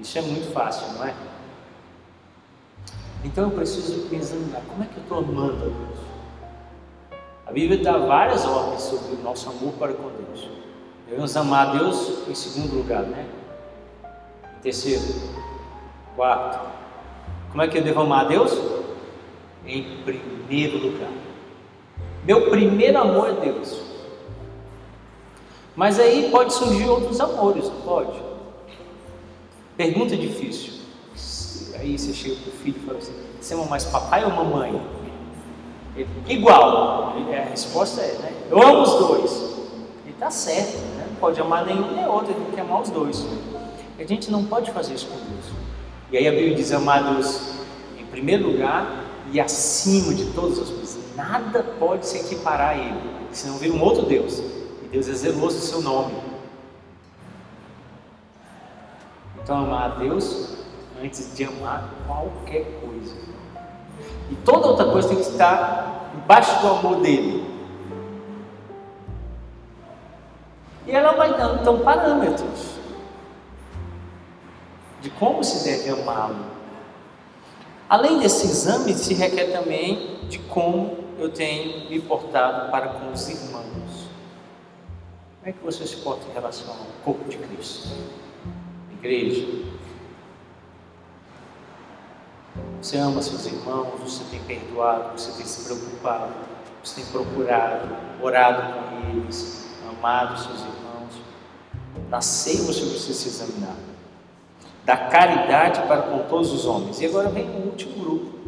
Isso 0.00 0.18
é 0.18 0.22
muito 0.22 0.50
fácil, 0.52 0.92
não 0.94 1.04
é? 1.04 1.14
Então 3.22 3.44
eu 3.44 3.50
preciso 3.50 4.08
examinar 4.14 4.62
como 4.68 4.82
é 4.82 4.86
que 4.86 4.96
eu 4.96 5.02
estou 5.02 5.18
amando 5.18 5.56
a 5.56 5.68
Deus. 5.68 5.98
A 7.46 7.52
Bíblia 7.52 7.82
dá 7.82 7.98
várias 7.98 8.44
ordens 8.44 8.82
sobre 8.82 9.14
o 9.14 9.22
nosso 9.22 9.48
amor 9.48 9.74
para 9.74 9.92
com 9.92 10.10
Deus. 10.10 10.48
Devemos 11.06 11.36
amar 11.36 11.68
a 11.68 11.72
Deus 11.78 12.26
em 12.28 12.34
segundo 12.34 12.76
lugar, 12.76 13.02
né? 13.02 13.28
Em 14.58 14.60
terceiro, 14.62 15.02
quarto. 16.16 16.58
Como 17.50 17.62
é 17.62 17.68
que 17.68 17.78
eu 17.78 17.84
devo 17.84 18.00
amar 18.00 18.24
a 18.24 18.28
Deus? 18.28 18.52
Em 19.66 20.02
primeiro 20.02 20.78
lugar. 20.78 21.10
Meu 22.24 22.50
primeiro 22.50 22.98
amor 22.98 23.30
é 23.30 23.32
Deus. 23.32 23.95
Mas 25.76 26.00
aí 26.00 26.30
pode 26.30 26.54
surgir 26.54 26.88
outros 26.88 27.20
amores, 27.20 27.70
pode? 27.84 28.18
Pergunta 29.76 30.16
difícil. 30.16 30.72
Aí 31.78 31.98
você 31.98 32.14
chega 32.14 32.34
o 32.34 32.50
filho 32.50 32.76
e 32.82 32.86
fala 32.86 32.98
assim: 32.98 33.12
Você 33.38 33.52
ama 33.52 33.66
mais 33.66 33.84
papai 33.84 34.24
ou 34.24 34.30
mamãe? 34.30 34.80
Ele, 35.94 36.08
igual. 36.28 37.14
a 37.14 37.50
resposta 37.50 38.00
é: 38.00 38.14
né? 38.14 38.32
Eu 38.50 38.62
amo 38.62 38.82
os 38.82 38.94
dois. 38.94 39.32
Ele 40.04 40.14
está 40.14 40.30
certo, 40.30 40.78
né? 40.96 41.06
pode 41.20 41.38
amar 41.40 41.66
nenhum 41.66 41.94
nem 41.94 42.06
outro, 42.06 42.32
ele 42.32 42.44
tem 42.46 42.54
que 42.54 42.60
amar 42.60 42.80
os 42.80 42.88
dois. 42.88 43.26
A 43.98 44.04
gente 44.04 44.30
não 44.30 44.44
pode 44.44 44.70
fazer 44.70 44.94
isso 44.94 45.06
com 45.06 45.16
Deus. 45.16 45.44
E 46.10 46.16
aí 46.16 46.26
a 46.26 46.30
Bíblia 46.30 46.54
diz: 46.54 46.72
Amar 46.72 47.12
Deus 47.12 47.54
em 47.98 48.04
primeiro 48.06 48.50
lugar 48.50 49.04
e 49.30 49.38
acima 49.38 50.14
de 50.14 50.24
todas 50.32 50.58
as 50.58 50.70
coisas. 50.70 50.98
Nada 51.14 51.62
pode 51.78 52.06
se 52.06 52.16
equiparar 52.16 52.70
a 52.70 52.78
Ele, 52.78 53.00
senão 53.32 53.58
vira 53.58 53.74
um 53.74 53.82
outro 53.82 54.06
Deus. 54.06 54.55
Deus 54.86 55.08
é 55.08 55.12
zeloso 55.12 55.58
do 55.58 55.62
seu 55.62 55.82
nome. 55.82 56.14
Então, 59.42 59.58
amar 59.58 59.92
a 59.92 59.94
Deus 59.94 60.56
antes 61.02 61.34
de 61.36 61.44
amar 61.44 61.88
qualquer 62.06 62.64
coisa. 62.80 63.14
E 64.30 64.34
toda 64.36 64.66
outra 64.66 64.86
coisa 64.86 65.08
tem 65.08 65.18
que 65.18 65.22
estar 65.22 66.10
embaixo 66.14 66.60
do 66.60 66.68
amor 66.68 67.00
dele. 67.00 67.46
E 70.86 70.90
ela 70.90 71.12
vai 71.12 71.36
dando 71.36 71.60
então 71.60 71.80
parâmetros 71.80 72.76
de 75.00 75.10
como 75.10 75.42
se 75.44 75.64
deve 75.64 75.90
amá-lo. 75.90 76.46
Além 77.88 78.18
desse 78.18 78.46
exame, 78.46 78.94
se 78.94 79.14
requer 79.14 79.52
também 79.52 80.18
de 80.28 80.38
como 80.40 80.98
eu 81.18 81.30
tenho 81.30 81.88
me 81.88 82.00
portado 82.00 82.70
para 82.70 82.88
com 82.88 83.12
os 83.12 83.28
irmãos. 83.28 83.75
Como 85.46 85.54
é 85.54 85.60
que 85.60 85.64
você 85.64 85.86
se 85.86 85.98
porta 85.98 86.26
em 86.28 86.32
relação 86.32 86.68
ao 86.72 86.86
corpo 87.04 87.28
de 87.28 87.38
Cristo? 87.38 87.88
Igreja, 88.94 89.46
Você 92.82 92.96
ama 92.96 93.22
seus 93.22 93.46
irmãos, 93.46 94.00
você 94.00 94.24
tem 94.24 94.40
perdoado, 94.40 95.16
você 95.16 95.30
tem 95.36 95.46
se 95.46 95.64
preocupado, 95.64 96.34
você 96.82 97.00
tem 97.00 97.12
procurado, 97.12 97.96
orado 98.20 98.74
com 98.74 99.08
eles, 99.08 99.68
amado 99.88 100.36
seus 100.36 100.62
irmãos. 100.62 101.14
Na 102.10 102.20
você 102.20 102.56
precisa 102.56 103.14
se 103.14 103.28
examinar. 103.28 103.76
Da 104.84 104.96
caridade 104.96 105.86
para 105.86 106.02
com 106.02 106.26
todos 106.28 106.50
os 106.50 106.66
homens. 106.66 107.00
E 107.00 107.06
agora 107.06 107.28
vem 107.28 107.48
o 107.48 107.66
último 107.66 108.02
grupo. 108.02 108.38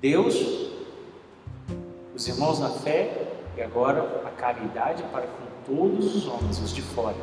Deus, 0.00 0.34
os 2.16 2.26
irmãos 2.26 2.58
na 2.58 2.70
fé 2.70 3.28
e 3.56 3.62
agora 3.62 4.22
a 4.26 4.30
caridade 4.30 5.04
para 5.12 5.22
com 5.28 5.57
todos 5.68 6.16
os 6.16 6.26
homens, 6.26 6.58
os 6.58 6.74
de 6.74 6.82
fora. 6.82 7.14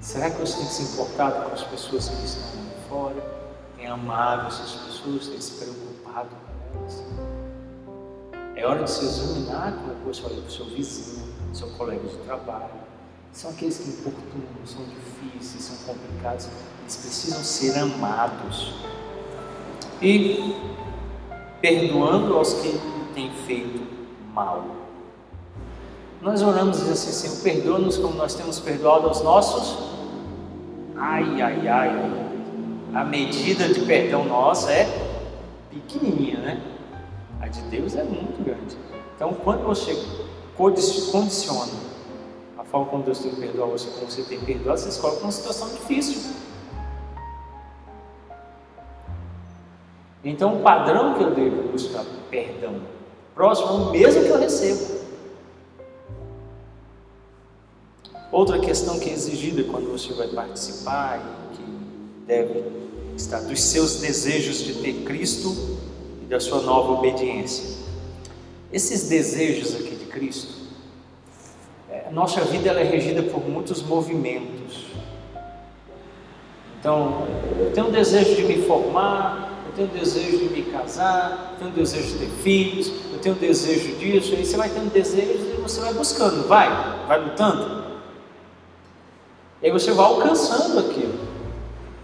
Será 0.00 0.30
que 0.30 0.40
você 0.40 0.58
tem 0.58 0.66
se 0.66 0.92
importado 0.92 1.48
com 1.48 1.54
as 1.54 1.62
pessoas 1.62 2.08
que 2.08 2.24
estão 2.24 2.60
de 2.62 2.88
fora? 2.88 3.38
tem 3.78 3.86
amado 3.86 4.48
essas 4.48 4.72
pessoas, 4.72 5.28
tem 5.28 5.40
se 5.40 5.52
preocupado 5.52 6.28
com 6.28 6.80
elas. 6.80 7.04
É 8.56 8.66
hora 8.66 8.82
de 8.82 8.90
se 8.90 9.04
examinar, 9.04 9.72
como 9.72 10.10
eu 10.10 10.14
falei, 10.14 10.40
para 10.40 10.48
o 10.48 10.50
seu 10.50 10.64
vizinho, 10.66 11.24
seu 11.54 11.70
colega 11.70 12.06
de 12.08 12.16
trabalho. 12.16 12.88
São 13.32 13.52
aqueles 13.52 13.78
que 13.78 13.88
importunam, 13.90 14.66
são 14.66 14.82
difíceis, 14.84 15.62
são 15.62 15.94
complicados, 15.94 16.48
eles 16.82 16.96
precisam 16.96 17.44
ser 17.44 17.78
amados. 17.78 18.74
E 20.02 20.56
perdoando 21.60 22.36
aos 22.36 22.54
que 22.54 22.80
têm 23.14 23.32
feito 23.46 23.86
mal. 24.34 24.77
Nós 26.20 26.42
oramos 26.42 26.80
e 26.80 26.90
assim, 26.90 27.12
Senhor, 27.12 27.42
perdoa-nos 27.42 27.96
como 27.96 28.14
nós 28.14 28.34
temos 28.34 28.58
perdoado 28.58 29.06
aos 29.06 29.22
nossos. 29.22 29.78
Ai, 30.96 31.40
ai, 31.40 31.68
ai, 31.68 32.28
a 32.92 33.04
medida 33.04 33.68
de 33.68 33.80
perdão 33.82 34.24
nossa 34.24 34.72
é 34.72 34.86
pequenininha, 35.70 36.38
né? 36.38 36.62
A 37.40 37.46
de 37.46 37.60
Deus 37.62 37.94
é 37.94 38.02
muito 38.02 38.42
grande. 38.42 38.76
Então, 39.14 39.32
quando 39.32 39.62
você 39.62 39.96
condiciona 40.56 41.72
a 42.58 42.64
forma 42.64 42.86
como 42.86 43.04
Deus 43.04 43.20
tem 43.20 43.30
que 43.30 43.40
perdoar 43.40 43.68
você, 43.68 43.88
como 43.90 44.10
você 44.10 44.22
tem 44.22 44.40
perdoado, 44.40 44.80
você 44.80 44.90
se 44.90 45.00
coloca 45.00 45.20
numa 45.20 45.30
situação 45.30 45.68
difícil. 45.68 46.32
Então, 50.24 50.56
o 50.56 50.62
padrão 50.62 51.14
que 51.14 51.22
eu 51.22 51.30
devo 51.32 51.68
buscar 51.68 52.04
perdão 52.28 52.80
próximo 53.36 53.68
é 53.68 53.72
o 53.72 53.90
mesmo 53.92 54.24
que 54.24 54.30
eu 54.30 54.38
recebo. 54.40 54.97
Outra 58.30 58.58
questão 58.58 58.98
que 58.98 59.08
é 59.08 59.12
exigida 59.12 59.64
quando 59.64 59.90
você 59.90 60.12
vai 60.12 60.28
participar 60.28 61.18
e 61.18 61.56
que 61.56 61.62
deve 62.26 62.62
estar 63.16 63.40
dos 63.40 63.60
seus 63.60 64.00
desejos 64.00 64.58
de 64.58 64.74
ter 64.74 65.04
Cristo 65.04 65.78
e 66.22 66.26
da 66.26 66.38
sua 66.38 66.60
nova 66.60 66.92
obediência. 66.92 67.78
Esses 68.70 69.08
desejos 69.08 69.74
aqui 69.74 69.96
de 69.96 70.04
Cristo, 70.04 70.54
é, 71.90 72.04
a 72.06 72.10
nossa 72.10 72.42
vida 72.42 72.68
ela 72.68 72.80
é 72.80 72.84
regida 72.84 73.22
por 73.22 73.48
muitos 73.48 73.82
movimentos. 73.82 74.84
Então, 76.78 77.26
eu 77.58 77.72
tenho 77.72 77.88
o 77.88 77.90
desejo 77.90 78.36
de 78.36 78.42
me 78.44 78.62
formar, 78.62 79.64
eu 79.66 79.72
tenho 79.72 79.88
o 79.88 79.98
desejo 79.98 80.36
de 80.36 80.44
me 80.50 80.62
casar, 80.64 81.52
eu 81.52 81.58
tenho 81.58 81.70
o 81.70 81.74
desejo 81.74 82.12
de 82.12 82.26
ter 82.26 82.30
filhos, 82.42 82.92
eu 83.10 83.18
tenho 83.20 83.34
o 83.34 83.38
desejo 83.38 83.96
disso, 83.96 84.34
aí 84.34 84.44
você 84.44 84.56
vai 84.56 84.68
tendo 84.68 84.92
desejos 84.92 85.40
e 85.40 85.60
você 85.62 85.80
vai 85.80 85.94
buscando, 85.94 86.46
vai, 86.46 86.68
vai 87.08 87.24
lutando. 87.24 87.77
E 89.62 89.66
aí 89.66 89.72
você 89.72 89.92
vai 89.92 90.06
alcançando 90.06 90.78
aquilo. 90.78 91.18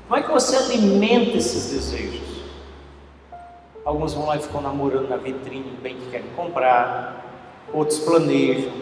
Como 0.09 0.21
é 0.21 0.23
que 0.23 0.31
você 0.31 0.57
alimenta 0.57 1.37
esses 1.37 1.71
desejos? 1.71 2.45
Alguns 3.85 4.15
vão 4.15 4.27
lá 4.27 4.37
e 4.37 4.41
ficam 4.41 4.61
namorando 4.61 5.09
na 5.09 5.17
vitrine 5.17 5.77
bem 5.83 5.97
que 5.97 6.11
querem 6.11 6.29
comprar, 6.35 7.25
outros 7.73 7.99
planejam. 8.01 8.73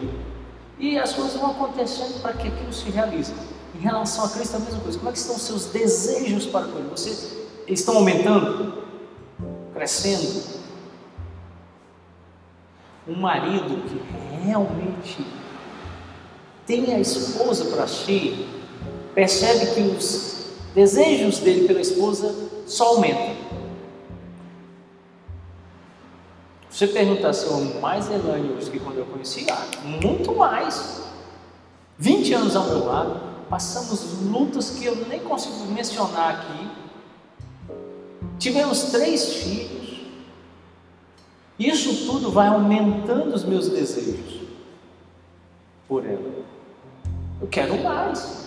E 0.79 0.97
as 0.97 1.13
coisas 1.13 1.35
vão 1.35 1.51
acontecendo 1.51 2.21
para 2.21 2.33
que 2.33 2.47
aquilo 2.47 2.73
se 2.73 2.89
realize. 2.89 3.33
Em 3.75 3.79
relação 3.79 4.25
a 4.25 4.29
Cristo, 4.29 4.55
é 4.55 4.57
a 4.57 4.59
mesma 4.59 4.79
coisa. 4.79 4.97
Como 4.97 5.09
é 5.09 5.13
que 5.13 5.19
estão 5.19 5.35
os 5.35 5.41
seus 5.41 5.65
desejos 5.65 6.45
para 6.45 6.65
com 6.65 6.77
Ele? 6.77 6.89
Você, 6.89 7.45
estão 7.67 7.97
aumentando? 7.97 8.83
Crescendo? 9.73 10.63
Um 13.07 13.15
marido 13.15 13.83
que 13.87 14.45
realmente 14.45 15.25
tem 16.65 16.93
a 16.93 16.99
esposa 16.99 17.65
para 17.65 17.87
si, 17.87 18.47
percebe 19.13 19.73
que 19.73 19.81
os 19.81 20.33
desejos 20.73 21.39
dele 21.39 21.67
pela 21.67 21.81
esposa 21.81 22.33
só 22.65 22.95
aumentam. 22.95 23.43
você 26.73 26.87
perguntar 26.87 27.33
se 27.33 27.45
eu 27.45 27.79
mais 27.79 28.09
hoje 28.09 28.71
que 28.71 28.79
quando 28.79 28.97
eu 28.97 29.05
conheci, 29.05 29.45
ah, 29.51 29.67
muito 30.01 30.33
mais. 30.33 31.03
20 31.99 32.33
anos 32.33 32.55
ao 32.55 32.65
meu 32.65 32.85
lado, 32.85 33.21
passamos 33.47 34.23
lutas 34.23 34.71
que 34.71 34.85
eu 34.85 34.95
nem 35.07 35.19
consigo 35.19 35.65
mencionar 35.71 36.33
aqui. 36.33 36.69
Tivemos 38.39 38.85
três 38.85 39.35
filhos. 39.35 40.01
Isso 41.59 42.07
tudo 42.07 42.31
vai 42.31 42.47
aumentando 42.47 43.35
os 43.35 43.43
meus 43.43 43.69
desejos 43.69 44.41
por 45.87 46.03
ela. 46.03 46.43
Eu 47.39 47.47
quero 47.47 47.81
mais. 47.83 48.42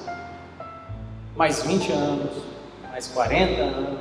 Mais 1.37 1.63
20 1.63 1.93
anos, 1.93 2.43
mais 2.91 3.09
40 3.09 3.63
anos. 3.63 4.01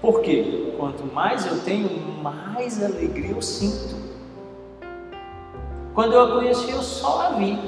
Por 0.00 0.22
quê? 0.22 0.74
Quanto 0.76 1.04
mais 1.04 1.46
eu 1.46 1.60
tenho, 1.62 1.88
mais 2.20 2.82
alegria 2.82 3.30
eu 3.30 3.40
sinto. 3.40 3.96
Quando 5.94 6.14
eu 6.14 6.22
a 6.22 6.30
conheci, 6.32 6.70
eu 6.70 6.82
só 6.82 7.22
a 7.22 7.30
vi. 7.30 7.58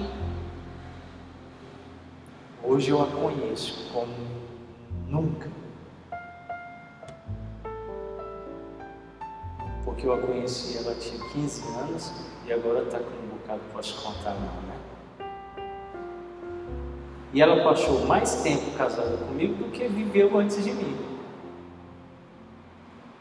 Hoje 2.62 2.90
eu 2.90 3.02
a 3.02 3.06
conheço 3.06 3.90
como 3.92 4.12
nunca. 5.06 5.48
Porque 9.84 10.06
eu 10.06 10.14
a 10.14 10.18
conheci, 10.18 10.78
ela 10.78 10.94
tinha 10.96 11.18
15 11.30 11.62
anos 11.78 12.12
e 12.46 12.52
agora 12.52 12.82
está 12.82 12.98
com 12.98 13.04
um 13.04 13.28
bocado, 13.38 13.60
posso 13.72 14.02
contar 14.02 14.34
não? 14.34 14.69
E 17.32 17.40
ela 17.40 17.62
passou 17.62 18.06
mais 18.06 18.36
tempo 18.42 18.70
casada 18.76 19.16
comigo 19.18 19.54
do 19.54 19.70
que 19.70 19.86
viveu 19.86 20.36
antes 20.38 20.64
de 20.64 20.72
mim. 20.72 20.96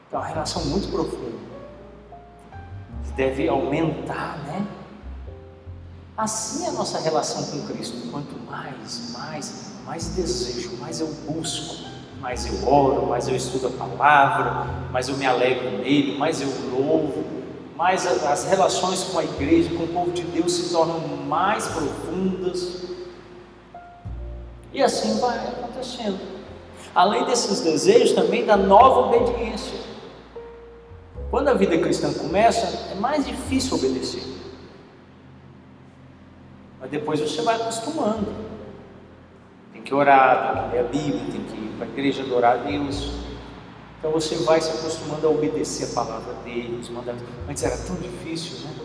Então, 0.08 0.20
é 0.20 0.24
uma 0.24 0.28
relação 0.28 0.66
muito 0.66 0.88
profunda. 0.90 1.38
Deve 3.16 3.48
aumentar, 3.48 4.38
né? 4.48 4.66
Assim 6.18 6.66
é 6.66 6.70
a 6.70 6.72
nossa 6.72 7.00
relação 7.00 7.44
com 7.46 7.68
Cristo. 7.68 8.10
Quanto 8.12 8.36
mais, 8.50 9.14
mais, 9.14 9.74
mais 9.86 10.16
desejo, 10.16 10.78
mais 10.78 11.00
eu 11.00 11.08
busco, 11.28 11.86
mais 12.20 12.46
eu 12.46 12.68
oro, 12.68 13.08
mais 13.08 13.28
eu 13.28 13.36
estudo 13.36 13.68
a 13.68 13.72
palavra, 13.72 14.66
mais 14.92 15.08
eu 15.08 15.18
me 15.18 15.26
alegro 15.26 15.78
nele, 15.78 16.18
mais 16.18 16.42
eu 16.42 16.50
louvo, 16.72 17.24
mais 17.78 18.06
as 18.06 18.46
relações 18.46 19.04
com 19.06 19.20
a 19.20 19.24
igreja, 19.24 19.70
com 19.76 19.84
o 19.84 19.88
povo 19.88 20.12
de 20.12 20.24
Deus 20.24 20.52
se 20.52 20.74
tornam 20.74 21.00
mais 21.28 21.68
profundas. 21.68 22.89
E 24.74 24.84
assim 24.84 25.20
vai 25.20 25.38
acontecendo. 25.38 26.20
Além 26.94 27.26
desses 27.26 27.62
desejos, 27.62 28.14
também 28.14 28.46
da 28.46 28.58
nova 28.58 29.08
obediência. 29.08 29.80
Quando 31.30 31.50
a 31.50 31.54
vida 31.54 31.78
cristã 31.78 32.12
começa, 32.14 32.92
é 32.92 32.96
mais 32.96 33.26
difícil 33.26 33.78
obedecer. 33.78 34.24
Mas 36.80 36.90
depois 36.90 37.20
você 37.20 37.42
vai 37.42 37.56
acostumando. 37.56 38.34
Tem 39.74 39.82
que 39.82 39.94
orar, 39.94 40.54
tem 40.54 40.64
que 40.64 40.76
ler 40.76 40.80
a 40.80 40.84
Bíblia, 40.84 41.32
tem 41.32 41.44
que 41.44 41.56
ir 41.56 41.74
para 41.78 41.86
a 41.86 41.90
igreja 41.90 42.24
adorar 42.24 42.60
a 42.60 42.64
Deus. 42.64 43.12
Então 44.00 44.12
você 44.12 44.36
vai 44.38 44.62
se 44.62 44.72
acostumando 44.72 45.28
a 45.28 45.30
obedecer 45.30 45.92
a 45.92 45.94
palavra 45.94 46.34
dele, 46.46 46.80
os 46.82 46.90
mandamentos. 46.90 47.28
Antes 47.48 47.64
era 47.64 47.78
tão 47.78 47.96
difícil, 47.98 48.60
né? 48.66 48.76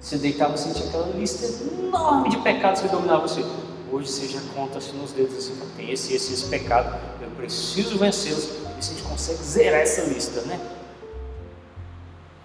Você 0.00 0.18
deitava 0.18 0.54
e 0.54 0.58
sentia 0.58 0.86
aquela 0.88 1.06
lista 1.06 1.46
enorme 1.62 2.28
de 2.28 2.38
pecados 2.38 2.82
que 2.82 2.88
dominavam 2.88 3.26
você. 3.26 3.44
Hoje 3.92 4.26
já 4.26 4.40
conta-se 4.54 4.90
nos 4.92 5.12
dedos 5.12 5.36
assim, 5.36 5.54
tem 5.76 5.90
esse, 5.90 6.14
esse, 6.14 6.32
esse 6.32 6.48
pecado, 6.48 6.98
eu 7.20 7.28
preciso 7.32 7.98
vencê-los. 7.98 8.44
E 8.46 8.78
a 8.78 8.80
gente 8.80 9.02
consegue 9.02 9.42
zerar 9.42 9.82
essa 9.82 10.04
lista, 10.04 10.40
né? 10.42 10.58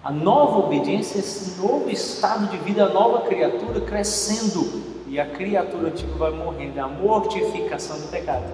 A 0.04 0.12
nova 0.12 0.58
obediência, 0.58 1.18
esse 1.18 1.58
novo 1.58 1.88
estado 1.88 2.50
de 2.50 2.58
vida, 2.58 2.84
a 2.84 2.88
nova 2.90 3.26
criatura 3.26 3.80
crescendo 3.80 4.82
e 5.06 5.18
a 5.18 5.24
criatura 5.24 5.88
antiga 5.88 6.12
vai 6.16 6.32
morrendo, 6.32 6.78
a 6.80 6.86
mortificação 6.86 7.98
do 7.98 8.08
pecado. 8.08 8.52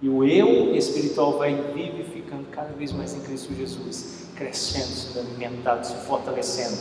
E 0.00 0.08
o 0.08 0.24
eu 0.24 0.74
espiritual 0.74 1.36
vai 1.36 1.54
vivificando 1.54 2.44
cada 2.50 2.72
vez 2.72 2.92
mais 2.92 3.14
em 3.14 3.20
Cristo 3.20 3.54
Jesus, 3.54 4.28
crescendo, 4.34 4.86
sendo 4.86 5.28
alimentado, 5.28 5.86
se 5.86 5.94
fortalecendo. 6.06 6.78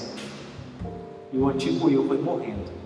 E 1.34 1.38
o 1.38 1.50
antigo 1.50 1.90
eu 1.90 2.08
vai 2.08 2.18
morrendo. 2.18 2.85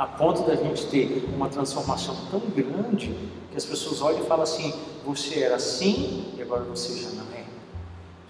A 0.00 0.06
ponto 0.06 0.44
da 0.44 0.56
gente 0.56 0.86
ter 0.86 1.28
uma 1.36 1.50
transformação 1.50 2.16
tão 2.30 2.40
grande 2.40 3.14
que 3.50 3.56
as 3.58 3.66
pessoas 3.66 4.00
olham 4.00 4.22
e 4.22 4.26
falam 4.26 4.44
assim: 4.44 4.72
você 5.04 5.40
era 5.40 5.56
assim 5.56 6.24
e 6.38 6.40
agora 6.40 6.64
você 6.64 6.96
já 6.96 7.10
não 7.10 7.30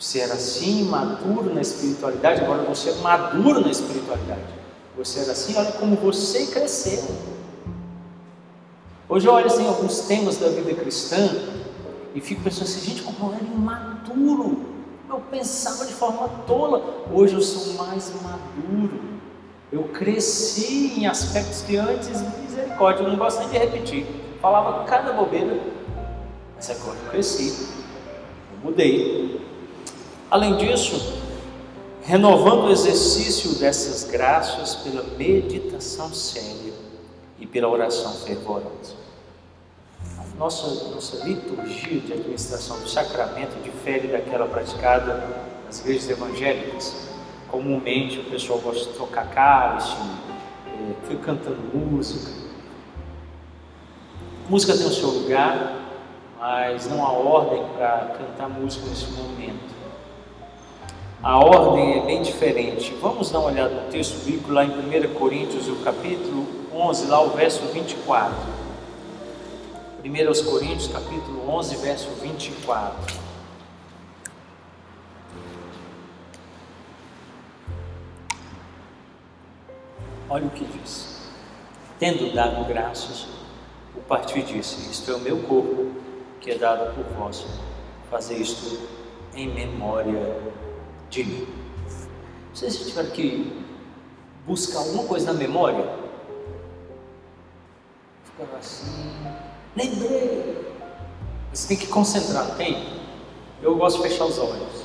você 0.01 0.21
era 0.21 0.33
assim, 0.33 0.85
maduro 0.85 1.55
na 1.55 1.61
espiritualidade, 1.61 2.41
agora 2.41 2.63
você 2.63 2.89
é 2.89 2.95
maduro 3.03 3.61
na 3.61 3.71
espiritualidade. 3.71 4.41
Você 4.97 5.21
era 5.21 5.33
assim, 5.33 5.55
olha 5.59 5.73
como 5.73 5.95
você 5.95 6.47
cresceu. 6.47 7.05
Hoje 9.07 9.27
eu 9.27 9.33
olho 9.35 9.45
assim 9.45 9.69
alguns 9.69 10.01
temas 10.07 10.39
da 10.39 10.49
vida 10.49 10.73
cristã 10.73 11.29
e 12.15 12.21
fico 12.23 12.41
pensando 12.41 12.63
assim, 12.63 12.81
gente, 12.81 13.03
como 13.03 13.31
eu 13.31 13.35
era 13.35 13.45
imaturo. 13.45 14.65
Eu 15.07 15.21
pensava 15.31 15.85
de 15.85 15.93
forma 15.93 16.31
tola. 16.47 17.05
Hoje 17.13 17.35
eu 17.35 17.43
sou 17.43 17.75
mais 17.75 18.11
maduro. 18.23 19.10
Eu 19.73 19.85
cresci 19.85 20.99
em 20.99 21.07
aspectos 21.07 21.63
que 21.63 21.77
antes, 21.77 22.21
misericórdia, 22.41 23.05
eu 23.05 23.09
não 23.09 23.17
gosto 23.17 23.39
nem 23.41 23.51
de 23.51 23.59
repetir. 23.59 24.07
Falava 24.41 24.85
cada 24.85 25.13
bobeira, 25.13 25.61
mas 26.57 26.71
agora 26.71 26.97
eu 27.05 27.11
cresci. 27.11 27.69
Eu 28.53 28.65
mudei. 28.65 29.41
Além 30.29 30.57
disso, 30.57 31.21
renovando 32.03 32.65
o 32.65 32.71
exercício 32.73 33.55
dessas 33.61 34.05
graças 34.05 34.75
pela 34.77 35.05
meditação 35.17 36.13
séria 36.13 36.73
e 37.39 37.47
pela 37.47 37.69
oração 37.69 38.13
fervorosa. 38.15 38.99
A 40.19 40.37
nossa, 40.37 40.67
nossa 40.91 41.25
liturgia 41.25 42.01
de 42.01 42.13
administração 42.13 42.81
do 42.81 42.89
sacramento 42.89 43.63
difere 43.63 44.09
daquela 44.09 44.47
praticada 44.47 45.29
nas 45.67 45.81
igrejas 45.81 46.11
evangélicas. 46.11 47.10
Comumente 47.51 48.21
o 48.21 48.25
pessoal 48.25 48.59
gosta 48.61 48.91
de 48.91 48.97
tocar 48.97 49.29
cálice, 49.31 49.97
é, 50.67 51.09
fica 51.09 51.23
cantando 51.23 51.61
música. 51.75 52.31
Música 54.49 54.77
tem 54.77 54.87
o 54.87 54.91
seu 54.91 55.09
lugar, 55.09 55.77
mas 56.39 56.89
não 56.89 57.05
há 57.05 57.13
ordem 57.13 57.65
para 57.77 58.17
cantar 58.19 58.49
música 58.49 58.87
nesse 58.87 59.11
momento 59.13 59.81
a 61.23 61.39
ordem 61.39 61.99
é 61.99 62.01
bem 62.07 62.23
diferente. 62.23 62.95
Vamos 62.99 63.31
dar 63.31 63.41
uma 63.41 63.49
olhada 63.49 63.75
no 63.75 63.91
texto 63.91 64.25
bíblico 64.25 64.51
lá 64.51 64.65
em 64.65 64.71
1 64.71 65.13
Coríntios, 65.15 65.69
o 65.69 65.77
capítulo 65.77 66.47
11, 66.73 67.07
lá 67.09 67.21
o 67.21 67.29
verso 67.31 67.61
24. 67.67 68.35
1 70.03 70.51
Coríntios, 70.51 70.89
capítulo 70.89 71.47
11, 71.47 71.77
verso 71.77 72.09
24. 72.23 73.20
Olha 80.31 80.47
o 80.47 80.51
que 80.51 80.65
diz. 80.65 81.19
Tendo 81.99 82.33
dado 82.33 82.65
graças, 82.65 83.27
o 83.97 84.01
partido 84.01 84.47
disse: 84.47 84.89
Isto 84.89 85.11
é 85.11 85.15
o 85.17 85.19
meu 85.19 85.43
corpo, 85.43 85.91
que 86.41 86.53
é 86.53 86.55
dado 86.57 86.95
por 86.95 87.05
vós. 87.17 87.45
Fazer 88.09 88.37
isto 88.37 88.89
em 89.35 89.53
memória 89.53 90.41
de 91.11 91.25
mim. 91.25 91.49
Se 92.55 92.71
você 92.71 92.85
tiver 92.85 93.11
que 93.11 93.65
buscar 94.47 94.79
alguma 94.79 95.05
coisa 95.05 95.33
na 95.33 95.39
memória, 95.39 95.85
fica 98.25 98.57
assim, 98.57 99.13
lembrei. 99.77 100.71
Você 101.53 101.69
tem 101.69 101.77
que 101.77 101.89
concentrar, 101.89 102.57
tem? 102.57 103.01
Eu 103.61 103.77
gosto 103.77 104.01
de 104.01 104.09
fechar 104.09 104.27
os 104.27 104.39
olhos. 104.39 104.85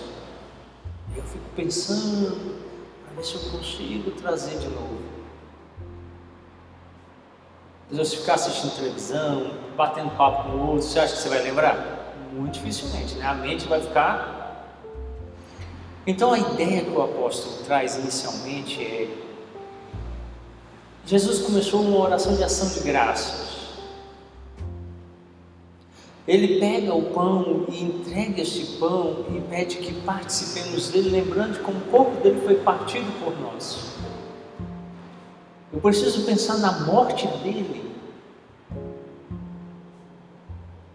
Eu 1.15 1.23
fico 1.23 1.45
pensando, 1.55 2.61
para 3.05 3.15
ver 3.15 3.23
se 3.23 3.35
eu 3.35 3.51
consigo 3.51 4.11
trazer 4.11 4.57
de 4.57 4.67
novo. 4.69 5.04
Mas 7.91 8.07
se 8.09 8.17
ficar 8.17 8.36
assistindo 8.36 8.75
televisão, 8.75 9.51
batendo 9.77 10.11
papo 10.17 10.43
com 10.49 10.57
o 10.57 10.67
outro, 10.71 10.83
você 10.83 10.99
acha 10.99 11.15
que 11.15 11.21
você 11.21 11.29
vai 11.29 11.41
lembrar? 11.41 12.13
Muito 12.33 12.53
dificilmente, 12.53 13.15
né? 13.15 13.25
A 13.25 13.33
mente 13.33 13.67
vai 13.67 13.81
ficar 13.81 14.36
então 16.07 16.33
a 16.33 16.38
ideia 16.38 16.83
que 16.83 16.91
o 16.91 17.01
apóstolo 17.01 17.63
traz 17.65 17.95
inicialmente 17.95 18.81
é: 18.83 19.07
Jesus 21.05 21.39
começou 21.39 21.81
uma 21.81 21.99
oração 21.99 22.36
de 22.36 22.43
ação 22.43 22.69
de 22.69 22.88
graças. 22.88 23.55
Ele 26.27 26.59
pega 26.59 26.93
o 26.93 27.03
pão 27.11 27.65
e 27.69 27.83
entrega 27.83 28.41
este 28.41 28.77
pão 28.77 29.25
e 29.36 29.41
pede 29.41 29.77
que 29.77 29.93
participemos 30.01 30.89
dele, 30.89 31.09
lembrando 31.09 31.53
de 31.53 31.59
como 31.59 31.77
o 31.77 31.89
corpo 31.89 32.21
dele 32.21 32.41
foi 32.41 32.55
partido 32.55 33.11
por 33.23 33.39
nós. 33.39 33.94
Eu 35.76 35.82
preciso 35.82 36.26
pensar 36.26 36.57
na 36.59 36.71
morte 36.86 37.28
dele. 37.43 37.84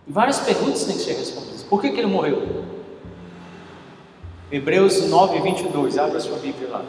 E 0.09 0.11
várias 0.11 0.41
perguntas 0.41 0.85
têm 0.85 0.97
que 0.97 1.03
ser 1.03 1.13
respondidas. 1.13 1.63
Por 1.63 1.83
que, 1.83 1.91
que 1.91 1.99
ele 1.99 2.07
morreu? 2.07 2.65
Hebreus 4.51 5.07
9, 5.07 5.39
22. 5.41 5.99
Abra 5.99 6.19
sua 6.19 6.39
Bíblia 6.39 6.71
lá. 6.71 6.85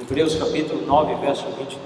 Hebreus 0.00 0.36
capítulo 0.36 0.86
9, 0.86 1.16
verso 1.16 1.46
22. 1.46 1.80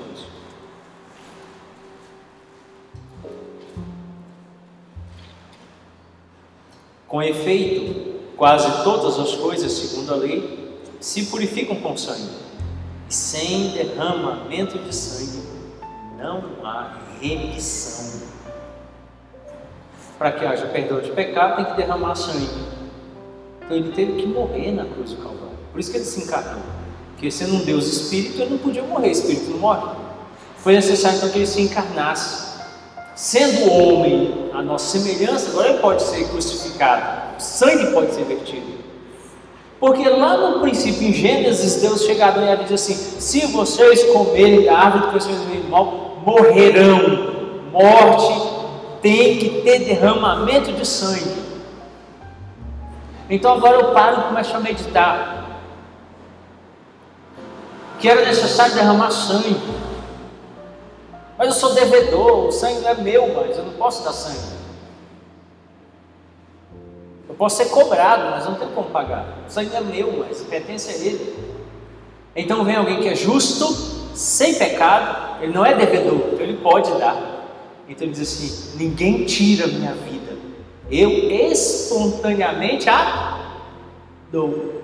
Com 7.08 7.22
efeito, 7.22 8.20
quase 8.36 8.84
todas 8.84 9.18
as 9.18 9.34
coisas, 9.36 9.72
segundo 9.72 10.12
a 10.12 10.16
lei, 10.16 10.59
se 11.00 11.26
purificam 11.26 11.76
com 11.76 11.96
sangue, 11.96 12.30
e 13.08 13.14
sem 13.14 13.70
derramamento 13.70 14.78
de 14.78 14.94
sangue 14.94 15.42
não 16.18 16.44
há 16.62 16.98
remissão. 17.20 18.28
Para 20.18 20.32
que 20.32 20.44
haja 20.44 20.66
perdão 20.66 21.00
de 21.00 21.10
pecado, 21.12 21.56
tem 21.56 21.64
que 21.64 21.76
derramar 21.76 22.14
sangue. 22.14 22.48
Então 23.62 23.76
ele 23.76 23.92
teve 23.92 24.20
que 24.20 24.26
morrer 24.26 24.72
na 24.72 24.84
cruz 24.84 25.10
do 25.12 25.16
Calvário. 25.16 25.56
Por 25.72 25.80
isso 25.80 25.90
que 25.90 25.96
ele 25.96 26.04
se 26.04 26.22
encarnou. 26.22 26.62
Porque 27.12 27.30
sendo 27.30 27.54
um 27.54 27.64
Deus 27.64 27.86
espírito, 27.86 28.42
ele 28.42 28.50
não 28.50 28.58
podia 28.58 28.82
morrer, 28.82 29.10
espírito 29.10 29.50
não 29.50 29.58
morre. 29.58 29.96
Foi 30.58 30.74
necessário 30.74 31.16
então 31.16 31.30
que 31.30 31.38
ele 31.38 31.46
se 31.46 31.62
encarnasse 31.62 32.50
Sendo 33.20 33.70
homem 33.70 34.50
a 34.54 34.62
nossa 34.62 34.98
semelhança, 34.98 35.50
agora 35.50 35.68
ele 35.68 35.78
pode 35.78 36.02
ser 36.02 36.26
crucificado, 36.30 37.36
o 37.36 37.40
sangue 37.40 37.92
pode 37.92 38.14
ser 38.14 38.24
vertido. 38.24 38.79
Porque 39.80 40.06
lá 40.06 40.36
no 40.36 40.60
princípio, 40.60 41.08
em 41.08 41.12
Gênesis, 41.12 41.80
Deus 41.80 42.02
chega 42.04 42.26
a 42.26 42.28
Adão 42.28 42.52
e 42.52 42.64
diz 42.64 42.72
assim: 42.72 42.94
se 42.94 43.46
vocês 43.46 44.04
comerem 44.12 44.66
da 44.66 44.76
árvore 44.76 45.04
do 45.04 45.08
conhecimento 45.08 45.62
do 45.62 45.68
mal, 45.70 46.18
morrerão. 46.24 47.30
Morte 47.72 48.50
tem 49.00 49.38
que 49.38 49.62
ter 49.62 49.78
derramamento 49.78 50.72
de 50.72 50.86
sangue. 50.86 51.40
Então 53.30 53.54
agora 53.54 53.76
eu 53.76 53.94
paro 53.94 54.20
e 54.20 54.24
começo 54.24 54.54
a 54.54 54.60
meditar. 54.60 55.46
Que 57.98 58.08
era 58.08 58.26
necessário 58.26 58.74
derramar 58.74 59.10
sangue. 59.10 59.56
Mas 61.38 61.48
eu 61.48 61.54
sou 61.54 61.72
devedor, 61.72 62.48
o 62.48 62.52
sangue 62.52 62.80
não 62.80 62.90
é 62.90 62.94
meu 62.94 63.34
mas 63.34 63.56
eu 63.56 63.64
não 63.64 63.72
posso 63.72 64.04
dar 64.04 64.12
sangue. 64.12 64.59
Posso 67.40 67.56
ser 67.56 67.70
cobrado, 67.70 68.32
mas 68.32 68.44
não 68.44 68.54
tenho 68.54 68.70
como 68.72 68.90
pagar. 68.90 69.38
O 69.48 69.50
sangue 69.50 69.74
é 69.74 69.80
meu, 69.80 70.18
mas 70.18 70.42
pertence 70.42 70.90
a 70.90 70.92
ele. 70.92 71.34
Então 72.36 72.62
vem 72.66 72.76
alguém 72.76 73.00
que 73.00 73.08
é 73.08 73.14
justo, 73.14 73.64
sem 74.14 74.56
pecado, 74.56 75.42
ele 75.42 75.50
não 75.50 75.64
é 75.64 75.74
devedor, 75.74 76.20
então 76.34 76.40
ele 76.40 76.58
pode 76.58 76.92
dar. 76.98 77.16
Então 77.88 78.06
ele 78.06 78.14
diz 78.14 78.30
assim: 78.30 78.76
ninguém 78.76 79.24
tira 79.24 79.66
minha 79.68 79.94
vida, 79.94 80.36
eu 80.90 81.10
espontaneamente 81.10 82.90
a 82.90 83.62
dou. 84.30 84.82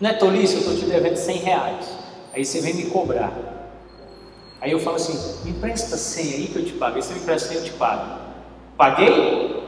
Não 0.00 0.08
é 0.08 0.12
tolice, 0.12 0.54
eu 0.54 0.60
estou 0.60 0.76
te 0.76 0.84
devendo 0.84 1.16
100 1.16 1.36
reais. 1.38 1.98
Aí 2.32 2.44
você 2.44 2.60
vem 2.60 2.74
me 2.74 2.84
cobrar. 2.90 3.32
Aí 4.60 4.70
eu 4.70 4.78
falo 4.78 4.94
assim: 4.94 5.44
me 5.44 5.50
empresta 5.50 5.96
100 5.96 6.24
aí 6.34 6.46
que 6.46 6.60
eu 6.60 6.64
te 6.64 6.74
pago. 6.74 6.94
Aí 6.94 7.02
você 7.02 7.12
me 7.12 7.18
empresta 7.18 7.48
100 7.48 7.56
eu 7.56 7.64
te 7.64 7.72
pago. 7.72 8.20
Paguei? 8.76 9.61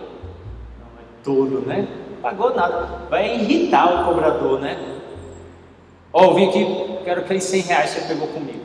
Tolo, 1.25 1.61
né? 1.61 1.89
Pagou 2.23 2.55
nada. 2.55 3.07
Vai 3.11 3.35
irritar 3.35 4.03
o 4.03 4.05
cobrador, 4.05 4.61
né? 4.61 4.79
Ó, 6.13 6.27
oh, 6.27 6.35
vim 6.35 6.49
aqui, 6.49 6.99
quero 7.05 7.23
aqueles 7.23 7.43
100 7.45 7.63
reais 7.63 7.95
que 7.95 8.01
você 8.01 8.07
pegou 8.07 8.29
comigo. 8.29 8.61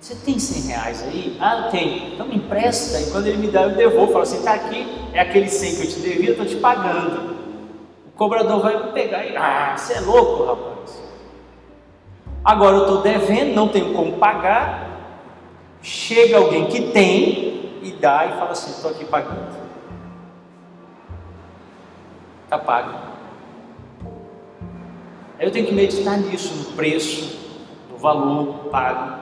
Você 0.00 0.14
tem 0.14 0.38
100 0.38 0.68
reais 0.68 1.02
aí? 1.02 1.36
Ah, 1.40 1.68
tenho. 1.72 2.14
Então 2.14 2.26
me 2.26 2.36
empresta. 2.36 3.00
E 3.00 3.10
quando 3.10 3.26
ele 3.26 3.38
me 3.38 3.48
dá, 3.48 3.62
eu 3.62 3.70
devolvo. 3.70 4.12
Falo 4.12 4.22
assim: 4.22 4.42
tá 4.42 4.52
aqui, 4.52 4.86
é 5.12 5.20
aquele 5.20 5.48
100 5.48 5.74
que 5.74 5.82
eu 5.82 5.88
te 5.88 6.00
devia, 6.00 6.28
eu 6.28 6.32
estou 6.32 6.46
te 6.46 6.56
pagando. 6.56 7.36
O 8.06 8.10
cobrador 8.16 8.60
vai 8.60 8.92
pegar 8.92 9.24
e, 9.24 9.36
ah, 9.36 9.74
você 9.76 9.94
é 9.94 10.00
louco, 10.00 10.44
rapaz. 10.44 11.02
Agora 12.44 12.76
eu 12.76 12.82
estou 12.82 13.02
devendo, 13.02 13.54
não 13.54 13.68
tenho 13.68 13.92
como 13.92 14.12
pagar, 14.12 14.88
chega 15.82 16.36
alguém 16.36 16.66
que 16.66 16.92
tem 16.92 17.80
e 17.82 17.90
dá 18.00 18.26
e 18.26 18.38
fala 18.38 18.52
assim: 18.52 18.70
estou 18.70 18.92
aqui 18.92 19.04
pagando. 19.04 19.47
Está 22.48 22.58
pago. 22.58 22.98
Aí 25.38 25.46
eu 25.46 25.50
tenho 25.50 25.66
que 25.66 25.74
meditar 25.74 26.18
nisso, 26.18 26.54
no 26.54 26.64
preço, 26.76 27.36
no 27.90 27.98
valor 27.98 28.70
pago. 28.70 29.20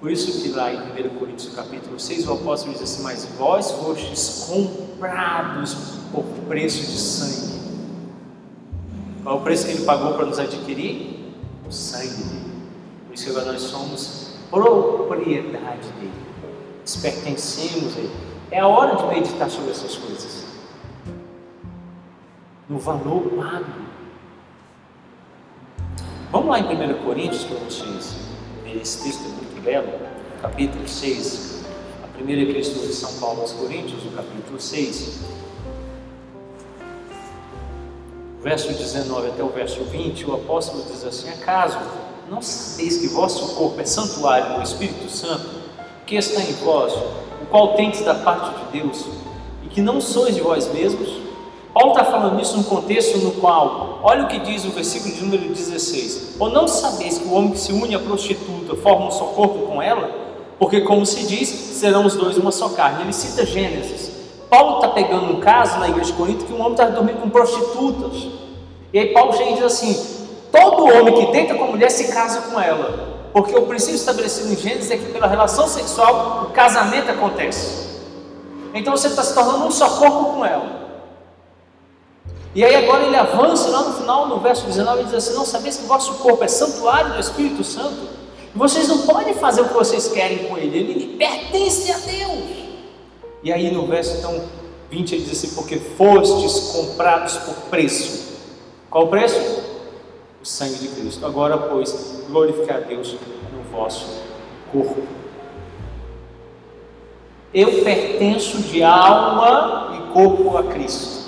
Por 0.00 0.10
isso 0.10 0.42
que 0.42 0.48
lá 0.48 0.72
em 0.72 0.78
1 0.90 1.18
Coríntios 1.20 1.54
capítulo 1.54 2.00
6 2.00 2.26
o 2.26 2.32
apóstolo 2.32 2.72
diz 2.72 2.82
assim, 2.82 3.04
mas 3.04 3.26
vós 3.38 3.70
fostes 3.70 4.48
comprados 4.48 5.76
por 6.12 6.24
preço 6.48 6.90
de 6.90 6.98
sangue. 6.98 7.60
Qual 9.22 9.36
é 9.36 9.38
o 9.38 9.42
preço 9.42 9.66
que 9.66 9.72
ele 9.72 9.84
pagou 9.84 10.14
para 10.14 10.26
nos 10.26 10.38
adquirir? 10.40 11.32
O 11.68 11.70
sangue 11.70 12.24
dele. 12.24 12.52
Por 13.06 13.14
isso 13.14 13.24
que 13.24 13.30
agora 13.30 13.52
nós 13.52 13.62
somos 13.62 14.32
propriedade 14.50 15.86
dele. 16.00 16.12
Nós 16.80 16.96
pertencemos 16.96 17.96
a 17.96 18.00
ele. 18.00 18.10
É 18.50 18.58
a 18.58 18.66
hora 18.66 18.96
de 18.96 19.06
meditar 19.14 19.48
sobre 19.48 19.70
essas 19.70 19.94
coisas. 19.94 20.39
No 22.70 22.78
valor 22.78 23.22
pago. 23.36 23.66
Vamos 26.32 26.48
lá 26.48 26.60
em 26.60 26.64
1 26.64 27.04
Coríntios 27.04 27.44
para 27.44 27.58
vocês 27.58 28.30
esse 28.76 29.02
texto 29.02 29.24
é 29.24 29.28
muito 29.28 29.62
belo, 29.62 29.88
capítulo 30.40 30.86
6. 30.86 31.64
A 32.04 32.06
primeira 32.06 32.42
epístola 32.42 32.86
de 32.86 32.92
São 32.92 33.12
Paulo 33.14 33.40
aos 33.40 33.52
Coríntios, 33.52 34.04
o 34.04 34.10
capítulo 34.10 34.60
6. 34.60 35.20
Verso 38.42 38.72
19 38.72 39.28
até 39.28 39.42
o 39.42 39.48
verso 39.48 39.82
20, 39.84 40.26
o 40.26 40.34
apóstolo 40.34 40.84
diz 40.84 41.04
assim: 41.04 41.28
Acaso 41.30 41.78
não 42.30 42.40
sabeis 42.40 42.98
que 42.98 43.08
vosso 43.08 43.56
corpo 43.56 43.80
é 43.80 43.84
santuário 43.84 44.56
do 44.56 44.62
Espírito 44.62 45.10
Santo, 45.10 45.48
que 46.06 46.14
está 46.14 46.40
em 46.40 46.52
vós, 46.54 46.92
o 46.94 47.46
qual 47.50 47.74
tendes 47.74 48.02
da 48.02 48.14
parte 48.14 48.56
de 48.56 48.80
Deus, 48.80 49.04
e 49.64 49.68
que 49.68 49.82
não 49.82 50.00
sois 50.00 50.36
de 50.36 50.40
vós 50.40 50.72
mesmos? 50.72 51.19
Paulo 51.72 51.92
está 51.92 52.04
falando 52.04 52.40
isso 52.40 52.56
num 52.56 52.64
contexto 52.64 53.18
no 53.18 53.30
qual, 53.32 54.00
olha 54.02 54.24
o 54.24 54.28
que 54.28 54.40
diz 54.40 54.64
o 54.64 54.70
versículo 54.70 55.14
de 55.14 55.22
número 55.22 55.48
16: 55.54 56.36
Ou 56.38 56.48
não 56.48 56.66
sabeis 56.66 57.18
que 57.18 57.28
o 57.28 57.32
homem 57.32 57.52
que 57.52 57.58
se 57.58 57.72
une 57.72 57.94
à 57.94 57.98
prostituta 57.98 58.74
forma 58.76 59.06
um 59.06 59.10
só 59.10 59.26
corpo 59.26 59.66
com 59.66 59.80
ela? 59.80 60.10
Porque, 60.58 60.80
como 60.82 61.06
se 61.06 61.26
diz, 61.26 61.48
serão 61.48 62.04
os 62.04 62.16
dois 62.16 62.36
uma 62.36 62.52
só 62.52 62.68
carne. 62.70 63.04
Ele 63.04 63.12
cita 63.12 63.46
Gênesis. 63.46 64.10
Paulo 64.50 64.76
está 64.76 64.88
pegando 64.88 65.32
um 65.32 65.40
caso 65.40 65.78
na 65.78 65.88
igreja 65.88 66.10
de 66.10 66.18
Corinto 66.18 66.44
que 66.44 66.52
um 66.52 66.60
homem 66.60 66.72
está 66.72 66.86
dormindo 66.86 67.20
com 67.20 67.30
prostitutas. 67.30 68.26
E 68.92 68.98
aí 68.98 69.06
Paulo 69.12 69.32
chega 69.32 69.50
e 69.50 69.54
diz 69.54 69.62
assim: 69.62 70.18
Todo 70.50 70.84
homem 70.84 71.14
que 71.14 71.32
deita 71.32 71.54
com 71.54 71.64
a 71.64 71.66
mulher 71.68 71.90
se 71.90 72.12
casa 72.12 72.42
com 72.42 72.60
ela. 72.60 73.08
Porque 73.32 73.56
o 73.56 73.62
princípio 73.62 73.94
estabelecido 73.94 74.52
em 74.52 74.56
Gênesis 74.56 74.90
é 74.90 74.96
que 74.96 75.12
pela 75.12 75.28
relação 75.28 75.68
sexual 75.68 76.48
o 76.48 76.50
casamento 76.50 77.10
acontece. 77.10 77.88
Então 78.74 78.96
você 78.96 79.06
está 79.06 79.22
se 79.22 79.32
tornando 79.32 79.64
um 79.64 79.70
só 79.70 79.88
corpo 79.88 80.34
com 80.34 80.44
ela. 80.44 80.79
E 82.54 82.64
aí 82.64 82.74
agora 82.74 83.04
ele 83.04 83.16
avança 83.16 83.68
lá 83.68 83.82
no 83.82 83.94
final, 83.94 84.26
no 84.26 84.40
verso 84.40 84.66
19, 84.66 85.02
e 85.02 85.04
diz 85.04 85.14
assim: 85.14 85.34
Não 85.34 85.44
sabeis 85.44 85.76
que 85.76 85.84
o 85.84 85.86
vosso 85.86 86.14
corpo 86.14 86.42
é 86.42 86.48
santuário 86.48 87.14
do 87.14 87.20
Espírito 87.20 87.62
Santo? 87.62 88.08
E 88.54 88.58
vocês 88.58 88.88
não 88.88 88.98
podem 89.02 89.34
fazer 89.34 89.60
o 89.60 89.68
que 89.68 89.74
vocês 89.74 90.08
querem 90.08 90.48
com 90.48 90.58
ele, 90.58 90.78
ele 90.78 91.16
pertence 91.16 91.92
a 91.92 91.98
Deus. 91.98 92.60
E 93.42 93.52
aí 93.52 93.70
no 93.70 93.86
verso 93.86 94.18
então 94.18 94.42
20 94.90 95.14
ele 95.14 95.24
diz 95.24 95.38
assim: 95.38 95.54
Porque 95.54 95.76
fostes 95.78 96.72
comprados 96.72 97.36
por 97.36 97.54
preço. 97.70 98.30
Qual 98.90 99.04
o 99.04 99.08
preço? 99.08 99.70
o 100.40 100.46
sangue 100.46 100.76
de 100.76 100.88
Cristo. 100.88 101.24
Agora, 101.26 101.56
pois, 101.58 102.24
glorificar 102.28 102.78
a 102.78 102.80
Deus 102.80 103.16
no 103.52 103.62
vosso 103.70 104.06
corpo. 104.72 105.02
Eu 107.52 107.82
pertenço 107.82 108.58
de 108.62 108.82
alma 108.82 109.96
e 109.96 110.12
corpo 110.12 110.56
a 110.56 110.64
Cristo. 110.64 111.19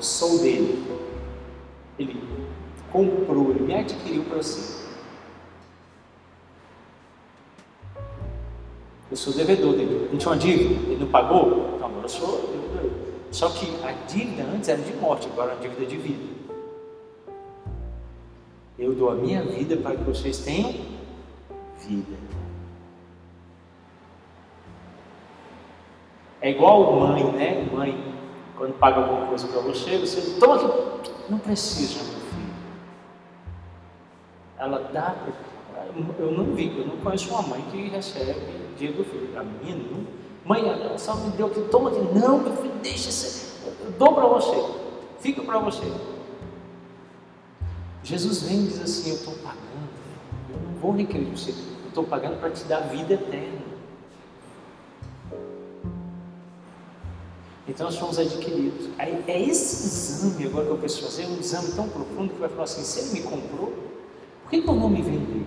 Sou 0.00 0.38
dele. 0.38 0.84
Ele 1.98 2.22
comprou, 2.90 3.50
ele 3.50 3.60
me 3.60 3.74
adquiriu 3.74 4.24
para 4.24 4.42
si. 4.42 4.80
Eu 9.10 9.16
sou 9.16 9.32
devedor 9.32 9.74
dele. 9.74 10.08
Não 10.10 10.18
tinha 10.18 10.32
uma 10.32 10.38
dívida? 10.38 10.90
Ele 10.90 11.04
não 11.04 11.10
pagou? 11.10 11.74
Então 11.74 11.88
agora 11.88 12.04
eu 12.04 12.08
sou 12.08 12.48
devedor. 12.48 12.90
Só 13.30 13.48
que 13.50 13.66
a 13.84 13.92
dívida 14.06 14.42
antes 14.44 14.68
era 14.68 14.80
de 14.80 14.92
morte, 14.94 15.28
agora 15.32 15.52
é 15.52 15.54
uma 15.54 15.60
dívida 15.60 15.86
de 15.86 15.96
vida. 15.96 16.40
Eu 18.78 18.94
dou 18.94 19.10
a 19.10 19.14
minha 19.14 19.42
vida 19.42 19.76
para 19.76 19.96
que 19.96 20.02
vocês 20.04 20.38
tenham 20.38 20.74
vida. 21.86 22.16
É 26.40 26.50
igual 26.50 26.98
mãe, 26.98 27.24
né? 27.32 27.68
Mãe, 27.70 28.14
quando 28.60 28.74
paga 28.74 29.00
alguma 29.00 29.26
coisa 29.26 29.48
para 29.48 29.60
você, 29.62 29.96
você 29.96 30.38
toma 30.38 30.56
aqui. 30.56 31.10
Não 31.30 31.38
precisa, 31.38 32.04
meu 32.04 32.20
filho. 32.20 32.52
Ela 34.58 34.78
dá. 34.92 35.16
Eu 36.18 36.30
não 36.30 36.54
vi, 36.54 36.78
eu 36.78 36.86
não 36.86 36.98
conheço 36.98 37.30
uma 37.30 37.40
mãe 37.40 37.62
que 37.70 37.88
recebe 37.88 38.38
dia 38.76 38.92
do 38.92 39.02
filho. 39.02 39.30
A 39.38 39.42
minha 39.42 39.76
não. 39.76 40.06
Mãe, 40.44 40.68
a 40.68 40.98
só 40.98 41.14
me 41.14 41.30
deu 41.30 41.48
toma 41.70 41.88
aqui. 41.88 42.00
Não, 42.14 42.38
meu 42.40 42.54
filho, 42.58 42.74
deixa 42.82 43.10
ser. 43.10 43.66
Eu 43.82 43.92
dou 43.92 44.12
para 44.12 44.26
você. 44.26 44.62
Fica 45.20 45.42
para 45.42 45.58
você. 45.58 45.90
Jesus 48.02 48.42
vem 48.42 48.64
e 48.64 48.66
diz 48.66 48.82
assim: 48.82 49.08
Eu 49.08 49.16
estou 49.16 49.34
pagando. 49.36 49.88
Eu 50.50 50.60
não 50.60 50.78
vou 50.82 50.92
requerer 50.92 51.30
você. 51.30 51.52
Eu 51.52 51.88
estou 51.88 52.04
pagando 52.04 52.38
para 52.38 52.50
te 52.50 52.64
dar 52.64 52.80
vida 52.80 53.14
eterna. 53.14 53.59
Então 57.70 57.86
nós 57.86 57.96
fomos 57.96 58.18
adquiridos. 58.18 58.88
Aí, 58.98 59.22
é 59.28 59.40
esse 59.40 59.86
exame 59.86 60.44
agora 60.46 60.66
que 60.66 60.72
eu 60.72 60.78
preciso 60.78 61.04
fazer, 61.04 61.26
um 61.26 61.38
exame 61.38 61.70
tão 61.70 61.88
profundo 61.88 62.34
que 62.34 62.40
vai 62.40 62.48
falar 62.48 62.64
assim: 62.64 62.82
se 62.82 62.98
ele 62.98 63.20
me 63.20 63.30
comprou, 63.30 63.72
por 64.42 64.50
que, 64.50 64.60
que 64.60 64.68
eu 64.68 64.74
vou 64.74 64.88
me 64.88 65.00
vender? 65.00 65.46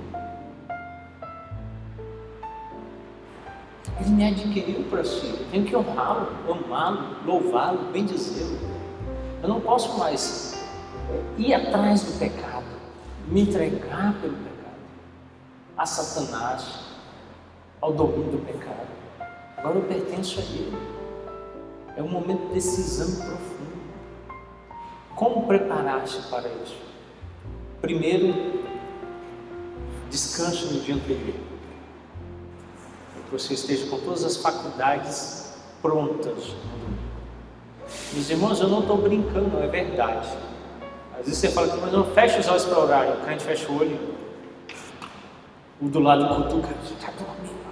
Ele 4.00 4.10
me 4.10 4.26
adquiriu 4.26 4.84
para 4.90 5.04
si. 5.04 5.34
Tenho 5.52 5.66
que 5.66 5.76
honrá-lo, 5.76 6.30
amá-lo, 6.50 7.18
louvá-lo, 7.26 7.92
bendizê-lo. 7.92 8.58
Eu 9.42 9.50
não 9.50 9.60
posso 9.60 10.00
mais 10.00 10.64
ir 11.38 11.54
atrás 11.54 12.04
do 12.04 12.18
pecado, 12.18 12.66
me 13.28 13.42
entregar 13.42 14.14
pelo 14.22 14.36
pecado, 14.36 14.80
a 15.78 15.86
Satanás, 15.86 16.86
ao 17.82 17.92
domínio 17.92 18.32
do 18.32 18.46
pecado. 18.46 18.88
Agora 19.58 19.76
eu 19.76 19.84
pertenço 19.84 20.40
a 20.40 20.44
Ele. 20.44 20.93
É 21.96 22.02
um 22.02 22.08
momento 22.08 22.48
de 22.48 22.54
decisão 22.56 23.08
profundo. 23.16 23.74
Como 25.16 25.46
preparar-se 25.46 26.22
para 26.30 26.50
isso? 26.64 26.78
Primeiro, 27.82 28.64
descanse 30.10 30.66
no 30.74 30.80
dia 30.80 30.96
anterior. 30.96 31.36
Que 33.26 33.32
você 33.32 33.54
esteja 33.54 33.88
com 33.88 34.00
todas 34.00 34.24
as 34.24 34.38
faculdades 34.38 35.54
prontas. 35.82 36.56
Meus 38.14 38.30
irmãos, 38.30 38.60
eu 38.60 38.70
não 38.70 38.80
estou 38.80 38.98
brincando, 38.98 39.60
é 39.60 39.68
verdade. 39.68 40.30
Às 41.20 41.26
vezes 41.26 41.38
você 41.38 41.50
fala 41.50 41.68
que 41.68 41.78
mas 41.78 41.92
não 41.92 42.06
fecha 42.06 42.40
os 42.40 42.48
olhos 42.48 42.66
para 42.66 42.80
orar, 42.80 43.08
o 43.12 43.22
crente 43.24 43.44
fecha 43.44 43.72
o 43.72 43.80
olho, 43.80 44.00
o 45.82 45.88
do 45.88 46.00
lado 46.00 46.44
cutuca, 46.44 46.70
já 47.00 47.12
dormiu. 47.12 47.63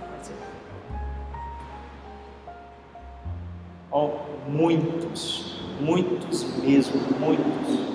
Ó, 3.92 4.06
oh, 4.06 4.50
muitos, 4.50 5.60
muitos 5.82 6.44
mesmo, 6.64 6.96
muitos, 7.20 7.94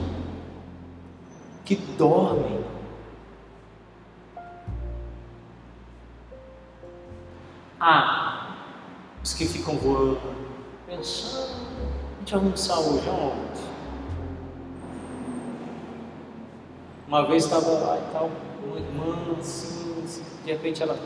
que 1.65 1.75
dormem. 1.97 2.63
Ah, 7.81 8.57
os 9.25 9.33
que 9.33 9.47
ficam 9.47 9.77
voando, 9.77 10.21
pensando, 10.87 11.67
a 12.15 12.19
gente 12.19 12.35
almoçar 12.35 12.79
hoje 12.79 13.09
aonde? 13.09 13.61
Uma 17.09 17.25
vez 17.27 17.45
estava 17.45 17.71
lá 17.71 17.99
e 17.99 18.13
tal, 18.13 18.31
uma 18.67 18.77
irmã 18.79 19.37
assim, 19.39 20.03
assim, 20.05 20.25
de 20.45 20.53
repente 20.53 20.83
ela. 20.83 20.99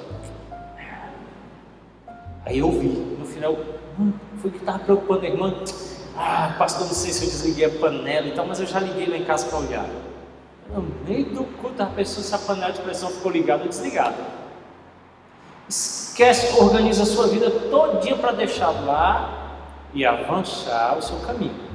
Aí 2.44 2.58
eu 2.58 2.72
vi, 2.72 2.88
no 2.88 3.24
final, 3.24 3.54
Hum, 3.98 4.12
foi 4.40 4.50
o 4.50 4.52
que 4.52 4.58
estava 4.58 4.78
preocupando 4.78 5.24
a 5.24 5.28
irmã. 5.28 5.54
Ah, 6.16 6.54
pastor, 6.58 6.86
não 6.86 6.94
sei 6.94 7.12
se 7.12 7.24
eu 7.24 7.30
desliguei 7.30 7.64
a 7.64 7.70
panela 7.70 8.26
e 8.26 8.32
tal, 8.32 8.46
mas 8.46 8.60
eu 8.60 8.66
já 8.66 8.78
liguei 8.78 9.06
lá 9.06 9.16
em 9.16 9.24
casa 9.24 9.46
para 9.46 9.58
olhar. 9.58 9.86
No 10.68 10.82
meio 11.06 11.24
do 11.26 11.44
culto, 11.60 11.82
a 11.82 11.86
pessoa, 11.86 12.22
se 12.22 12.34
a 12.34 12.38
panela 12.38 12.72
de 12.72 12.80
pressão 12.80 13.10
ficou 13.10 13.32
ligada 13.32 13.62
ou 13.62 13.68
desligada. 13.68 14.16
Esquece, 15.68 16.60
organiza 16.60 17.04
a 17.04 17.06
sua 17.06 17.28
vida 17.28 17.50
todo 17.50 18.00
dia 18.00 18.16
para 18.16 18.32
deixar 18.32 18.70
lá 18.70 19.56
e 19.94 20.04
avançar 20.04 20.96
o 20.98 21.02
seu 21.02 21.18
caminho. 21.20 21.70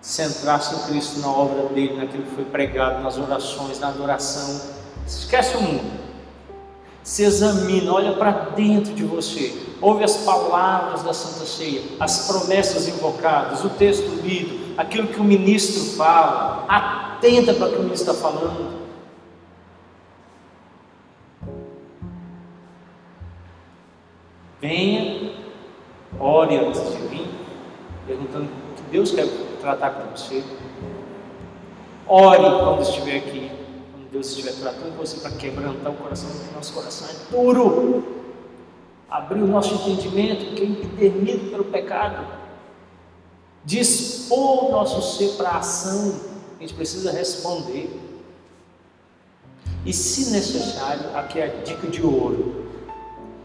Centrar-se 0.00 0.74
em 0.74 0.78
Cristo 0.88 1.20
na 1.20 1.28
obra 1.28 1.68
dele, 1.68 1.96
naquilo 1.96 2.24
que 2.24 2.34
foi 2.34 2.44
pregado, 2.44 3.02
nas 3.02 3.18
orações, 3.18 3.78
na 3.78 3.88
adoração. 3.88 4.70
Esquece 5.06 5.56
o 5.56 5.60
mundo. 5.60 6.00
Se 7.02 7.22
examina, 7.22 7.92
olha 7.92 8.12
para 8.14 8.30
dentro 8.30 8.94
de 8.94 9.04
você 9.04 9.69
ouve 9.80 10.04
as 10.04 10.18
palavras 10.18 11.02
da 11.02 11.12
Santa 11.12 11.46
Ceia, 11.46 11.82
as 11.98 12.26
promessas 12.26 12.86
invocadas, 12.88 13.64
o 13.64 13.70
texto 13.70 14.08
lido, 14.22 14.74
aquilo 14.76 15.08
que 15.08 15.20
o 15.20 15.24
ministro 15.24 15.96
fala, 15.96 16.66
atenta 16.68 17.54
para 17.54 17.68
o 17.68 17.70
que 17.70 17.76
o 17.76 17.82
ministro 17.82 18.12
está 18.12 18.22
falando. 18.22 18.80
Venha, 24.60 25.34
ore 26.18 26.58
antes 26.58 26.82
de 26.82 26.98
vir, 27.08 27.30
perguntando 28.06 28.44
o 28.44 28.74
que 28.76 28.82
Deus 28.90 29.10
quer 29.12 29.26
tratar 29.60 29.90
com 29.90 30.10
você. 30.14 30.44
Ore 32.06 32.42
quando 32.42 32.82
estiver 32.82 33.16
aqui, 33.16 33.50
quando 33.92 34.10
Deus 34.10 34.28
estiver 34.28 34.52
tratando 34.52 34.98
você 34.98 35.20
para 35.20 35.30
quebrantar 35.30 35.90
o 35.90 35.96
coração, 35.96 36.28
porque 36.28 36.54
nosso 36.54 36.74
coração 36.74 37.08
é 37.08 37.32
duro 37.32 38.19
abrir 39.10 39.42
o 39.42 39.46
nosso 39.46 39.74
entendimento, 39.74 40.54
que 40.54 40.62
é 40.62 40.66
empedernido 40.66 41.50
pelo 41.50 41.64
pecado, 41.64 42.24
dispor 43.64 44.66
o 44.66 44.70
nosso 44.70 45.18
ser 45.18 45.36
para 45.36 45.50
a 45.50 45.58
ação, 45.58 46.14
a 46.56 46.60
gente 46.60 46.74
precisa 46.74 47.10
responder. 47.10 47.90
E 49.84 49.92
se 49.92 50.30
necessário, 50.30 51.16
aqui 51.16 51.40
é 51.40 51.44
a 51.44 51.62
dica 51.62 51.88
de 51.88 52.02
ouro. 52.02 52.66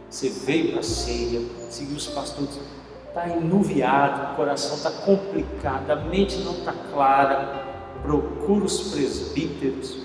Você 0.09 0.29
veio 0.29 0.71
para 0.71 0.81
a 0.81 0.83
ceia, 0.83 1.41
seguiu 1.69 1.97
os 1.97 2.07
pastores, 2.07 2.59
está 3.07 3.27
enuviado, 3.29 4.33
o 4.33 4.35
coração 4.35 4.75
está 4.75 4.91
complicado, 4.91 5.89
a 5.89 5.95
mente 5.95 6.37
não 6.37 6.53
está 6.53 6.73
clara. 6.91 7.65
Procura 8.03 8.65
os 8.65 8.91
presbíteros. 8.91 9.97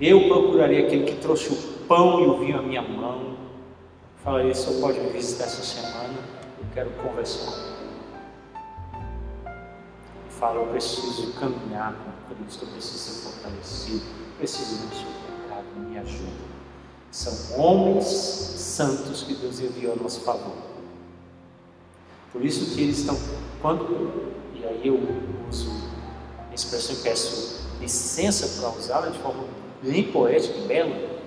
Eu 0.00 0.28
procuraria 0.28 0.86
aquele 0.86 1.04
que 1.04 1.16
trouxe 1.16 1.52
o 1.52 1.56
pão 1.86 2.20
e 2.20 2.26
o 2.26 2.38
vinho 2.38 2.58
à 2.58 2.62
minha 2.62 2.82
mão 2.82 3.39
Falaria, 4.22 4.54
se 4.54 4.66
eu 4.66 4.74
pode 4.82 5.00
me 5.00 5.08
visitar 5.08 5.44
essa 5.44 5.62
semana, 5.62 6.18
eu 6.58 6.66
quero 6.74 6.90
conversar. 6.90 7.54
Fala, 10.28 10.60
eu 10.60 10.66
preciso 10.66 11.32
caminhar 11.32 11.94
com 11.94 12.34
Cristo, 12.34 12.66
eu 12.66 12.68
preciso 12.72 12.98
ser 12.98 13.30
fortalecido, 13.30 14.04
preciso 14.36 14.86
do 14.86 14.94
seu 14.94 15.06
pecado, 15.06 15.64
me 15.88 15.98
ajuda. 15.98 16.50
São 17.10 17.58
homens 17.58 18.04
santos 18.04 19.22
que 19.22 19.34
Deus 19.36 19.58
enviou 19.58 19.94
a 19.94 19.96
nosso 19.96 20.20
favor. 20.20 20.54
Por 22.30 22.44
isso 22.44 22.74
que 22.74 22.82
eles 22.82 22.98
estão, 22.98 23.16
quando, 23.62 24.34
e 24.54 24.66
aí 24.66 24.86
eu 24.86 25.00
uso 25.48 25.70
a 26.50 26.54
expressão 26.54 26.94
e 26.94 26.98
peço 26.98 27.70
licença 27.80 28.60
para 28.60 28.78
usá-la 28.78 29.08
de 29.08 29.18
forma 29.18 29.44
bem 29.82 30.12
poética 30.12 30.58
e 30.58 30.66
bela, 30.66 31.20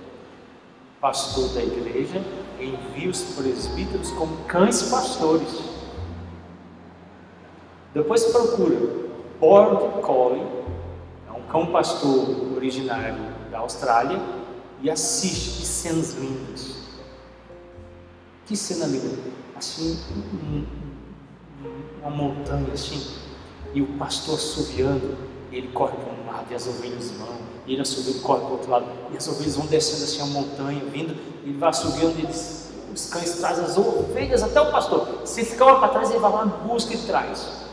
pastor 1.00 1.48
da 1.54 1.62
igreja 1.62 2.22
envia 2.66 3.10
os 3.10 3.22
presbíteros 3.22 4.10
como 4.12 4.44
cães 4.44 4.82
pastores. 4.90 5.48
Depois 7.92 8.24
procura 8.24 8.76
Border 9.38 10.00
Collie, 10.00 10.46
é 11.28 11.32
um 11.32 11.42
cão 11.42 11.66
pastor 11.66 12.54
originário 12.56 13.16
da 13.50 13.58
Austrália, 13.58 14.20
e 14.82 14.90
assiste 14.90 15.60
que 15.60 15.66
cenas 15.66 16.14
lindas. 16.14 16.76
Que 18.46 18.56
cena 18.56 18.86
linda! 18.86 19.16
Assim, 19.56 19.98
uma 22.02 22.10
montanha 22.10 22.72
assim, 22.72 23.16
e 23.72 23.80
o 23.80 23.86
pastor 23.96 24.34
assoviando, 24.34 25.16
ele 25.58 25.68
corre 25.68 25.92
para 25.96 26.12
um 26.12 26.26
lado 26.26 26.46
e 26.50 26.54
as 26.54 26.66
ovelhas 26.66 27.10
vão, 27.12 27.28
e 27.66 27.72
ele 27.72 27.82
assoviando 27.82 28.20
corre 28.20 28.40
para 28.40 28.48
o 28.48 28.52
outro 28.52 28.70
lado, 28.70 28.86
e 29.12 29.16
as 29.16 29.28
ovelhas 29.28 29.56
vão 29.56 29.66
descendo 29.66 30.04
assim 30.04 30.20
a 30.20 30.26
montanha, 30.26 30.82
vindo, 30.92 31.14
e 31.44 31.50
ele 31.50 31.58
vai 31.58 31.70
assoviando, 31.70 32.14
e 32.18 32.26
os 32.92 33.08
cães 33.08 33.32
trazem 33.32 33.64
as 33.64 33.76
ovelhas 33.76 34.42
até 34.42 34.60
o 34.60 34.70
pastor. 34.70 35.22
Se 35.24 35.44
ficar 35.44 35.66
lá 35.66 35.78
para 35.78 35.88
trás, 35.88 36.10
ele 36.10 36.20
vai 36.20 36.30
lá, 36.30 36.44
busca 36.44 36.94
e 36.94 36.98
traz. 36.98 37.64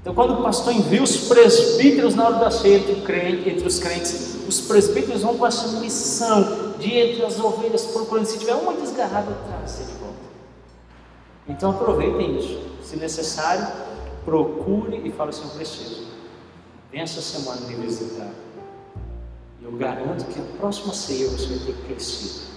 Então, 0.00 0.14
quando 0.14 0.34
o 0.34 0.42
pastor 0.42 0.74
envia 0.74 1.02
os 1.02 1.28
presbíteros 1.28 2.14
na 2.14 2.26
hora 2.26 2.36
da 2.36 2.50
ceia 2.50 2.78
entre, 2.78 3.48
entre 3.48 3.66
os 3.66 3.78
crentes, 3.78 4.36
os 4.48 4.60
presbíteros 4.62 5.22
vão 5.22 5.36
com 5.38 5.46
essa 5.46 5.78
missão 5.78 6.74
de 6.78 6.92
entre 6.92 7.24
as 7.24 7.38
ovelhas 7.38 7.84
procurando. 7.86 8.26
Se 8.26 8.38
tiver 8.38 8.54
uma 8.54 8.74
desgarrada, 8.74 9.32
traz 9.46 9.78
de 9.78 9.92
volta. 9.94 10.16
Então, 11.48 11.70
aproveitem 11.70 12.36
isso. 12.36 12.60
Se 12.82 12.96
necessário, 12.96 13.66
procure 14.24 15.00
e 15.04 15.12
fale 15.12 15.30
assim: 15.30 15.44
Eu 15.44 15.50
preciso. 15.50 16.11
Vem 16.92 17.00
essa 17.00 17.22
semana 17.22 17.62
me 17.62 17.74
visitar. 17.74 18.28
E 19.58 19.64
eu 19.64 19.72
garanto 19.72 20.26
que 20.26 20.38
a 20.38 20.58
próxima 20.58 20.92
ceia 20.92 21.26
você 21.30 21.46
vai 21.46 21.58
ter 21.60 21.74
crescido 21.86 22.52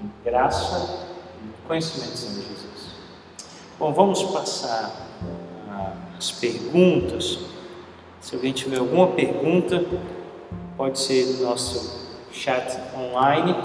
em 0.00 0.10
graça 0.24 1.08
e 1.42 1.66
conhecimento 1.66 2.16
Senhor 2.16 2.44
Jesus. 2.44 2.92
Bom, 3.80 3.92
vamos 3.92 4.22
passar 4.22 5.08
as 6.16 6.30
perguntas. 6.30 7.40
Se 8.20 8.36
alguém 8.36 8.52
tiver 8.52 8.78
alguma 8.78 9.08
pergunta, 9.08 9.84
pode 10.76 11.00
ser 11.00 11.26
no 11.26 11.42
nosso 11.42 12.08
chat 12.30 12.78
online 12.96 13.56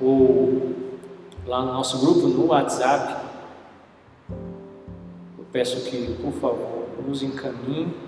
ou 0.00 0.72
lá 1.44 1.62
no 1.62 1.72
nosso 1.72 1.98
grupo 1.98 2.28
no 2.28 2.46
WhatsApp. 2.46 3.26
Eu 4.30 5.44
peço 5.50 5.80
que, 5.90 6.14
por 6.22 6.32
favor, 6.34 6.86
nos 7.04 7.24
encaminhe 7.24 8.07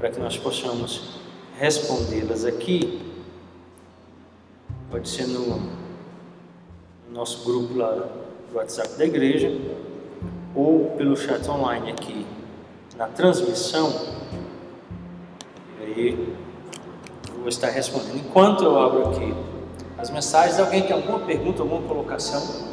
para 0.00 0.10
que 0.10 0.18
nós 0.18 0.38
possamos 0.38 1.20
respondê-las 1.58 2.46
aqui. 2.46 2.98
Pode 4.90 5.06
ser 5.08 5.26
no, 5.26 5.46
no 5.46 7.12
nosso 7.12 7.44
grupo 7.44 7.76
lá 7.76 8.08
do 8.50 8.56
WhatsApp 8.56 8.96
da 8.96 9.04
igreja 9.04 9.52
ou 10.54 10.92
pelo 10.96 11.14
chat 11.16 11.46
online 11.48 11.92
aqui 11.92 12.26
na 12.96 13.06
transmissão. 13.08 13.90
E 15.78 15.84
aí 15.84 16.34
eu 17.28 17.38
vou 17.40 17.48
estar 17.48 17.68
respondendo. 17.68 18.16
Enquanto 18.16 18.64
eu 18.64 18.78
abro 18.78 19.10
aqui 19.10 19.34
as 19.98 20.08
mensagens, 20.08 20.58
alguém 20.58 20.82
tem 20.82 20.92
alguma 20.92 21.20
pergunta, 21.20 21.60
alguma 21.60 21.86
colocação? 21.86 22.69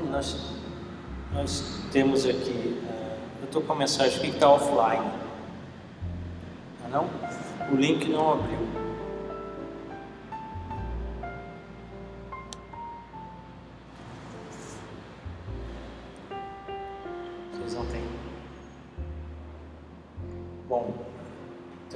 Nós, 0.00 0.36
nós 1.32 1.80
temos 1.90 2.24
aqui, 2.24 2.80
uh, 2.82 3.40
eu 3.40 3.44
estou 3.44 3.62
com 3.62 3.72
a 3.72 3.76
mensagem 3.76 4.20
que 4.20 4.28
está 4.28 4.50
offline. 4.50 5.10
Não, 6.80 6.86
é 6.86 6.90
não? 6.90 7.10
O 7.72 7.76
link 7.76 8.08
não 8.08 8.32
abriu. 8.32 8.78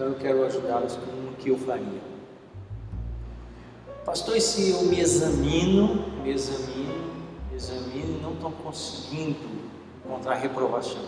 Então 0.02 0.06
eu 0.06 0.18
quero 0.18 0.44
ajudá-los 0.44 0.96
com 0.96 1.30
o 1.30 1.34
que 1.38 1.50
eu 1.50 1.58
faria. 1.58 2.00
Pastor, 4.04 4.36
e 4.36 4.40
se 4.40 4.70
eu 4.70 4.82
me 4.82 4.98
examino, 4.98 6.06
me 6.22 6.30
examino, 6.30 6.71
e 8.42 8.46
estou 8.46 8.50
conseguindo 8.50 9.38
encontrar 10.04 10.34
reprovação? 10.34 11.02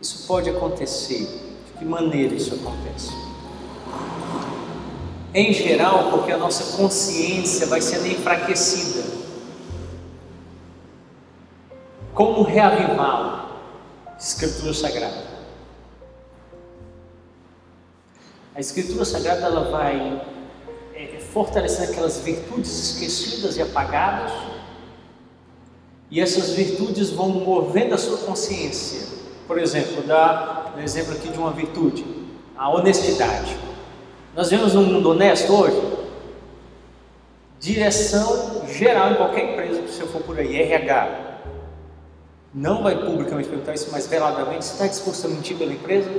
Isso 0.00 0.26
pode 0.26 0.48
acontecer. 0.48 1.26
De 1.66 1.78
que 1.78 1.84
maneira 1.84 2.34
isso 2.34 2.54
acontece? 2.54 3.10
Em 5.34 5.52
geral, 5.52 6.10
porque 6.10 6.32
a 6.32 6.38
nossa 6.38 6.76
consciência 6.76 7.66
vai 7.66 7.80
sendo 7.80 8.06
enfraquecida. 8.06 9.04
Como 12.14 12.42
reavivá-la? 12.42 13.60
Escritura 14.18 14.74
Sagrada. 14.74 15.38
A 18.54 18.60
Escritura 18.60 19.04
Sagrada 19.04 19.46
ela 19.46 19.70
vai 19.70 20.20
é, 20.94 21.20
fortalecendo 21.32 21.92
aquelas 21.92 22.18
virtudes 22.18 22.96
esquecidas 22.96 23.56
e 23.56 23.62
apagadas, 23.62 24.32
e 26.10 26.20
essas 26.20 26.50
virtudes 26.50 27.10
vão 27.10 27.28
movendo 27.28 27.94
a 27.94 27.98
sua 27.98 28.18
consciência. 28.18 29.06
Por 29.46 29.58
exemplo, 29.58 30.02
dá 30.02 30.72
um 30.76 30.80
exemplo 30.80 31.12
aqui 31.12 31.28
de 31.28 31.38
uma 31.38 31.50
virtude, 31.50 32.04
a 32.56 32.68
honestidade. 32.70 33.56
Nós 34.34 34.50
vemos 34.50 34.74
um 34.74 34.84
mundo 34.84 35.10
honesto 35.10 35.52
hoje? 35.52 35.80
Direção 37.60 38.66
geral 38.68 39.12
em 39.12 39.14
qualquer 39.16 39.52
empresa 39.52 39.82
que 39.82 39.90
você 39.90 40.06
for 40.06 40.22
por 40.22 40.38
aí, 40.38 40.56
RH. 40.56 41.40
Não 42.54 42.82
vai 42.82 42.96
publicamente 42.96 43.48
perguntar 43.48 43.74
isso, 43.74 43.88
mas 43.92 44.06
veladamente, 44.06 44.64
você 44.64 44.72
está 44.72 44.86
disposto 44.86 45.26
a 45.26 45.28
mentir 45.28 45.56
pela 45.56 45.72
empresa? 45.72 46.10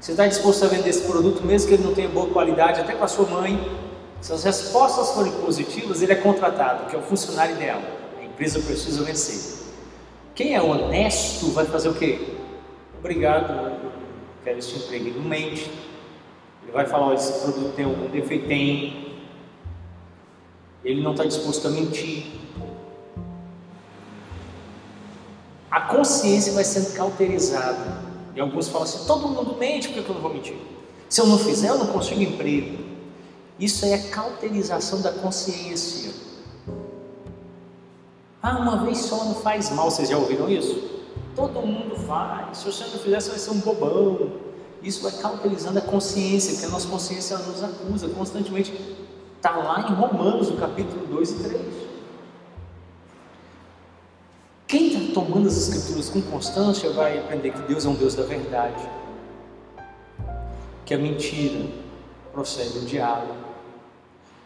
Você 0.00 0.12
está 0.12 0.26
disposto 0.26 0.64
a 0.64 0.68
vender 0.68 0.90
esse 0.90 1.02
produto 1.02 1.44
mesmo 1.44 1.68
que 1.68 1.74
ele 1.74 1.84
não 1.84 1.94
tenha 1.94 2.08
boa 2.08 2.28
qualidade, 2.28 2.80
até 2.80 2.94
para 2.94 3.06
sua 3.08 3.26
mãe? 3.26 3.87
Se 4.20 4.32
as 4.32 4.42
respostas 4.42 5.10
forem 5.10 5.32
positivas, 5.32 6.02
ele 6.02 6.12
é 6.12 6.16
contratado, 6.16 6.90
que 6.90 6.96
é 6.96 6.98
o 6.98 7.02
funcionário 7.02 7.54
ideal. 7.54 7.80
A 8.20 8.24
empresa 8.24 8.60
precisa 8.60 9.04
vencer. 9.04 9.58
Quem 10.34 10.54
é 10.54 10.62
honesto 10.62 11.50
vai 11.52 11.66
fazer 11.66 11.88
o 11.88 11.94
quê? 11.94 12.34
Obrigado, 12.98 13.80
quero 14.42 14.58
este 14.58 14.76
emprego. 14.76 15.06
Ele 15.06 15.18
não 15.18 15.28
mente. 15.28 15.70
Ele 16.62 16.72
vai 16.72 16.86
falar: 16.86 17.14
esse 17.14 17.32
produto 17.40 17.74
tem 17.74 17.84
algum 17.84 18.08
defeito? 18.08 18.48
Tem. 18.48 19.08
Ele 20.84 21.00
não 21.00 21.12
está 21.12 21.24
disposto 21.24 21.66
a 21.68 21.70
mentir. 21.70 22.26
A 25.70 25.80
consciência 25.82 26.52
vai 26.52 26.64
sendo 26.64 26.94
cauterizada 26.94 28.02
e 28.34 28.40
alguns 28.40 28.68
falam 28.68 28.84
assim: 28.84 29.06
todo 29.06 29.28
mundo 29.28 29.56
mente, 29.56 29.88
por 29.88 30.02
que 30.02 30.08
eu 30.08 30.14
não 30.14 30.22
vou 30.22 30.34
mentir? 30.34 30.56
Se 31.08 31.20
eu 31.20 31.26
não 31.26 31.38
fizer, 31.38 31.68
eu 31.68 31.78
não 31.78 31.86
consigo 31.86 32.20
emprego. 32.20 32.87
Isso 33.58 33.84
é 33.84 33.94
a 33.94 34.08
cauterização 34.08 35.00
da 35.00 35.10
consciência. 35.10 36.12
Ah, 38.40 38.58
uma 38.58 38.84
vez 38.84 38.98
só 38.98 39.24
não 39.24 39.34
faz 39.34 39.70
mal, 39.70 39.90
vocês 39.90 40.08
já 40.08 40.16
ouviram 40.16 40.48
isso? 40.48 40.88
Todo 41.34 41.60
mundo 41.60 41.96
faz, 42.06 42.58
se 42.58 42.64
você 42.64 42.84
não 42.84 42.98
fizer, 42.98 43.20
você 43.20 43.30
vai 43.30 43.38
ser 43.38 43.50
um 43.50 43.60
bobão. 43.60 44.32
Isso 44.80 45.02
vai 45.02 45.12
cauterizando 45.12 45.78
a 45.78 45.82
consciência, 45.82 46.52
porque 46.52 46.66
a 46.66 46.68
nossa 46.68 46.88
consciência 46.88 47.36
nos 47.38 47.62
acusa 47.64 48.08
constantemente. 48.08 48.72
Está 49.36 49.56
lá 49.56 49.88
em 49.88 49.94
Romanos, 49.94 50.50
no 50.50 50.56
capítulo 50.56 51.06
2 51.06 51.30
e 51.30 51.34
3. 51.34 51.62
Quem 54.68 54.88
está 54.88 55.14
tomando 55.14 55.48
as 55.48 55.56
Escrituras 55.56 56.10
com 56.10 56.20
constância 56.22 56.90
vai 56.90 57.18
aprender 57.18 57.52
que 57.52 57.62
Deus 57.62 57.86
é 57.86 57.88
um 57.88 57.94
Deus 57.94 58.14
da 58.14 58.22
verdade, 58.22 58.88
que 60.84 60.94
a 60.94 60.98
mentira 60.98 61.68
procede 62.32 62.78
do 62.78 62.86
diabo. 62.86 63.47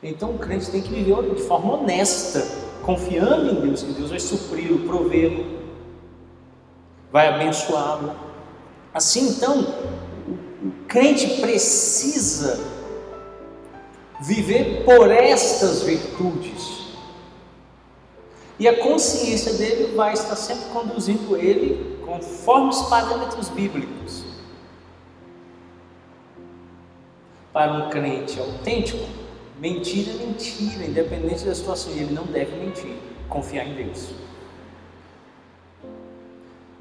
Então 0.02 0.34
o 0.34 0.38
crente 0.38 0.70
tem 0.70 0.82
que 0.82 0.88
viver 0.88 1.34
de 1.34 1.42
forma 1.42 1.74
honesta, 1.74 2.44
confiando 2.82 3.50
em 3.50 3.66
Deus, 3.66 3.82
que 3.82 3.92
Deus 3.92 4.10
vai 4.10 4.18
supri-lo, 4.18 4.80
provê-lo, 4.80 5.60
vai 7.12 7.28
abençoá-lo. 7.28 8.12
Assim 8.92 9.28
então, 9.28 9.60
o 9.60 10.86
crente 10.88 11.40
precisa 11.40 12.58
viver 14.20 14.84
por 14.84 15.10
estas 15.10 15.82
virtudes 15.82 16.82
e 18.58 18.68
a 18.68 18.78
consciência 18.78 19.54
dele 19.54 19.94
vai 19.94 20.12
estar 20.12 20.36
sempre 20.36 20.66
conduzindo 20.72 21.36
ele 21.36 21.98
conforme 22.04 22.68
os 22.68 22.82
parâmetros 22.82 23.48
bíblicos. 23.48 24.24
Para 27.52 27.72
um 27.72 27.90
crente 27.90 28.38
autêntico, 28.38 29.21
mentira 29.62 30.10
é 30.10 30.14
mentira, 30.16 30.84
independente 30.84 31.44
da 31.44 31.54
situação, 31.54 31.92
e 31.92 32.00
ele 32.00 32.12
não 32.12 32.24
deve 32.24 32.56
mentir, 32.56 32.96
confiar 33.28 33.64
em 33.64 33.74
Deus. 33.74 34.08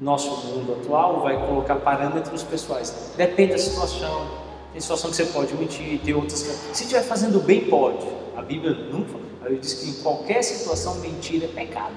Nosso 0.00 0.48
mundo 0.48 0.72
atual 0.72 1.20
vai 1.22 1.46
colocar 1.46 1.76
parâmetros 1.76 2.42
pessoais, 2.42 3.12
depende 3.16 3.52
da 3.52 3.58
situação. 3.58 4.42
Tem 4.72 4.80
situação 4.80 5.10
que 5.10 5.16
você 5.16 5.26
pode 5.26 5.54
mentir, 5.54 6.00
tem 6.00 6.12
outras 6.12 6.42
que. 6.42 6.48
Se 6.76 6.82
estiver 6.82 7.02
fazendo 7.02 7.38
bem, 7.38 7.66
pode. 7.66 8.04
A 8.36 8.42
Bíblia 8.42 8.72
nunca 8.72 9.16
ele 9.44 9.58
diz 9.58 9.74
que 9.74 9.90
em 9.90 10.02
qualquer 10.02 10.42
situação 10.42 10.96
mentira 10.96 11.44
é 11.44 11.48
pecado. 11.48 11.94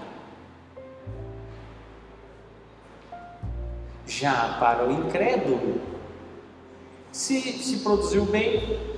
Já 4.06 4.58
para 4.60 4.88
o 4.88 4.92
incrédulo, 4.92 5.82
se, 7.12 7.42
se 7.42 7.78
produziu 7.78 8.26
bem, 8.26 8.95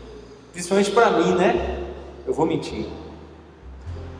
principalmente 0.58 0.90
para 0.90 1.12
mim, 1.12 1.36
né? 1.36 1.86
Eu 2.26 2.34
vou 2.34 2.44
mentir. 2.44 2.88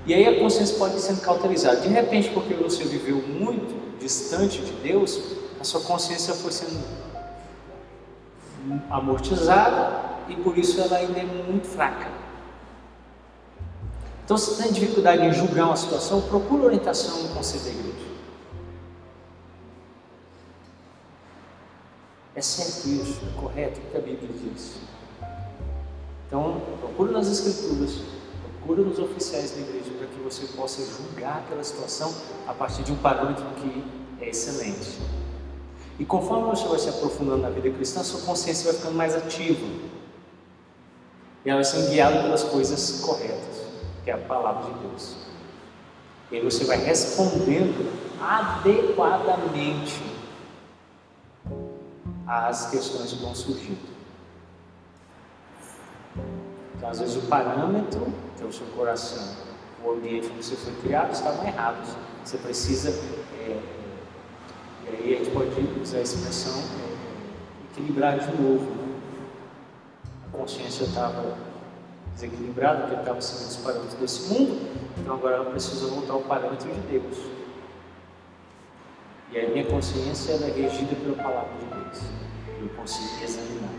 E 0.06 0.14
aí 0.14 0.28
a 0.28 0.40
consciência 0.40 0.78
pode 0.78 1.00
ser 1.00 1.20
cauterizada. 1.20 1.78
De 1.78 1.88
repente, 1.88 2.30
porque 2.30 2.54
você 2.54 2.84
viveu 2.84 3.18
muito 3.18 4.00
distante 4.00 4.62
de 4.62 4.72
Deus, 4.74 5.20
a 5.60 5.64
sua 5.64 5.82
consciência 5.82 6.36
foi 6.36 6.52
sendo 6.52 6.80
amortizada 8.92 10.00
e 10.30 10.36
por 10.36 10.56
isso 10.56 10.80
ela 10.80 10.98
ainda 10.98 11.20
é 11.20 11.26
muito 11.26 11.66
fraca. 11.66 12.08
Então, 14.24 14.38
se 14.38 14.52
você 14.52 14.62
tem 14.62 14.72
dificuldade 14.72 15.26
em 15.26 15.34
julgar 15.34 15.66
uma 15.66 15.76
situação, 15.76 16.22
procure 16.22 16.62
orientação 16.62 17.24
no 17.24 17.30
conselho 17.30 17.64
da 17.64 17.70
igreja. 17.72 18.08
É 22.36 22.42
certo 22.42 22.88
isso? 22.90 23.22
É 23.26 23.42
correto? 23.42 23.80
O 23.80 23.90
que 23.90 23.98
a 23.98 24.02
Bíblia 24.02 24.30
diz? 24.32 24.87
Então, 26.28 26.62
procure 26.80 27.12
nas 27.12 27.28
Escrituras, 27.28 28.02
procure 28.60 28.82
nos 28.82 29.00
oficiais 29.00 29.52
da 29.52 29.62
igreja 29.62 29.92
para 29.98 30.08
que 30.08 30.20
você 30.20 30.46
possa 30.56 30.82
julgar 30.86 31.40
aquela 31.40 31.64
situação 31.64 32.14
a 32.46 32.54
partir 32.54 32.84
de 32.84 32.92
um 32.92 32.98
parâmetro 32.98 33.46
que 33.56 33.84
é 34.22 34.30
excelente. 34.30 35.00
E 35.98 36.06
conforme 36.06 36.50
você 36.50 36.68
vai 36.68 36.78
se 36.78 36.90
aprofundando 36.90 37.42
na 37.42 37.50
vida 37.50 37.70
cristã, 37.72 38.04
sua 38.04 38.22
consciência 38.22 38.72
vai 38.72 38.80
ficando 38.80 38.96
mais 38.96 39.16
ativa. 39.16 39.66
E 41.46 41.50
ela 41.50 41.62
vai 41.62 41.64
sendo 41.64 41.90
guiada 41.90 42.22
pelas 42.24 42.44
coisas 42.44 43.02
corretas 43.02 43.58
que 44.08 44.12
é 44.12 44.14
a 44.14 44.18
palavra 44.20 44.72
de 44.72 44.80
Deus. 44.88 45.18
E 46.32 46.38
aí 46.38 46.42
você 46.42 46.64
vai 46.64 46.78
respondendo 46.78 47.92
adequadamente. 48.22 50.02
às 52.26 52.70
questões 52.70 53.12
que 53.12 53.22
vão 53.22 53.36
surgindo. 53.36 53.97
Então, 56.78 56.90
às 56.90 57.00
vezes, 57.00 57.16
o 57.16 57.22
parâmetro, 57.22 58.08
que 58.38 58.44
é 58.44 58.46
o 58.46 58.54
seu 58.54 58.68
coração, 58.68 59.36
o 59.84 59.92
ambiente 59.92 60.30
onde 60.32 60.46
você 60.46 60.56
foi 60.56 60.74
criado, 60.76 61.12
estavam 61.12 61.46
errados. 61.46 61.90
Você 62.24 62.38
precisa, 62.38 62.92
é, 63.40 63.60
é, 64.86 64.90
aí 64.90 65.16
a 65.16 65.18
gente 65.18 65.32
pode 65.32 65.50
usar 65.82 65.98
a 65.98 66.02
expressão, 66.02 66.54
é, 66.60 67.72
equilibrar 67.72 68.20
de 68.20 68.42
novo. 68.42 68.70
Né? 68.70 68.96
A 70.28 70.38
consciência 70.38 70.84
estava 70.84 71.38
desequilibrada, 72.14 72.82
porque 72.82 72.96
estava 72.96 73.22
seguindo 73.22 73.50
os 73.50 73.58
parâmetros 73.58 73.94
desse 73.96 74.34
mundo, 74.34 74.70
então 74.98 75.16
agora 75.16 75.36
ela 75.36 75.52
precisa 75.52 75.88
voltar 75.88 76.14
ao 76.14 76.22
parâmetro 76.22 76.70
de 76.72 76.80
Deus. 76.82 77.18
E 79.32 79.40
a 79.40 79.50
minha 79.50 79.66
consciência 79.66 80.34
é 80.34 80.52
regida 80.52 80.96
pela 80.96 81.16
palavra 81.16 81.54
de 81.60 81.66
Deus. 81.66 82.04
Eu 82.62 82.70
consigo 82.70 83.24
examinar 83.24 83.77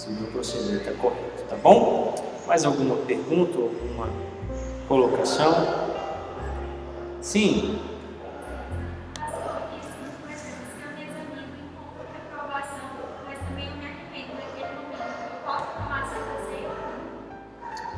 se 0.00 0.08
o 0.08 0.12
meu 0.12 0.30
proceder 0.30 0.78
está 0.78 0.92
correto, 0.92 1.44
tá 1.46 1.56
bom? 1.56 2.14
Mais 2.46 2.64
alguma 2.64 2.96
pergunta, 2.96 3.58
alguma 3.58 4.08
colocação? 4.88 5.52
Sim. 7.20 7.78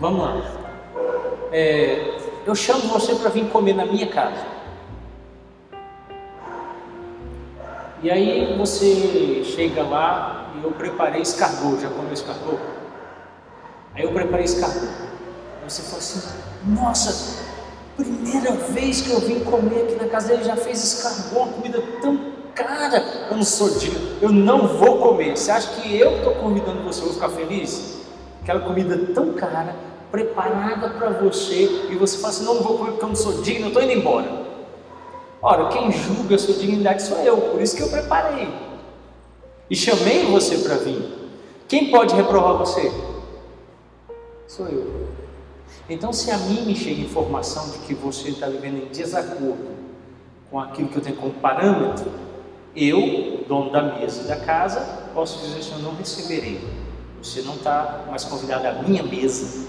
Vamos 0.01 0.21
lá. 0.21 0.43
É, 1.53 2.19
eu 2.45 2.55
chamo 2.57 2.81
você 2.89 3.15
para 3.15 3.31
vir 3.31 3.49
comer 3.51 3.75
na 3.75 3.87
minha 3.87 4.09
casa. 4.09 4.45
E 8.03 8.11
aí 8.11 8.57
você 8.59 9.45
chega 9.45 9.85
lá 9.85 10.42
e 10.59 10.65
eu 10.65 10.73
preparei 10.73 11.23
escargot. 11.23 11.81
Já 11.81 11.89
comeu 11.89 12.13
escargot? 12.13 12.59
Aí 13.95 14.05
eu 14.05 14.13
preparei 14.13 14.45
escargot. 14.45 14.89
Aí 15.63 15.69
você 15.69 15.83
fala 15.83 15.99
assim: 15.99 16.21
Nossa, 16.67 17.43
primeira 17.97 18.53
vez 18.53 19.03
que 19.03 19.11
eu 19.11 19.21
vim 19.21 19.41
comer 19.41 19.83
aqui 19.83 19.95
na 19.97 20.09
casa 20.09 20.29
dele 20.29 20.45
já 20.45 20.57
fez 20.57 20.83
escargot, 20.83 21.37
uma 21.37 21.53
comida 21.53 21.83
tão 22.01 22.33
cara. 22.55 22.99
Eu 23.31 23.37
não 23.37 23.45
sou 23.45 23.71
digno, 23.71 24.01
eu 24.21 24.31
não 24.31 24.69
vou 24.79 24.99
comer. 24.99 25.37
Você 25.37 25.51
acha 25.51 25.81
que 25.81 25.99
eu 25.99 26.19
estou 26.19 26.35
convidando 26.35 26.83
você, 26.83 27.01
eu 27.01 27.07
vou 27.07 27.15
ficar 27.15 27.29
feliz? 27.31 28.01
Aquela 28.43 28.61
comida 28.61 28.99
tão 29.15 29.35
cara, 29.35 29.77
preparada 30.11 30.91
para 30.91 31.11
você, 31.11 31.89
e 31.91 31.95
você 31.97 32.19
fala 32.19 32.33
assim: 32.33 32.45
Não, 32.45 32.63
vou 32.63 32.79
comer 32.79 32.91
porque 32.93 33.05
eu 33.05 33.09
não 33.09 33.17
sou 33.17 33.43
digno, 33.43 33.67
eu 33.67 33.69
estou 33.69 33.83
indo 33.83 33.93
embora. 33.93 34.43
Ora, 35.41 35.69
quem 35.71 35.91
julga 35.91 36.37
a 36.37 36.39
sua 36.39 36.55
dignidade 36.55 37.03
sou 37.03 37.19
eu, 37.19 37.37
por 37.37 37.61
isso 37.61 37.75
que 37.75 37.83
eu 37.83 37.89
preparei. 37.89 38.72
E 39.73 39.75
chamei 39.75 40.27
você 40.27 40.59
para 40.59 40.75
vir. 40.75 41.03
Quem 41.67 41.91
pode 41.91 42.15
reprovar 42.15 42.59
você? 42.59 42.93
Sou 44.47 44.69
eu. 44.69 45.09
Então, 45.89 46.13
se 46.13 46.31
a 46.31 46.37
mim 46.37 46.67
me 46.67 46.77
chega 46.77 47.01
informação 47.01 47.71
de 47.71 47.79
que 47.79 47.95
você 47.95 48.29
está 48.29 48.49
vivendo 48.51 48.83
em 48.85 48.89
desacordo 48.89 49.71
com 50.51 50.61
aquilo 50.61 50.89
que 50.89 50.97
eu 50.97 51.01
tenho 51.01 51.17
como 51.17 51.33
parâmetro, 51.33 52.05
eu, 52.77 53.47
dono 53.49 53.73
da 53.73 53.81
mesa 53.95 54.25
e 54.25 54.29
da 54.29 54.37
casa, 54.37 55.09
posso 55.15 55.39
dizer 55.43 55.61
assim: 55.61 55.73
eu 55.73 55.79
não 55.79 55.95
receberei. 55.95 56.61
Você 57.23 57.41
não 57.41 57.55
está 57.55 58.05
mais 58.11 58.25
convidado 58.25 58.67
à 58.69 58.75
minha 58.75 59.03
mesa. 59.03 59.69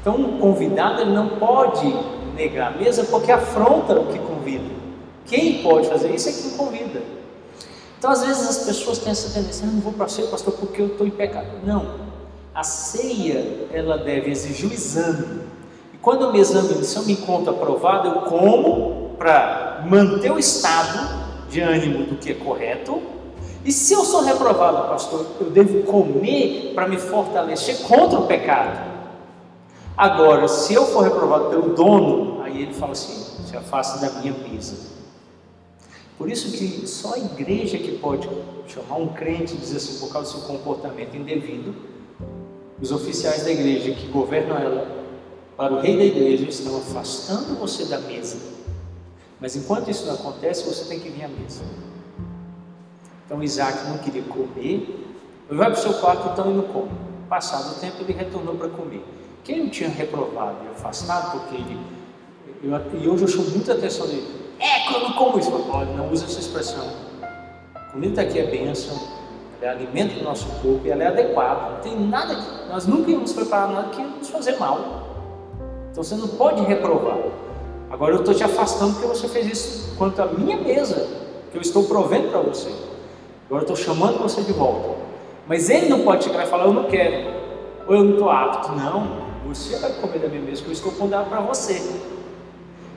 Então, 0.00 0.14
o 0.14 0.38
convidado 0.38 1.00
ele 1.00 1.10
não 1.10 1.40
pode 1.40 1.92
negar 2.36 2.72
a 2.72 2.76
mesa 2.76 3.02
porque 3.02 3.32
afronta 3.32 3.98
o 3.98 4.12
que 4.12 4.18
convida. 4.20 4.70
Quem 5.26 5.60
pode 5.64 5.88
fazer 5.88 6.14
isso 6.14 6.28
é 6.28 6.32
quem 6.32 6.50
convida. 6.52 7.21
Então, 8.02 8.10
às 8.10 8.24
vezes 8.24 8.48
as 8.48 8.58
pessoas 8.64 8.98
têm 8.98 9.12
essa 9.12 9.32
tendência: 9.32 9.64
eu 9.64 9.70
não 9.70 9.80
vou 9.80 9.92
para 9.92 10.06
a 10.06 10.08
ceia, 10.08 10.26
pastor, 10.26 10.54
porque 10.54 10.82
eu 10.82 10.88
estou 10.88 11.06
em 11.06 11.10
pecado. 11.10 11.46
Não. 11.64 12.00
A 12.52 12.64
ceia, 12.64 13.68
ela 13.72 13.96
deve 13.96 14.28
exigir 14.28 14.68
o 14.68 14.72
exame. 14.72 15.42
E 15.94 15.98
quando 15.98 16.22
eu 16.22 16.32
me 16.32 16.40
examino, 16.40 16.82
se 16.82 16.96
eu 16.96 17.04
me 17.04 17.12
encontro 17.12 17.50
aprovado, 17.50 18.08
eu 18.08 18.14
como 18.22 19.10
para 19.16 19.84
manter 19.88 20.32
o 20.32 20.38
estado 20.40 20.98
de 21.48 21.60
ânimo 21.60 22.04
do 22.06 22.16
que 22.16 22.32
é 22.32 22.34
correto. 22.34 23.00
E 23.64 23.70
se 23.70 23.94
eu 23.94 24.04
sou 24.04 24.22
reprovado, 24.22 24.88
pastor, 24.88 25.24
eu 25.40 25.50
devo 25.50 25.84
comer 25.84 26.72
para 26.74 26.88
me 26.88 26.98
fortalecer 26.98 27.82
contra 27.82 28.18
o 28.18 28.26
pecado. 28.26 28.80
Agora, 29.96 30.48
se 30.48 30.74
eu 30.74 30.86
for 30.86 31.04
reprovado 31.04 31.50
pelo 31.50 31.72
dono, 31.72 32.42
aí 32.42 32.62
ele 32.62 32.74
fala 32.74 32.90
assim: 32.90 33.46
se 33.46 33.56
afasta 33.56 34.04
da 34.04 34.18
minha 34.18 34.34
mesa. 34.50 34.91
Por 36.22 36.30
isso 36.30 36.52
que 36.52 36.86
só 36.86 37.14
a 37.14 37.18
igreja 37.18 37.76
que 37.78 37.98
pode 37.98 38.28
chamar 38.68 38.94
um 38.94 39.08
crente 39.08 39.54
e 39.54 39.56
dizer 39.56 39.78
assim, 39.78 39.98
por 39.98 40.12
causa 40.12 40.32
do 40.32 40.38
seu 40.38 40.46
comportamento 40.46 41.16
indevido, 41.16 41.74
os 42.80 42.92
oficiais 42.92 43.42
da 43.42 43.50
igreja 43.50 43.90
que 43.90 44.06
governam 44.06 44.56
ela, 44.56 45.04
para 45.56 45.72
o 45.72 45.80
rei 45.80 45.96
da 45.96 46.04
igreja, 46.04 46.48
estão 46.48 46.76
afastando 46.76 47.56
você 47.56 47.86
da 47.86 47.98
mesa. 47.98 48.36
Mas 49.40 49.56
enquanto 49.56 49.90
isso 49.90 50.06
não 50.06 50.14
acontece, 50.14 50.62
você 50.62 50.84
tem 50.84 51.00
que 51.00 51.08
vir 51.08 51.24
à 51.24 51.28
mesa. 51.28 51.64
Então 53.26 53.42
Isaac 53.42 53.88
não 53.88 53.98
queria 53.98 54.22
comer, 54.22 55.06
ele 55.50 55.58
vai 55.58 55.72
para 55.72 55.80
o 55.80 55.82
seu 55.82 55.94
quarto 55.94 56.28
então 56.28 56.52
e 56.52 56.54
não 56.54 56.68
come. 56.68 56.92
Passado 57.28 57.76
o 57.76 57.80
tempo, 57.80 57.96
ele 58.00 58.12
retornou 58.12 58.54
para 58.54 58.68
comer. 58.68 59.04
Quem 59.42 59.68
tinha 59.68 59.90
reprovado 59.90 60.58
e 60.66 60.68
afastado, 60.68 61.32
porque 61.32 61.56
ele. 61.56 61.80
Eu, 62.62 63.00
e 63.00 63.08
hoje 63.08 63.24
eu 63.24 63.28
chamo 63.28 63.50
muita 63.50 63.72
atenção 63.72 64.06
dele. 64.06 64.51
É, 64.62 65.12
como 65.18 65.38
isso. 65.38 65.50
Olha, 65.70 65.90
não 65.92 66.10
usa 66.12 66.24
essa 66.24 66.38
expressão. 66.38 66.86
Comida 67.92 68.22
aqui 68.22 68.38
é 68.38 68.44
bênção, 68.44 68.96
ela 69.60 69.72
é 69.72 69.74
alimento 69.74 70.14
do 70.14 70.24
nosso 70.24 70.46
corpo 70.62 70.80
e 70.84 70.90
ela 70.90 71.02
é 71.02 71.06
adequada. 71.08 71.70
Não 71.70 71.80
tem 71.80 71.98
nada 71.98 72.36
que. 72.36 72.68
Nós 72.68 72.86
nunca 72.86 73.10
íamos 73.10 73.32
preparar 73.32 73.68
nada 73.68 73.88
que 73.88 74.00
nos 74.00 74.28
fazer 74.28 74.56
mal. 74.58 75.02
Então 75.90 76.02
você 76.02 76.14
não 76.14 76.28
pode 76.28 76.62
reprovar. 76.62 77.18
Agora 77.90 78.14
eu 78.14 78.20
estou 78.20 78.34
te 78.34 78.42
afastando 78.42 78.94
porque 78.94 79.08
você 79.08 79.28
fez 79.28 79.46
isso 79.46 79.96
quanto 79.98 80.22
à 80.22 80.26
minha 80.26 80.56
mesa, 80.56 81.06
que 81.50 81.58
eu 81.58 81.60
estou 81.60 81.84
provendo 81.84 82.30
para 82.30 82.40
você. 82.40 82.70
Agora 83.46 83.64
eu 83.64 83.74
estou 83.74 83.76
chamando 83.76 84.18
você 84.18 84.40
de 84.42 84.52
volta. 84.52 84.96
Mas 85.46 85.68
ele 85.68 85.88
não 85.88 86.02
pode 86.02 86.24
chegar 86.24 86.44
e 86.44 86.46
falar, 86.46 86.64
eu 86.64 86.72
não 86.72 86.84
quero, 86.84 87.34
ou 87.86 87.96
eu 87.96 88.04
não 88.04 88.12
estou 88.12 88.30
apto. 88.30 88.72
Não, 88.72 89.22
você 89.46 89.76
vai 89.76 89.92
comer 89.92 90.20
da 90.20 90.28
minha 90.28 90.40
mesa, 90.40 90.62
que 90.62 90.68
eu 90.68 90.72
estou 90.72 90.92
pondo 90.92 91.10
para 91.28 91.40
você. 91.40 92.00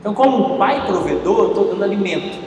Então, 0.06 0.14
como 0.14 0.54
um 0.54 0.58
pai 0.60 0.86
provedor, 0.86 1.40
eu 1.40 1.48
estou 1.48 1.68
dando 1.70 1.84
alimento. 1.84 2.38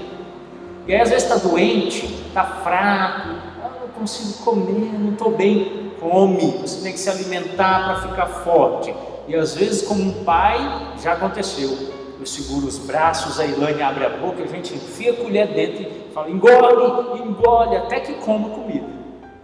E 0.87 0.95
aí, 0.95 1.01
às 1.01 1.11
vezes, 1.11 1.25
está 1.25 1.35
doente, 1.35 2.07
está 2.29 2.45
fraco, 2.45 3.31
ah, 3.61 3.71
não 3.81 3.89
consigo 3.89 4.45
comer, 4.45 4.97
não 4.97 5.11
estou 5.11 5.33
bem. 5.33 5.91
Come, 5.99 6.59
você 6.59 6.81
tem 6.81 6.93
que 6.93 7.01
se 7.01 7.11
alimentar 7.11 7.85
para 7.85 8.09
ficar 8.09 8.27
forte. 8.27 8.95
E 9.27 9.35
às 9.35 9.57
vezes, 9.57 9.83
como 9.83 10.01
um 10.01 10.23
pai, 10.23 10.57
já 11.03 11.15
aconteceu. 11.15 11.77
Eu 12.21 12.27
seguro 12.27 12.69
os 12.69 12.79
braços, 12.79 13.41
a 13.41 13.45
Ilane 13.45 13.83
abre 13.83 14.07
a 14.07 14.11
boca, 14.11 14.41
a 14.41 14.47
gente 14.47 14.75
enfia 14.75 15.11
a 15.11 15.17
colher 15.17 15.49
dentro 15.49 15.83
e 15.83 16.13
fala: 16.15 16.31
engole, 16.31 17.19
engole, 17.21 17.77
até 17.77 17.99
que 17.99 18.15
coma 18.25 18.51
comida. 18.51 18.87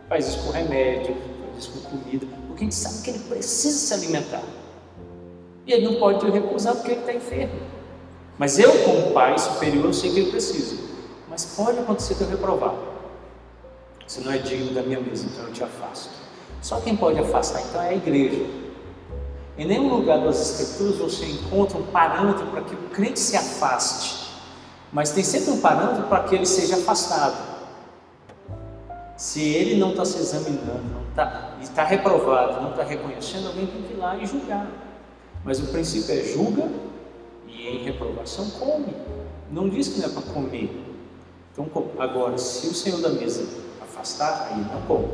Faz 0.09 0.28
isso 0.28 0.47
com 0.47 0.53
remédio, 0.53 1.16
faz 1.51 1.65
isso 1.65 1.73
com 1.73 1.99
comida 1.99 2.24
porque 2.47 2.62
a 2.62 2.65
gente 2.66 2.77
sabe 2.77 3.03
que 3.03 3.11
ele 3.11 3.19
precisa 3.28 3.77
se 3.77 3.93
alimentar. 3.93 4.43
E 5.66 5.73
ele 5.73 5.86
não 5.86 5.97
pode 5.97 6.31
recusar 6.31 6.77
porque 6.77 6.93
ele 6.93 7.01
está 7.01 7.12
enfermo. 7.12 7.74
Mas 8.39 8.59
eu, 8.59 8.85
como 8.85 9.12
pai 9.12 9.39
superior, 9.39 9.85
eu 9.85 9.93
sei 9.93 10.12
que 10.12 10.20
ele 10.20 10.31
precisa. 10.31 10.77
Mas 11.28 11.44
pode 11.44 11.78
acontecer 11.78 12.15
que 12.15 12.23
eu 12.23 12.28
reprovar. 12.28 12.74
Você 14.06 14.20
não 14.20 14.32
é 14.32 14.39
digno 14.39 14.73
da 14.73 14.82
minha 14.82 15.01
mesa, 15.01 15.27
então 15.27 15.44
eu 15.44 15.52
te 15.52 15.62
afasto. 15.62 16.11
Só 16.61 16.81
quem 16.81 16.97
pode 16.97 17.19
afastar 17.19 17.62
então 17.62 17.82
é 17.82 17.90
a 17.90 17.94
igreja. 17.94 18.44
Em 19.56 19.66
nenhum 19.66 19.89
lugar 19.89 20.20
das 20.20 20.61
Escrituras 20.61 20.97
você 20.98 21.27
encontra 21.27 21.78
um 21.78 21.85
parâmetro 21.86 22.47
para 22.47 22.62
que 22.62 22.74
o 22.74 22.78
crente 22.90 23.20
se 23.20 23.36
afaste, 23.36 24.32
mas 24.93 25.12
tem 25.12 25.23
sempre 25.23 25.52
um 25.52 25.61
parâmetro 25.61 26.05
para 26.05 26.24
que 26.24 26.35
ele 26.35 26.47
seja 26.47 26.77
afastado. 26.77 27.55
Se 29.16 29.40
ele 29.40 29.78
não 29.78 29.90
está 29.90 30.05
se 30.05 30.19
examinando, 30.19 30.82
não 30.93 31.09
está, 31.09 31.52
está 31.62 31.85
reprovado, 31.85 32.61
não 32.62 32.70
está 32.70 32.82
reconhecendo, 32.82 33.47
alguém 33.47 33.66
tem 33.66 33.82
que 33.82 33.93
ir 33.93 33.97
lá 33.97 34.16
e 34.16 34.27
julgar. 34.27 34.66
Mas 35.44 35.61
o 35.61 35.66
princípio 35.66 36.19
é 36.19 36.23
julga 36.24 36.69
e 37.55 37.68
em 37.68 37.85
reprovação 37.85 38.51
come. 38.51 38.94
Não 39.51 39.68
diz 39.68 39.89
que 39.89 40.01
não 40.01 40.09
é 40.09 40.12
para 40.12 40.22
comer. 40.22 40.85
Então, 41.52 41.68
agora, 41.98 42.36
se 42.36 42.66
o 42.66 42.74
Senhor 42.74 43.01
da 43.01 43.10
mesa 43.10 43.47
afastar, 43.81 44.48
aí 44.51 44.59
não 44.59 44.82
come. 44.82 45.09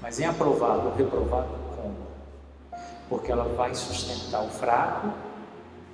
Mas 0.00 0.18
em 0.18 0.24
aprovado 0.24 0.88
ou 0.88 0.94
reprovado, 0.94 1.48
come. 1.76 1.94
Porque 3.08 3.30
ela 3.30 3.44
vai 3.44 3.74
sustentar 3.74 4.42
o 4.42 4.48
fraco 4.48 5.12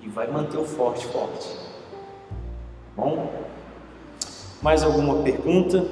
e 0.00 0.08
vai 0.08 0.30
manter 0.30 0.58
o 0.58 0.64
forte 0.64 1.06
forte. 1.06 1.48
Bom? 2.96 3.30
Mais 4.62 4.82
alguma 4.82 5.22
pergunta? 5.22 5.84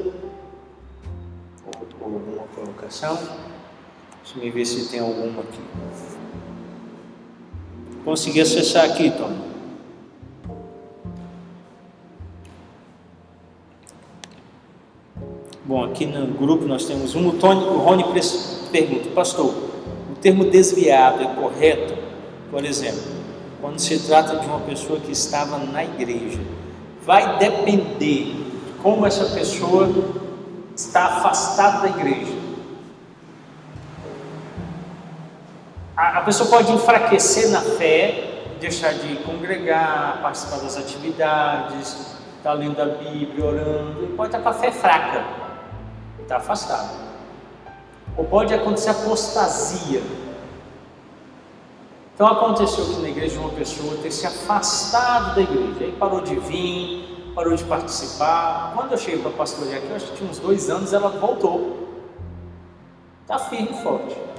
alguma 2.01 2.47
colocação? 2.55 3.19
Deixa 4.23 4.39
eu 4.39 4.53
ver 4.53 4.65
se 4.65 4.89
tem 4.89 5.01
alguma 5.01 5.43
aqui. 5.43 5.61
Consegui 8.05 8.41
acessar 8.41 8.85
aqui, 8.85 9.11
Tom. 9.11 9.51
Bom, 15.65 15.85
aqui 15.85 16.07
no 16.07 16.27
grupo 16.27 16.65
nós 16.65 16.85
temos 16.85 17.15
um, 17.15 17.29
o, 17.29 17.33
Tony, 17.35 17.63
o 17.63 17.79
Rony 17.79 18.05
pergunta, 18.73 19.09
pastor, 19.11 19.47
o 19.47 20.15
termo 20.21 20.45
desviado 20.47 21.23
é 21.23 21.27
correto? 21.27 21.95
Por 22.51 22.65
exemplo, 22.65 23.03
quando 23.61 23.79
se 23.79 23.99
trata 24.01 24.37
de 24.39 24.47
uma 24.47 24.61
pessoa 24.61 24.99
que 24.99 25.13
estava 25.13 25.59
na 25.59 25.85
igreja, 25.85 26.41
vai 27.05 27.39
depender 27.39 28.35
de 28.35 28.35
como 28.83 29.07
essa 29.07 29.27
pessoa 29.27 29.89
está 30.75 31.05
afastada 31.05 31.83
da 31.83 31.89
igreja. 31.91 32.40
A, 36.01 36.17
a 36.17 36.21
pessoa 36.23 36.49
pode 36.49 36.73
enfraquecer 36.73 37.51
na 37.51 37.61
fé, 37.61 38.55
deixar 38.59 38.95
de 38.95 39.17
congregar, 39.17 40.21
participar 40.23 40.61
das 40.61 40.79
atividades, 40.79 41.89
estar 42.39 42.43
tá 42.43 42.53
lendo 42.55 42.81
a 42.81 42.87
Bíblia, 42.87 43.45
orando, 43.45 44.05
e 44.05 44.07
pode 44.17 44.29
estar 44.29 44.41
com 44.41 44.49
a 44.49 44.55
fé 44.55 44.73
fraca 44.73 45.23
está 46.23 46.39
afastado. 46.39 46.89
Ou 48.17 48.25
pode 48.25 48.55
acontecer 48.55 48.91
apostasia. 48.91 50.01
Então 52.15 52.27
aconteceu 52.27 52.85
que 52.87 53.03
na 53.03 53.09
igreja 53.11 53.39
uma 53.39 53.51
pessoa 53.51 53.99
ter 54.01 54.11
se 54.11 54.27
afastado 54.27 55.35
da 55.35 55.43
igreja, 55.43 55.85
aí 55.85 55.93
parou 55.99 56.23
de 56.23 56.37
vir, 56.37 57.33
parou 57.35 57.55
de 57.55 57.65
participar. 57.65 58.73
Quando 58.75 58.93
eu 58.93 58.99
cheguei 58.99 59.21
para 59.21 59.33
pastorear 59.33 59.79
aqui, 59.79 59.91
eu 59.91 59.97
acho 59.97 60.07
que 60.07 60.17
tinha 60.17 60.31
uns 60.31 60.39
dois 60.39 60.71
anos, 60.71 60.95
ela 60.95 61.11
voltou. 61.11 61.89
Está 63.23 63.39
firme 63.39 63.71
e 63.73 63.83
forte. 63.83 64.30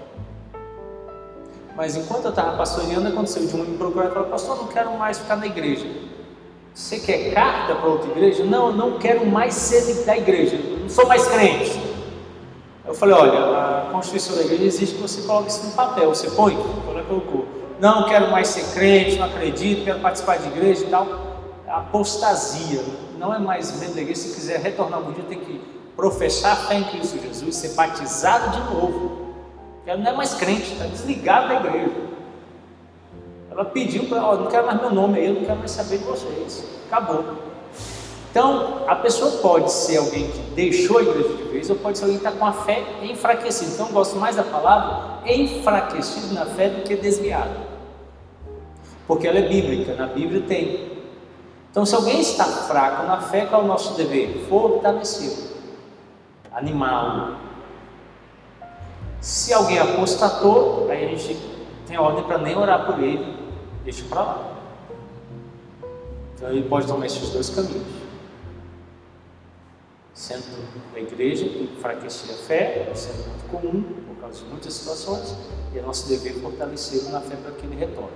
Mas 1.82 1.96
enquanto 1.96 2.26
eu 2.26 2.30
estava 2.30 2.56
pastoreando, 2.58 3.08
aconteceu 3.08 3.44
de 3.44 3.56
um 3.56 3.64
me 3.64 3.76
procurar 3.76 4.12
e 4.12 4.14
falar, 4.14 4.28
pastor, 4.28 4.56
não 4.56 4.68
quero 4.68 4.96
mais 5.00 5.18
ficar 5.18 5.36
na 5.36 5.48
igreja. 5.48 5.88
Você 6.76 7.00
quer 7.00 7.34
carta 7.34 7.74
para 7.74 7.90
outra 7.90 8.12
igreja? 8.12 8.44
Não, 8.44 8.68
eu 8.68 8.74
não 8.74 9.00
quero 9.00 9.26
mais 9.26 9.56
ser 9.56 10.06
da 10.06 10.16
igreja, 10.16 10.60
não 10.80 10.88
sou 10.88 11.08
mais 11.08 11.28
crente. 11.28 11.82
Eu 12.86 12.94
falei, 12.94 13.16
olha, 13.16 13.40
a 13.40 13.90
Constituição 13.92 14.36
da 14.36 14.44
igreja 14.44 14.64
existe 14.64 14.96
que 14.98 15.02
você 15.02 15.24
coloque 15.24 15.50
isso 15.50 15.66
no 15.66 15.72
papel, 15.72 16.10
você 16.10 16.30
põe? 16.30 16.54
Ela 16.88 17.02
colocou. 17.02 17.48
Não 17.80 18.06
quero 18.06 18.30
mais 18.30 18.50
ser 18.50 18.76
crente, 18.76 19.18
não 19.18 19.26
acredito, 19.26 19.84
quero 19.84 20.02
participar 20.02 20.38
de 20.38 20.50
igreja 20.50 20.86
e 20.86 20.88
tal. 20.88 21.08
Apostasia, 21.68 22.86
não 23.18 23.34
é 23.34 23.40
mais 23.40 23.72
membro 23.80 23.96
da 23.96 24.02
igreja, 24.02 24.22
se 24.22 24.36
quiser 24.36 24.60
retornar 24.60 25.00
um 25.00 25.14
dia 25.14 25.24
tem 25.28 25.40
que 25.40 25.60
professar 25.96 26.52
a 26.52 26.56
fé 26.58 26.76
em 26.76 26.84
Cristo 26.84 27.18
Jesus, 27.20 27.56
ser 27.56 27.70
batizado 27.70 28.52
de 28.52 28.72
novo. 28.72 29.21
Ela 29.86 30.00
não 30.00 30.12
é 30.12 30.16
mais 30.16 30.34
crente, 30.36 30.74
está 30.74 30.86
desligado 30.86 31.50
da 31.50 31.56
igreja. 31.56 31.92
Ela 33.50 33.66
pediu 33.66 34.06
para, 34.06 34.26
ó, 34.26 34.36
não 34.36 34.48
quero 34.48 34.66
mais 34.66 34.80
meu 34.80 34.92
nome 34.92 35.20
aí, 35.20 35.28
eu 35.28 35.34
não 35.34 35.44
quero 35.44 35.60
mais 35.60 35.72
saber 35.72 35.98
de 35.98 36.04
vocês. 36.04 36.66
Acabou. 36.88 37.52
Então, 38.30 38.86
a 38.88 38.96
pessoa 38.96 39.42
pode 39.42 39.70
ser 39.70 39.98
alguém 39.98 40.32
que 40.32 40.40
deixou 40.56 41.00
a 41.00 41.02
igreja 41.02 41.36
de 41.36 41.44
vez, 41.44 41.70
ou 41.70 41.76
pode 41.76 41.98
ser 41.98 42.06
alguém 42.06 42.20
que 42.20 42.26
está 42.26 42.38
com 42.38 42.46
a 42.46 42.54
fé 42.54 42.82
enfraquecida. 43.04 43.74
Então, 43.74 43.88
eu 43.88 43.94
gosto 43.94 44.16
mais 44.16 44.38
da 44.38 44.44
palavra 44.44 45.30
enfraquecido 45.30 46.34
na 46.34 46.46
fé 46.46 46.70
do 46.70 46.84
que 46.84 46.96
desviado. 46.96 47.60
Porque 49.06 49.28
ela 49.28 49.40
é 49.40 49.50
bíblica, 49.50 49.96
na 49.96 50.08
Bíblia 50.08 50.44
tem. 50.48 50.92
Então, 51.70 51.86
se 51.86 51.94
alguém 51.94 52.22
está 52.22 52.46
fraco 52.46 53.06
na 53.06 53.20
fé, 53.20 53.46
qual 53.46 53.64
é 53.64 53.66
o 53.66 53.68
nosso 53.68 53.96
dever? 53.96 54.46
Fortalecê-lo, 54.48 55.50
animá-lo. 56.54 57.51
Se 59.22 59.54
alguém 59.54 59.78
apostatou, 59.80 60.90
aí 60.90 61.06
a 61.06 61.16
gente 61.16 61.40
tem 61.88 61.98
ordem 61.98 62.24
para 62.24 62.40
nem 62.40 62.58
orar 62.58 62.86
por 62.86 63.02
ele, 63.02 63.38
deixa 63.84 64.04
para 64.10 64.22
lá. 64.22 64.58
Então 66.36 66.50
ele 66.50 66.68
pode 66.68 66.88
tomar 66.88 67.06
esses 67.06 67.30
dois 67.30 67.50
caminhos 67.50 68.02
sendo 70.14 70.94
da 70.94 71.00
igreja 71.00 71.46
que 71.46 71.64
enfraquecia 71.64 72.36
a 72.36 72.38
fé, 72.38 72.92
sendo 72.94 73.28
muito 73.28 73.50
comum 73.50 73.82
por 74.08 74.22
causa 74.22 74.44
de 74.44 74.50
muitas 74.50 74.74
situações, 74.74 75.36
e 75.74 75.80
é 75.80 75.82
nosso 75.82 76.08
dever 76.08 76.34
fortalecê-lo 76.36 77.10
na 77.10 77.22
fé 77.22 77.36
para 77.36 77.52
que 77.52 77.66
ele 77.66 77.76
retorne. 77.76 78.12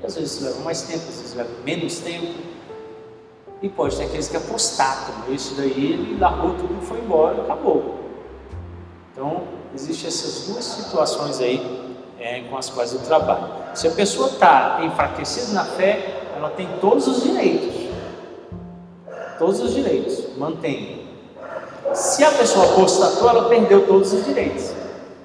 E 0.00 0.06
às 0.06 0.14
vezes 0.14 0.42
leva 0.42 0.60
mais 0.60 0.82
tempo, 0.82 1.08
às 1.08 1.20
vezes 1.20 1.34
leva 1.34 1.50
menos 1.64 1.98
tempo, 1.98 2.38
e 3.62 3.68
pode 3.68 3.96
ter 3.96 4.04
aqueles 4.04 4.28
que 4.28 4.36
apostatam, 4.36 5.32
esse 5.32 5.54
daí 5.54 5.92
ele 5.92 6.18
largou 6.18 6.54
tudo 6.54 6.78
e 6.82 6.86
foi 6.86 6.98
embora, 6.98 7.42
acabou. 7.42 7.98
Então, 9.12 9.57
existem 9.74 10.08
essas 10.08 10.46
duas 10.46 10.64
situações 10.64 11.40
aí 11.40 11.78
é, 12.18 12.40
com 12.42 12.56
as 12.56 12.68
quais 12.68 12.92
eu 12.92 13.00
trabalho. 13.00 13.48
Se 13.74 13.86
a 13.86 13.90
pessoa 13.90 14.28
está 14.28 14.80
enfraquecida 14.82 15.52
na 15.52 15.64
fé, 15.64 16.22
ela 16.36 16.50
tem 16.50 16.68
todos 16.80 17.06
os 17.06 17.22
direitos. 17.22 17.88
Todos 19.38 19.60
os 19.60 19.74
direitos, 19.74 20.36
mantém. 20.36 21.06
Se 21.94 22.24
a 22.24 22.30
pessoa 22.32 22.72
apostatou, 22.72 23.28
ela 23.28 23.48
perdeu 23.48 23.86
todos 23.86 24.12
os 24.12 24.24
direitos. 24.24 24.72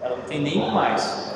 Ela 0.02 0.18
não 0.18 0.24
tem 0.24 0.40
nenhum 0.40 0.70
mais. 0.70 1.34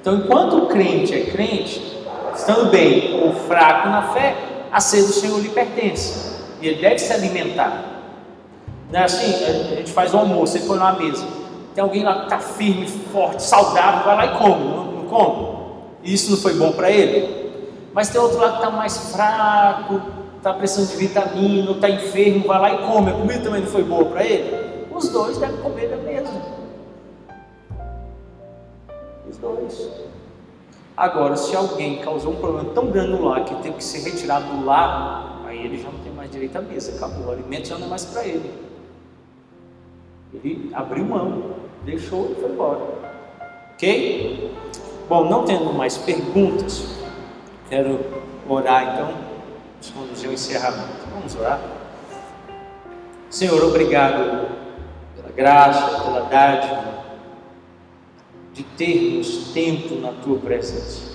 Então, 0.00 0.16
enquanto 0.16 0.56
o 0.56 0.66
crente 0.66 1.14
é 1.14 1.26
crente, 1.26 2.02
estando 2.34 2.70
bem 2.70 3.22
ou 3.22 3.32
fraco 3.32 3.88
na 3.88 4.12
fé, 4.12 4.36
a 4.70 4.80
sede 4.80 5.06
do 5.06 5.12
Senhor 5.12 5.40
lhe 5.40 5.48
pertence. 5.48 6.34
E 6.60 6.68
ele 6.68 6.80
deve 6.80 6.98
se 6.98 7.12
alimentar. 7.12 8.02
Não 8.90 9.00
é 9.00 9.04
assim? 9.04 9.32
A 9.44 9.76
gente 9.76 9.92
faz 9.92 10.12
o 10.12 10.18
almoço, 10.18 10.56
ele 10.56 10.66
põe 10.66 10.76
numa 10.76 10.92
mesa. 10.92 11.24
Tem 11.74 11.82
alguém 11.82 12.04
lá 12.04 12.20
que 12.20 12.24
está 12.24 12.38
firme, 12.38 12.86
forte, 12.86 13.42
saudável, 13.42 14.04
vai 14.04 14.16
lá 14.16 14.26
e 14.26 14.38
come. 14.38 14.64
Não, 14.64 14.84
não 14.92 15.04
come? 15.06 15.54
E 16.04 16.14
isso 16.14 16.30
não 16.30 16.38
foi 16.38 16.54
bom 16.54 16.72
para 16.72 16.90
ele? 16.90 17.52
Mas 17.92 18.08
tem 18.10 18.20
outro 18.20 18.38
lá 18.38 18.50
que 18.50 18.56
está 18.56 18.70
mais 18.70 19.12
fraco, 19.12 20.00
está 20.36 20.52
precisando 20.52 20.90
de 20.90 20.96
vitamina, 20.96 21.70
está 21.72 21.90
enfermo, 21.90 22.46
vai 22.46 22.60
lá 22.60 22.72
e 22.74 22.86
come. 22.86 23.10
A 23.10 23.14
comida 23.14 23.40
também 23.40 23.60
não 23.62 23.68
foi 23.68 23.82
boa 23.82 24.04
para 24.04 24.24
ele. 24.24 24.86
Os 24.92 25.08
dois 25.08 25.38
devem 25.38 25.56
comer 25.56 25.88
da 25.88 25.96
mesma. 25.96 26.40
Os 29.28 29.36
dois. 29.38 29.90
Agora, 30.96 31.36
se 31.36 31.56
alguém 31.56 31.98
causou 31.98 32.32
um 32.32 32.36
problema 32.36 32.70
tão 32.72 32.86
grande 32.86 33.10
no 33.10 33.24
lar 33.24 33.44
que 33.44 33.54
teve 33.56 33.76
que 33.76 33.84
ser 33.84 34.08
retirado 34.08 34.44
do 34.44 34.64
lar, 34.64 35.42
aí 35.46 35.64
ele 35.64 35.82
já 35.82 35.90
não 35.90 35.98
tem 35.98 36.12
mais 36.12 36.30
direito 36.30 36.56
à 36.56 36.60
mesa, 36.60 36.94
acabou. 36.94 37.26
O 37.26 37.32
alimento 37.32 37.66
já 37.66 37.76
não 37.76 37.86
é 37.86 37.90
mais 37.90 38.04
para 38.04 38.24
ele. 38.24 38.52
Ele 40.32 40.70
abriu 40.72 41.04
mão, 41.04 41.63
deixou 41.84 42.30
e 42.32 42.34
foi 42.34 42.50
embora. 42.50 42.80
Ok? 43.74 44.52
Bom, 45.08 45.28
não 45.28 45.44
tendo 45.44 45.72
mais 45.72 45.96
perguntas, 45.98 46.96
quero 47.68 48.00
orar 48.48 48.94
então 48.94 49.34
conduzir 49.92 50.30
o 50.30 50.32
encerramento. 50.32 51.06
Vamos 51.12 51.34
orar? 51.36 51.60
Senhor, 53.28 53.62
obrigado 53.64 54.48
pela 55.16 55.30
graça, 55.34 56.00
pela 56.02 56.20
dádiva 56.22 57.04
de 58.52 58.62
termos 58.62 59.52
tempo 59.52 59.96
na 59.96 60.12
tua 60.12 60.38
presença. 60.38 61.12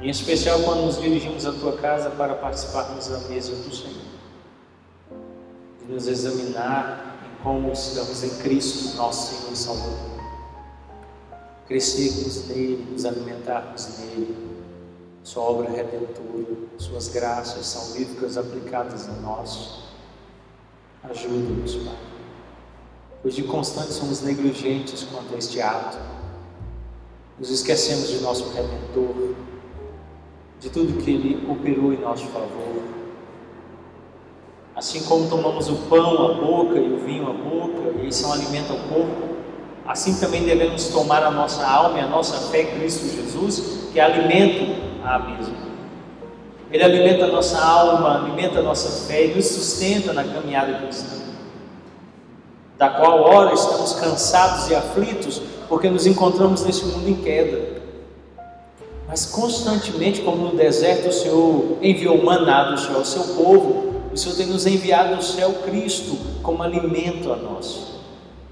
Em 0.00 0.08
especial 0.08 0.60
quando 0.60 0.86
nos 0.86 1.00
dirigimos 1.00 1.46
à 1.46 1.52
tua 1.52 1.76
casa 1.76 2.10
para 2.10 2.34
participarmos 2.34 3.08
da 3.08 3.18
mesa 3.28 3.54
do 3.54 3.74
Senhor. 3.74 4.02
De 5.80 5.92
nos 5.92 6.08
examinar 6.08 7.13
como 7.44 7.70
estamos 7.72 8.24
em 8.24 8.30
Cristo, 8.38 8.96
nosso 8.96 9.34
Senhor 9.34 9.52
e 9.52 9.56
Salvador. 9.56 10.14
Crescermos 11.68 12.48
nele, 12.48 12.88
nos 12.90 13.04
alimentarmos 13.04 13.98
nele 13.98 14.54
sua 15.22 15.42
obra 15.42 15.70
redentora, 15.70 16.64
Suas 16.78 17.08
graças 17.08 17.66
salvíficas 17.66 18.36
aplicadas 18.36 19.08
a 19.08 19.12
nós. 19.12 19.84
Ajuda-nos, 21.04 21.76
Pai. 21.76 21.98
Pois 23.22 23.34
de 23.34 23.42
constante 23.44 23.92
somos 23.92 24.22
negligentes 24.22 25.04
quanto 25.04 25.34
a 25.34 25.38
este 25.38 25.60
ato. 25.60 25.98
Nos 27.38 27.50
esquecemos 27.50 28.08
de 28.08 28.20
nosso 28.20 28.48
Redentor, 28.50 29.34
de 30.60 30.70
tudo 30.70 31.02
que 31.02 31.10
Ele 31.10 31.50
operou 31.50 31.92
em 31.92 32.00
nosso 32.00 32.26
favor. 32.26 33.03
Assim 34.76 35.04
como 35.04 35.28
tomamos 35.28 35.68
o 35.68 35.76
pão 35.88 36.30
à 36.30 36.34
boca 36.34 36.78
e 36.78 36.92
o 36.92 36.98
vinho 36.98 37.28
à 37.28 37.32
boca, 37.32 38.00
e 38.02 38.08
é 38.08 38.26
um 38.26 38.32
alimento 38.32 38.72
ao 38.72 38.78
corpo, 38.78 39.34
assim 39.86 40.18
também 40.18 40.42
devemos 40.42 40.88
tomar 40.88 41.22
a 41.22 41.30
nossa 41.30 41.64
alma 41.64 41.98
e 41.98 42.02
a 42.02 42.06
nossa 42.08 42.50
fé 42.50 42.62
em 42.62 42.78
Cristo 42.78 43.06
Jesus, 43.06 43.88
que 43.92 44.00
é 44.00 44.02
alimento 44.02 44.74
à 45.04 45.18
mesma. 45.20 45.64
Ele 46.72 46.82
alimenta 46.82 47.26
a 47.26 47.28
nossa 47.28 47.64
alma, 47.64 48.16
alimenta 48.16 48.58
a 48.58 48.62
nossa 48.62 49.06
fé 49.06 49.26
e 49.26 49.34
nos 49.34 49.46
sustenta 49.46 50.12
na 50.12 50.24
caminhada 50.24 50.74
cristã, 50.78 51.18
da 52.76 52.90
qual 52.90 53.22
ora 53.22 53.54
estamos 53.54 53.92
cansados 53.92 54.68
e 54.70 54.74
aflitos 54.74 55.40
porque 55.68 55.88
nos 55.88 56.04
encontramos 56.04 56.64
nesse 56.64 56.84
mundo 56.84 57.08
em 57.08 57.14
queda. 57.14 57.82
Mas 59.06 59.26
constantemente, 59.26 60.22
como 60.22 60.48
no 60.48 60.56
deserto, 60.56 61.10
o 61.10 61.12
Senhor 61.12 61.78
enviou 61.80 62.24
maná 62.24 62.70
do 62.70 62.80
céu 62.80 62.96
ao 62.96 63.04
seu 63.04 63.22
povo, 63.34 63.93
o 64.14 64.16
Senhor 64.16 64.36
tem 64.36 64.46
nos 64.46 64.64
enviado 64.64 65.16
do 65.16 65.22
céu 65.24 65.52
Cristo 65.64 66.16
como 66.40 66.62
alimento 66.62 67.32
a 67.32 67.36
nós. 67.36 67.94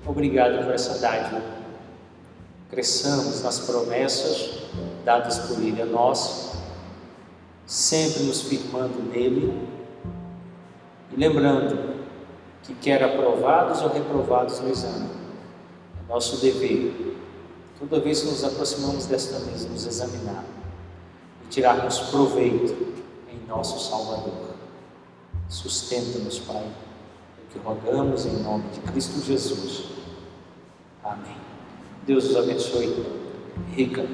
Obrigado 0.05 0.64
por 0.64 0.74
essa 0.74 0.98
dádiva. 0.98 1.40
Cresçamos 2.68 3.43
nas 3.44 3.60
promessas 3.60 4.59
dadas 5.05 5.39
por 5.39 5.62
Ele 5.62 5.80
a 5.80 5.86
nós, 5.86 6.55
sempre 7.64 8.24
nos 8.24 8.43
firmando 8.43 9.01
nele 9.05 9.68
e 11.12 11.16
lembrando 11.16 11.94
que 12.64 12.74
quer 12.74 13.05
aprovados 13.05 13.82
ou 13.82 13.89
reprovados 13.89 14.59
no 14.59 14.68
exame. 14.68 15.10
É 15.97 16.12
nosso 16.12 16.39
dever, 16.39 17.16
toda 17.78 18.01
vez 18.01 18.22
que 18.22 18.26
nos 18.26 18.43
aproximamos 18.43 19.06
desta 19.06 19.39
mesa, 19.39 19.68
nos 19.68 19.86
examinar 19.86 20.44
e 21.44 21.48
tirarmos 21.48 22.01
proveito 22.01 22.74
em 23.30 23.47
nosso 23.47 23.78
Salvador. 23.89 24.52
Sustenta-nos, 25.53 26.39
Pai, 26.39 26.66
que 27.53 27.59
rogamos 27.59 28.24
em 28.24 28.43
nome 28.43 28.65
de 28.70 28.81
Cristo 28.91 29.20
Jesus. 29.20 29.85
Amém. 31.05 31.37
Deus 32.07 32.31
os 32.31 32.37
abençoe 32.37 33.05
rica 33.70 34.09